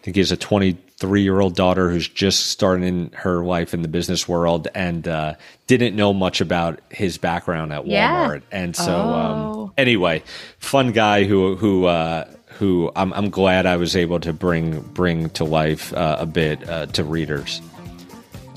think 0.02 0.14
he 0.16 0.20
has 0.20 0.32
a 0.32 0.36
23 0.36 1.22
year 1.22 1.40
old 1.40 1.54
daughter 1.54 1.90
who's 1.90 2.08
just 2.08 2.46
starting 2.46 3.10
her 3.14 3.44
life 3.44 3.74
in 3.74 3.82
the 3.82 3.88
business 3.88 4.26
world 4.28 4.68
and 4.74 5.06
uh, 5.06 5.34
didn't 5.66 5.94
know 5.96 6.14
much 6.14 6.40
about 6.40 6.80
his 6.88 7.18
background 7.18 7.72
at 7.72 7.86
Yeah. 7.86 8.26
Walmart. 8.28 8.42
And 8.50 8.74
so, 8.76 8.92
Oh. 8.94 9.62
um, 9.64 9.72
anyway, 9.76 10.22
fun 10.60 10.92
guy 10.92 11.24
who 11.24 11.56
who 11.56 11.84
uh, 11.84 12.24
who 12.58 12.90
I'm, 12.96 13.12
I'm 13.12 13.28
glad 13.28 13.66
I 13.66 13.76
was 13.76 13.94
able 13.96 14.20
to 14.20 14.32
bring 14.32 14.80
bring 14.80 15.28
to 15.30 15.44
life 15.44 15.92
uh, 15.92 16.16
a 16.20 16.26
bit 16.26 16.66
uh, 16.66 16.86
to 16.86 17.04
readers. 17.04 17.60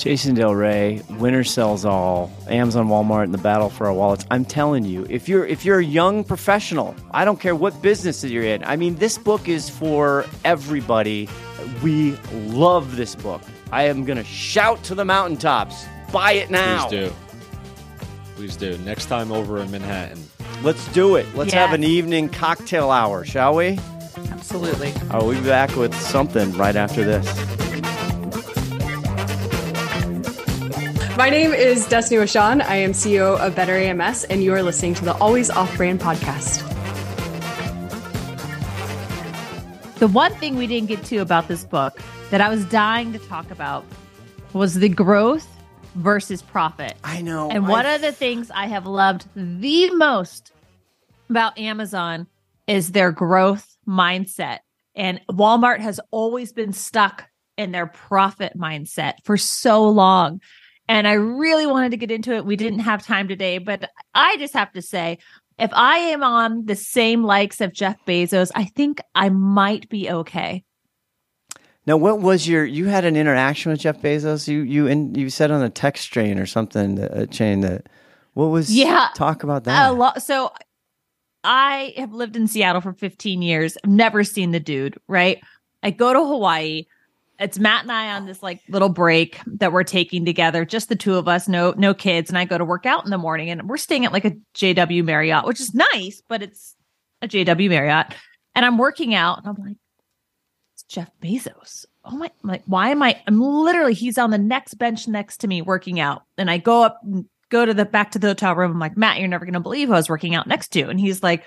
Jason 0.02 0.34
Del 0.34 0.56
Rey, 0.56 1.00
winner 1.12 1.44
sells 1.44 1.86
all. 1.86 2.32
Amazon, 2.50 2.88
Walmart, 2.88 3.26
and 3.26 3.34
the 3.36 3.38
battle 3.38 3.70
for 3.70 3.86
our 3.86 3.94
wallets. 3.94 4.26
I'm 4.32 4.44
telling 4.44 4.84
you, 4.84 5.06
if 5.12 5.30
you're 5.30 5.46
if 5.46 5.64
you're 5.64 5.78
a 5.78 5.86
young 5.86 6.24
professional, 6.24 6.96
I 7.12 7.24
don't 7.24 7.40
care 7.40 7.56
what 7.56 7.80
business 7.84 8.22
that 8.22 8.30
you're 8.30 8.44
in. 8.44 8.64
I 8.64 8.78
mean, 8.78 8.96
this 8.96 9.20
book 9.20 9.48
is 9.48 9.70
for 9.70 10.26
everybody. 10.44 11.30
We 11.84 12.18
love 12.34 12.96
this 12.96 13.14
book. 13.14 13.44
I 13.72 13.84
am 13.84 14.04
gonna 14.04 14.24
shout 14.24 14.84
to 14.86 14.96
the 14.96 15.06
mountaintops. 15.06 15.86
Buy 16.12 16.32
it 16.32 16.50
now. 16.50 16.88
Please 16.88 17.10
do. 17.10 17.14
Please 18.36 18.56
do. 18.56 18.78
Next 18.80 19.06
time 19.06 19.32
over 19.32 19.60
in 19.60 19.70
Manhattan. 19.70 20.18
Let's 20.64 20.92
do 20.94 21.16
it. 21.16 21.28
Let's 21.36 21.54
have 21.54 21.74
an 21.74 21.84
evening 21.84 22.28
cocktail 22.28 22.90
hour, 22.90 23.24
shall 23.24 23.54
we? 23.54 23.78
Absolutely. 24.32 24.94
Oh, 25.12 25.28
we'll 25.28 25.40
be 25.40 25.48
back 25.48 25.76
with 25.76 25.94
something 25.94 26.52
right 26.58 26.76
after 26.76 27.04
this. 27.04 27.71
My 31.22 31.30
name 31.30 31.54
is 31.54 31.86
Destiny 31.86 32.20
Washan. 32.20 32.64
I 32.64 32.78
am 32.78 32.94
CEO 32.94 33.38
of 33.38 33.56
Better 33.56 33.78
AMS, 33.78 34.24
and 34.24 34.44
you 34.44 34.56
are 34.56 34.64
listening 34.64 34.96
to 34.96 35.06
the 35.06 35.14
Always 35.18 35.52
Off 35.52 35.78
Brand 35.78 36.00
podcast. 36.00 36.68
The 40.00 40.08
one 40.08 40.34
thing 40.38 40.56
we 40.56 40.66
didn't 40.66 40.88
get 40.88 41.04
to 41.04 41.18
about 41.18 41.48
this 41.48 41.64
book 41.64 42.02
that 42.32 42.42
I 42.42 42.50
was 42.50 42.66
dying 42.66 43.14
to 43.14 43.20
talk 43.20 43.52
about 43.52 43.86
was 44.54 44.74
the 44.74 44.90
growth 44.90 45.48
versus 45.94 46.42
profit. 46.42 46.96
I 47.04 47.22
know. 47.22 47.52
And 47.52 47.68
one 47.68 47.86
of 47.86 48.02
the 48.02 48.14
things 48.14 48.50
I 48.50 48.66
have 48.66 48.88
loved 48.88 49.28
the 49.36 49.92
most 49.92 50.52
about 51.30 51.56
Amazon 51.60 52.26
is 52.66 52.94
their 52.94 53.12
growth 53.12 53.78
mindset. 53.88 54.62
And 54.96 55.22
Walmart 55.30 55.82
has 55.82 56.00
always 56.10 56.52
been 56.52 56.74
stuck 56.74 57.30
in 57.58 57.72
their 57.72 57.86
profit 57.86 58.58
mindset 58.58 59.18
for 59.24 59.38
so 59.38 59.88
long. 59.88 60.42
And 60.92 61.08
I 61.08 61.14
really 61.14 61.66
wanted 61.66 61.92
to 61.92 61.98
get 61.98 62.12
into 62.12 62.34
it. 62.34 62.46
We 62.46 62.58
didn't 62.58 62.80
have 62.80 63.06
time 63.06 63.30
today, 63.30 63.60
but 63.60 63.90
I 64.14 64.36
just 64.36 64.54
have 64.54 64.74
to 64.74 64.82
say 64.82 65.20
if 65.58 65.72
I 65.72 65.96
am 65.98 66.22
on 66.22 66.66
the 66.66 66.76
same 66.76 67.24
likes 67.24 67.62
of 67.62 67.72
Jeff 67.72 67.96
Bezos, 68.06 68.52
I 68.56 68.66
think 68.66 69.00
I 69.16 69.30
might 69.30 69.88
be 69.88 70.12
okay. 70.12 70.66
Now, 71.88 71.96
what 71.96 72.20
was 72.20 72.46
your? 72.46 72.66
You 72.66 72.88
had 72.88 73.06
an 73.06 73.16
interaction 73.16 73.72
with 73.72 73.80
Jeff 73.80 74.02
Bezos. 74.02 74.50
You 74.50 74.64
you 74.64 74.88
and 74.88 75.16
you 75.16 75.30
said 75.30 75.50
on 75.50 75.64
a 75.64 75.70
text 75.70 76.12
chain 76.12 76.38
or 76.38 76.46
something, 76.46 77.00
a 77.00 77.22
uh, 77.22 77.26
chain 77.28 77.62
that. 77.62 77.88
What 78.34 78.48
was? 78.48 78.70
Yeah. 78.70 79.08
Talk 79.16 79.44
about 79.44 79.64
that. 79.64 79.92
A 79.92 79.94
lot. 79.94 80.22
So 80.22 80.52
I 81.46 81.94
have 81.96 82.12
lived 82.12 82.36
in 82.36 82.50
Seattle 82.50 82.82
for 82.82 82.92
15 82.92 83.42
years. 83.42 83.78
I've 83.82 83.90
never 83.90 84.26
seen 84.26 84.52
the 84.52 84.60
dude, 84.60 85.00
right? 85.08 85.40
I 85.84 85.92
go 85.92 86.12
to 86.12 86.20
Hawaii. 86.20 86.84
It's 87.42 87.58
Matt 87.58 87.84
and 87.84 87.92
I 87.92 88.14
on 88.14 88.28
this 88.28 88.44
like 88.44 88.62
little 88.70 88.90
break 88.90 89.40
that 89.48 89.74
we're 89.74 89.84
taking 89.84 90.26
together, 90.26 90.64
just 90.64 90.90
the 90.90 90.96
two 90.96 91.16
of 91.16 91.28
us, 91.28 91.48
no 91.48 91.74
no 91.76 91.94
kids, 91.94 92.30
and 92.30 92.38
I 92.38 92.46
go 92.46 92.58
to 92.58 92.64
work 92.64 92.86
out 92.86 93.04
in 93.04 93.10
the 93.10 93.18
morning 93.18 93.50
and 93.50 93.68
we're 93.68 93.78
staying 93.78 94.06
at 94.06 94.14
like 94.14 94.26
a 94.26 94.36
JW 94.54 95.04
Marriott, 95.04 95.46
which 95.46 95.60
is 95.60 95.74
nice, 95.74 96.22
but 96.28 96.44
it's 96.44 96.76
a 97.22 97.28
JW 97.28 97.70
Marriott. 97.70 98.14
And 98.54 98.66
I'm 98.66 98.78
working 98.78 99.16
out 99.16 99.40
and 99.40 99.48
I'm 99.48 99.66
like, 99.66 99.78
it's 100.76 100.84
Jeff 100.84 101.10
Bezos. 101.22 101.86
Oh 102.04 102.16
my, 102.16 102.30
I'm 102.44 102.50
like, 102.50 102.64
why 102.66 102.90
am 102.90 103.02
I? 103.02 103.22
I'm 103.28 103.42
literally, 103.42 103.94
he's 103.94 104.18
on 104.18 104.32
the 104.32 104.38
next 104.38 104.76
bench 104.76 105.08
next 105.08 105.38
to 105.38 105.48
me 105.48 105.62
working 105.62 106.00
out. 106.00 106.24
And 106.38 106.50
I 106.50 106.58
go 106.58 106.84
up, 106.84 107.02
go 107.50 107.66
to 107.66 107.74
the 107.74 107.86
back 107.86 108.12
to 108.12 108.20
the 108.20 108.28
hotel 108.28 108.56
room. 108.56 108.72
I'm 108.72 108.80
like, 108.80 108.98
Matt, 108.98 109.20
you're 109.20 109.28
never 109.28 109.46
to 109.46 109.60
believe 109.60 109.88
who 109.88 109.94
I 109.94 109.98
was 109.98 110.10
working 110.10 110.36
out 110.36 110.48
next 110.48 110.70
to. 110.70 110.90
And 110.90 111.00
he's 111.00 111.22
like, 111.24 111.44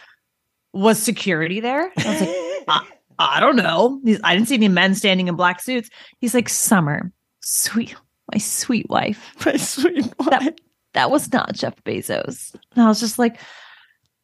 was 0.73 1.01
security 1.01 1.61
there? 1.61 1.93
I 1.97 2.09
was 2.09 2.21
like, 2.21 2.83
I, 3.19 3.41
don't 3.41 3.57
know. 3.57 4.01
He's, 4.05 4.21
I 4.25 4.35
didn't 4.35 4.49
see 4.49 4.55
any 4.55 4.69
men 4.69 4.95
standing 4.95 5.29
in 5.29 5.37
black 5.37 5.61
suits. 5.61 5.91
He's 6.21 6.35
like, 6.35 6.49
Summer, 6.49 7.12
sweet, 7.41 7.95
my 8.33 8.39
sweet 8.39 8.89
wife. 8.89 9.35
My 9.47 9.57
sweet 9.57 10.05
That, 10.31 10.59
that 10.95 11.11
was 11.11 11.33
not 11.33 11.55
Jeff 11.55 11.83
Bezos. 11.85 12.55
And 12.75 12.85
I 12.85 12.89
was 12.89 13.01
just 13.01 13.19
like, 13.19 13.39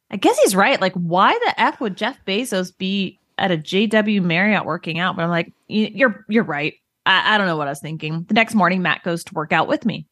I 0.09 0.17
guess 0.17 0.37
he's 0.39 0.55
right. 0.55 0.81
Like, 0.81 0.93
why 0.93 1.31
the 1.31 1.61
F 1.61 1.79
would 1.79 1.95
Jeff 1.95 2.23
Bezos 2.25 2.75
be 2.77 3.19
at 3.37 3.51
a 3.51 3.57
JW 3.57 4.21
Marriott 4.21 4.65
working 4.65 4.99
out? 4.99 5.15
But 5.15 5.23
I'm 5.23 5.29
like, 5.29 5.53
you're 5.67 6.25
you're 6.27 6.43
right. 6.43 6.73
I, 7.05 7.35
I 7.35 7.37
don't 7.37 7.47
know 7.47 7.57
what 7.57 7.67
I 7.67 7.71
was 7.71 7.79
thinking. 7.79 8.25
The 8.27 8.33
next 8.33 8.53
morning, 8.53 8.81
Matt 8.81 9.03
goes 9.03 9.23
to 9.25 9.33
work 9.33 9.53
out 9.53 9.67
with 9.67 9.85
me. 9.85 10.07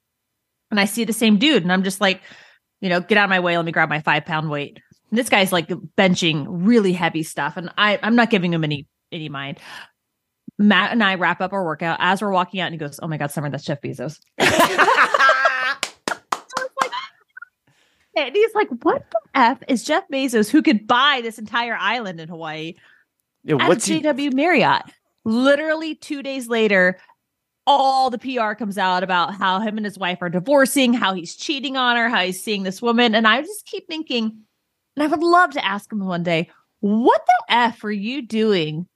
And 0.71 0.80
I 0.80 0.86
see 0.86 1.03
the 1.03 1.13
same 1.13 1.38
dude. 1.38 1.63
And 1.63 1.73
I'm 1.73 1.84
just 1.84 1.99
like, 1.99 2.21
you 2.80 2.89
know, 2.89 3.01
get 3.01 3.17
out 3.17 3.25
of 3.25 3.30
my 3.30 3.39
way. 3.39 3.57
Let 3.57 3.65
me 3.65 3.71
grab 3.71 3.89
my 3.89 4.01
five 4.01 4.25
pound 4.25 4.49
weight. 4.49 4.80
And 5.10 5.18
this 5.18 5.30
guy's 5.30 5.51
like 5.51 5.68
benching 5.97 6.45
really 6.47 6.93
heavy 6.93 7.24
stuff. 7.24 7.57
And 7.57 7.72
I, 7.78 7.99
I'm 8.03 8.16
not 8.16 8.30
giving 8.30 8.53
him 8.53 8.64
any 8.64 8.88
any 9.12 9.30
mind. 9.30 9.60
Matt 10.57 10.91
and 10.91 11.03
I 11.03 11.16
wrap 11.16 11.39
up 11.41 11.53
our 11.53 11.64
workout 11.64 11.97
as 12.01 12.22
we're 12.22 12.32
walking 12.32 12.60
out, 12.60 12.66
and 12.66 12.74
he 12.74 12.78
goes, 12.80 12.99
Oh 13.01 13.07
my 13.07 13.18
God, 13.18 13.32
Summer, 13.32 13.49
that's 13.49 13.64
Jeff 13.64 13.82
Bezos. 13.82 14.20
And 18.16 18.36
he's 18.36 18.53
like, 18.53 18.68
What 18.84 19.05
the 19.12 19.20
F 19.36 19.60
is 19.68 19.84
Jeff 19.84 20.03
Bezos 20.12 20.49
who 20.49 20.62
could 20.62 20.88
buy 20.88 21.22
this 21.24 21.39
entire 21.39 21.76
island 21.80 22.20
in 22.20 22.28
Hawaii 22.28 22.76
Yeah, 23.43 23.55
at 23.60 23.68
what's 23.68 23.86
he- 23.86 24.01
JW 24.01 24.34
Marriott? 24.34 24.84
Literally 25.26 25.95
two 25.95 26.24
days 26.24 26.47
later, 26.47 26.97
all 27.68 28.10
the 28.10 28.18
PR 28.18 28.53
comes 28.53 28.78
out 28.78 29.03
about 29.03 29.36
how 29.36 29.60
him 29.60 29.78
and 29.78 29.86
his 29.86 29.97
wife 29.97 30.20
are 30.22 30.30
divorcing, 30.30 30.93
how 30.93 31.14
he's 31.14 31.36
cheating 31.36 31.78
on 31.78 31.97
her, 31.97 32.10
how 32.10 32.24
he's 32.24 32.41
seeing 32.43 32.64
this 32.64 32.82
woman. 32.82 33.14
And 33.14 33.28
I 33.28 33.41
just 33.41 33.66
keep 33.66 33.88
thinking, 33.88 34.39
and 34.99 35.07
I 35.07 35.07
would 35.07 35.23
love 35.23 35.51
to 35.51 35.65
ask 35.65 35.91
him 35.91 36.05
one 36.05 36.23
day, 36.23 36.49
what 36.81 37.21
the 37.25 37.53
F 37.55 37.83
are 37.83 37.91
you 37.91 38.21
doing 38.21 38.87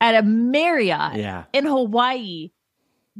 at 0.00 0.14
a 0.16 0.22
Marriott 0.22 1.14
Yeah. 1.16 1.44
in 1.52 1.64
Hawaii 1.64 2.50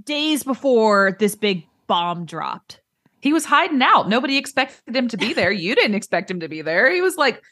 days 0.02 0.42
before 0.44 1.16
this 1.18 1.36
big 1.36 1.64
bomb 1.86 2.24
dropped? 2.24 2.80
He 3.20 3.32
was 3.32 3.44
hiding 3.44 3.80
out. 3.82 4.08
Nobody 4.08 4.36
expected 4.36 4.94
him 4.94 5.08
to 5.08 5.16
be 5.16 5.32
there. 5.32 5.50
You 5.50 5.74
didn't 5.74 5.94
expect 5.94 6.30
him 6.30 6.40
to 6.40 6.48
be 6.48 6.60
there. 6.62 6.92
He 6.92 7.00
was 7.00 7.16
like 7.16 7.42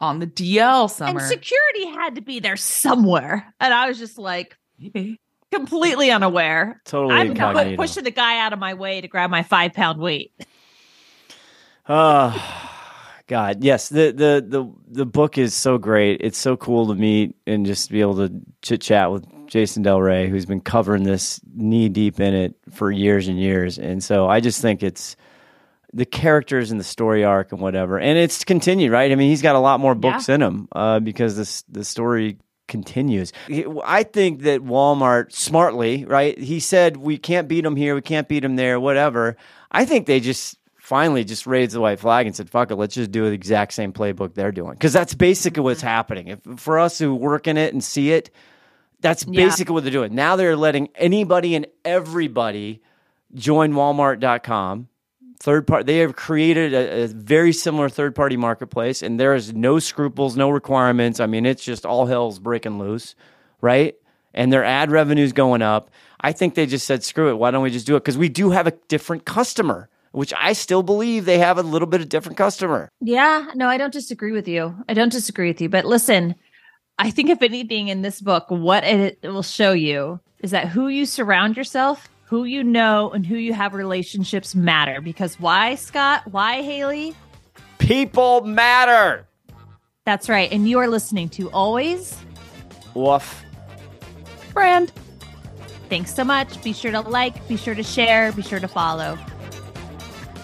on 0.00 0.18
the 0.18 0.26
DL 0.26 0.90
summer. 0.90 1.20
And 1.20 1.28
security 1.28 1.86
had 1.86 2.14
to 2.16 2.20
be 2.22 2.40
there 2.40 2.56
somewhere. 2.56 3.54
And 3.60 3.72
I 3.72 3.86
was 3.86 3.98
just 3.98 4.18
like, 4.18 4.56
completely 5.52 6.10
unaware. 6.10 6.80
Totally 6.84 7.14
I'm 7.14 7.30
incognito. 7.32 7.76
pushing 7.76 8.02
the 8.04 8.10
guy 8.10 8.38
out 8.38 8.52
of 8.52 8.58
my 8.58 8.74
way 8.74 9.00
to 9.00 9.06
grab 9.08 9.30
my 9.30 9.42
five 9.42 9.74
pound 9.74 10.00
weight. 10.00 10.32
Oh 11.88 12.68
God, 13.26 13.62
yes. 13.62 13.88
The 13.88 14.12
the 14.12 14.44
the 14.46 14.72
the 14.88 15.06
book 15.06 15.38
is 15.38 15.54
so 15.54 15.78
great. 15.78 16.20
It's 16.20 16.38
so 16.38 16.56
cool 16.56 16.88
to 16.88 16.94
meet 16.94 17.36
and 17.46 17.64
just 17.64 17.90
be 17.90 18.00
able 18.00 18.16
to 18.16 18.32
chit 18.62 18.80
chat 18.80 19.10
with 19.10 19.24
Jason 19.46 19.82
Del 19.82 20.00
Rey, 20.00 20.28
who's 20.28 20.46
been 20.46 20.60
covering 20.60 21.04
this 21.04 21.40
knee 21.54 21.88
deep 21.88 22.20
in 22.20 22.34
it 22.34 22.54
for 22.70 22.90
years 22.90 23.28
and 23.28 23.38
years. 23.38 23.78
And 23.78 24.02
so 24.02 24.28
I 24.28 24.40
just 24.40 24.60
think 24.60 24.82
it's 24.82 25.16
the 25.92 26.06
characters 26.06 26.70
and 26.70 26.80
the 26.80 26.84
story 26.84 27.22
arc 27.24 27.52
and 27.52 27.60
whatever. 27.60 27.98
And 27.98 28.18
it's 28.18 28.44
continued, 28.44 28.90
right? 28.90 29.12
I 29.12 29.14
mean, 29.14 29.28
he's 29.28 29.42
got 29.42 29.56
a 29.56 29.60
lot 29.60 29.78
more 29.78 29.94
books 29.94 30.28
in 30.28 30.42
him 30.42 30.68
uh, 30.72 31.00
because 31.00 31.36
this 31.36 31.62
the 31.68 31.84
story 31.84 32.38
continues. 32.66 33.32
I 33.84 34.02
think 34.02 34.42
that 34.42 34.62
Walmart 34.62 35.32
smartly, 35.32 36.06
right? 36.06 36.38
He 36.38 36.60
said 36.60 36.96
we 36.96 37.18
can't 37.18 37.46
beat 37.46 37.64
them 37.64 37.76
here, 37.76 37.94
we 37.94 38.00
can't 38.00 38.28
beat 38.28 38.40
them 38.40 38.56
there, 38.56 38.80
whatever. 38.80 39.36
I 39.70 39.84
think 39.84 40.06
they 40.06 40.20
just 40.20 40.56
finally 40.92 41.24
just 41.24 41.46
raised 41.46 41.72
the 41.72 41.80
white 41.80 41.98
flag 41.98 42.26
and 42.26 42.36
said, 42.36 42.50
"Fuck 42.50 42.70
it, 42.70 42.76
let's 42.76 42.94
just 42.94 43.10
do 43.10 43.24
the 43.24 43.32
exact 43.32 43.72
same 43.72 43.94
playbook 43.94 44.34
they're 44.34 44.52
doing." 44.52 44.72
Because 44.72 44.92
that's 44.92 45.14
basically 45.14 45.62
what's 45.62 45.80
mm-hmm. 45.80 45.88
happening. 45.88 46.28
If 46.28 46.40
for 46.56 46.78
us 46.78 46.98
who 46.98 47.14
work 47.14 47.46
in 47.46 47.56
it 47.56 47.72
and 47.72 47.82
see 47.82 48.10
it, 48.12 48.28
that's 49.00 49.24
Yeah. 49.26 49.42
basically 49.42 49.72
what 49.72 49.84
they're 49.84 49.90
doing. 49.90 50.14
Now 50.14 50.36
they're 50.36 50.54
letting 50.54 50.90
anybody 50.94 51.54
and 51.54 51.66
everybody 51.82 52.82
join 53.32 53.72
Walmart.com. 53.72 54.88
Third 55.40 55.66
part, 55.66 55.86
they 55.86 55.96
have 56.00 56.14
created 56.14 56.74
a, 56.74 57.04
a 57.04 57.06
very 57.06 57.54
similar 57.54 57.88
third 57.88 58.14
party 58.14 58.36
marketplace, 58.36 59.00
and 59.00 59.18
there 59.18 59.34
is 59.34 59.54
no 59.54 59.78
scruples, 59.78 60.36
no 60.36 60.50
requirements. 60.50 61.20
I 61.20 61.26
mean, 61.26 61.46
it's 61.46 61.64
just 61.64 61.86
all 61.86 62.04
hell's 62.04 62.38
breaking 62.38 62.78
loose, 62.78 63.14
right? 63.62 63.94
And 64.34 64.52
their 64.52 64.62
ad 64.62 64.90
revenue's 64.90 65.32
going 65.32 65.62
up. 65.62 65.90
I 66.20 66.32
think 66.32 66.54
they 66.54 66.66
just 66.66 66.86
said, 66.86 67.02
screw 67.02 67.30
it. 67.30 67.38
Why 67.38 67.50
don't 67.50 67.62
we 67.62 67.70
just 67.70 67.86
do 67.86 67.96
it? 67.96 68.00
Because 68.00 68.18
we 68.18 68.28
do 68.28 68.50
have 68.50 68.66
a 68.66 68.72
different 68.88 69.24
customer, 69.24 69.88
which 70.12 70.32
I 70.38 70.52
still 70.52 70.82
believe 70.82 71.24
they 71.24 71.38
have 71.38 71.58
a 71.58 71.62
little 71.62 71.88
bit 71.88 72.00
of 72.00 72.08
different 72.08 72.38
customer. 72.38 72.88
Yeah, 73.00 73.50
no, 73.54 73.68
I 73.68 73.78
don't 73.78 73.92
disagree 73.92 74.32
with 74.32 74.46
you. 74.46 74.74
I 74.88 74.94
don't 74.94 75.10
disagree 75.10 75.48
with 75.48 75.60
you. 75.60 75.68
But 75.68 75.84
listen, 75.84 76.34
I 76.98 77.10
think 77.10 77.30
if 77.30 77.42
anything 77.42 77.88
in 77.88 78.02
this 78.02 78.20
book, 78.20 78.46
what 78.48 78.84
it, 78.84 79.18
will 79.22 79.42
show 79.42 79.72
you 79.72 80.20
is 80.40 80.50
that 80.52 80.68
who 80.68 80.88
you 80.88 81.06
surround 81.06 81.56
yourself, 81.56 82.08
who 82.24 82.44
you 82.44 82.62
know, 82.62 83.10
and 83.10 83.26
who 83.26 83.36
you 83.36 83.54
have 83.54 83.74
relationships 83.74 84.54
matter. 84.54 85.00
Because 85.00 85.40
why, 85.40 85.74
Scott? 85.74 86.22
Why, 86.30 86.62
Hayley? 86.62 87.14
People 87.78 88.42
matter. 88.42 89.26
That's 90.04 90.28
right. 90.28 90.50
And 90.52 90.68
you 90.68 90.78
are 90.78 90.88
listening 90.88 91.28
to 91.30 91.50
Always 91.50 92.16
Woof. 92.94 93.44
Brand. 94.52 94.92
Thanks 95.88 96.14
so 96.14 96.24
much. 96.24 96.62
Be 96.62 96.72
sure 96.72 96.90
to 96.90 97.00
like, 97.00 97.46
be 97.48 97.56
sure 97.56 97.74
to 97.74 97.82
share, 97.82 98.32
be 98.32 98.42
sure 98.42 98.60
to 98.60 98.68
follow. 98.68 99.18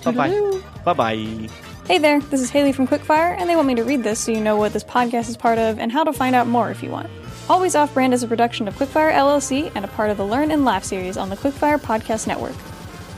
Bye 0.04 0.12
bye. 0.12 0.60
Bye 0.84 0.92
bye. 0.92 1.48
Hey 1.86 1.98
there, 1.98 2.20
this 2.20 2.40
is 2.40 2.50
Hayley 2.50 2.72
from 2.72 2.86
Quickfire, 2.86 3.34
and 3.38 3.48
they 3.48 3.56
want 3.56 3.66
me 3.66 3.74
to 3.76 3.84
read 3.84 4.02
this 4.02 4.20
so 4.20 4.30
you 4.32 4.40
know 4.40 4.56
what 4.56 4.72
this 4.72 4.84
podcast 4.84 5.28
is 5.28 5.36
part 5.36 5.58
of 5.58 5.78
and 5.78 5.90
how 5.90 6.04
to 6.04 6.12
find 6.12 6.34
out 6.34 6.46
more 6.46 6.70
if 6.70 6.82
you 6.82 6.90
want. 6.90 7.08
Always 7.48 7.74
Off 7.74 7.94
Brand 7.94 8.12
is 8.12 8.22
a 8.22 8.28
production 8.28 8.68
of 8.68 8.74
Quickfire 8.74 9.10
LLC 9.12 9.72
and 9.74 9.84
a 9.84 9.88
part 9.88 10.10
of 10.10 10.18
the 10.18 10.24
Learn 10.26 10.50
and 10.50 10.64
Laugh 10.66 10.84
series 10.84 11.16
on 11.16 11.30
the 11.30 11.36
Quickfire 11.36 11.78
Podcast 11.78 12.26
Network. 12.26 12.52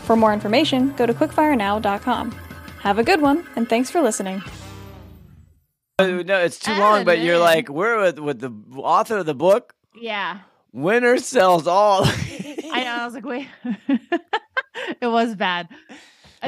For 0.04 0.14
more 0.14 0.32
information, 0.32 0.92
go 0.96 1.04
to 1.04 1.12
quickfirenow.com. 1.12 2.30
Have 2.80 2.98
a 2.98 3.02
good 3.04 3.20
one, 3.20 3.44
and 3.56 3.68
thanks 3.68 3.90
for 3.90 4.00
listening. 4.00 4.40
Uh, 5.98 6.22
No, 6.22 6.38
it's 6.38 6.58
too 6.60 6.72
long, 6.74 7.04
but 7.04 7.18
you're 7.20 7.38
like, 7.38 7.68
we're 7.68 8.00
with, 8.00 8.18
with 8.20 8.38
the 8.40 8.52
author 8.76 9.18
of 9.18 9.26
the 9.26 9.34
book. 9.34 9.74
Yeah. 10.00 10.38
Winner 10.72 11.18
sells 11.18 11.66
all. 11.66 12.04
I 12.72 12.84
know. 12.84 12.96
I 13.00 13.04
was 13.04 13.14
like, 13.14 13.24
wait. 13.24 13.48
it 15.00 15.06
was 15.08 15.34
bad. 15.34 15.68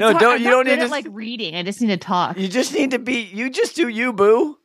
No, 0.01 0.13
don't- 0.19 0.35
I'm 0.35 0.43
you 0.43 0.51
don't 0.51 0.67
need 0.67 0.81
to- 0.81 0.89
like 0.89 1.07
reading. 1.11 1.55
I 1.55 1.63
just 1.63 1.81
need 1.81 1.89
to 1.89 1.97
talk. 1.97 2.39
You 2.39 2.49
just 2.49 2.73
need 2.75 2.93
to 2.93 2.99
be. 2.99 3.21
You 3.33 3.51
just 3.51 3.77
do 3.77 3.89
you, 3.89 4.13
boo. 4.13 4.59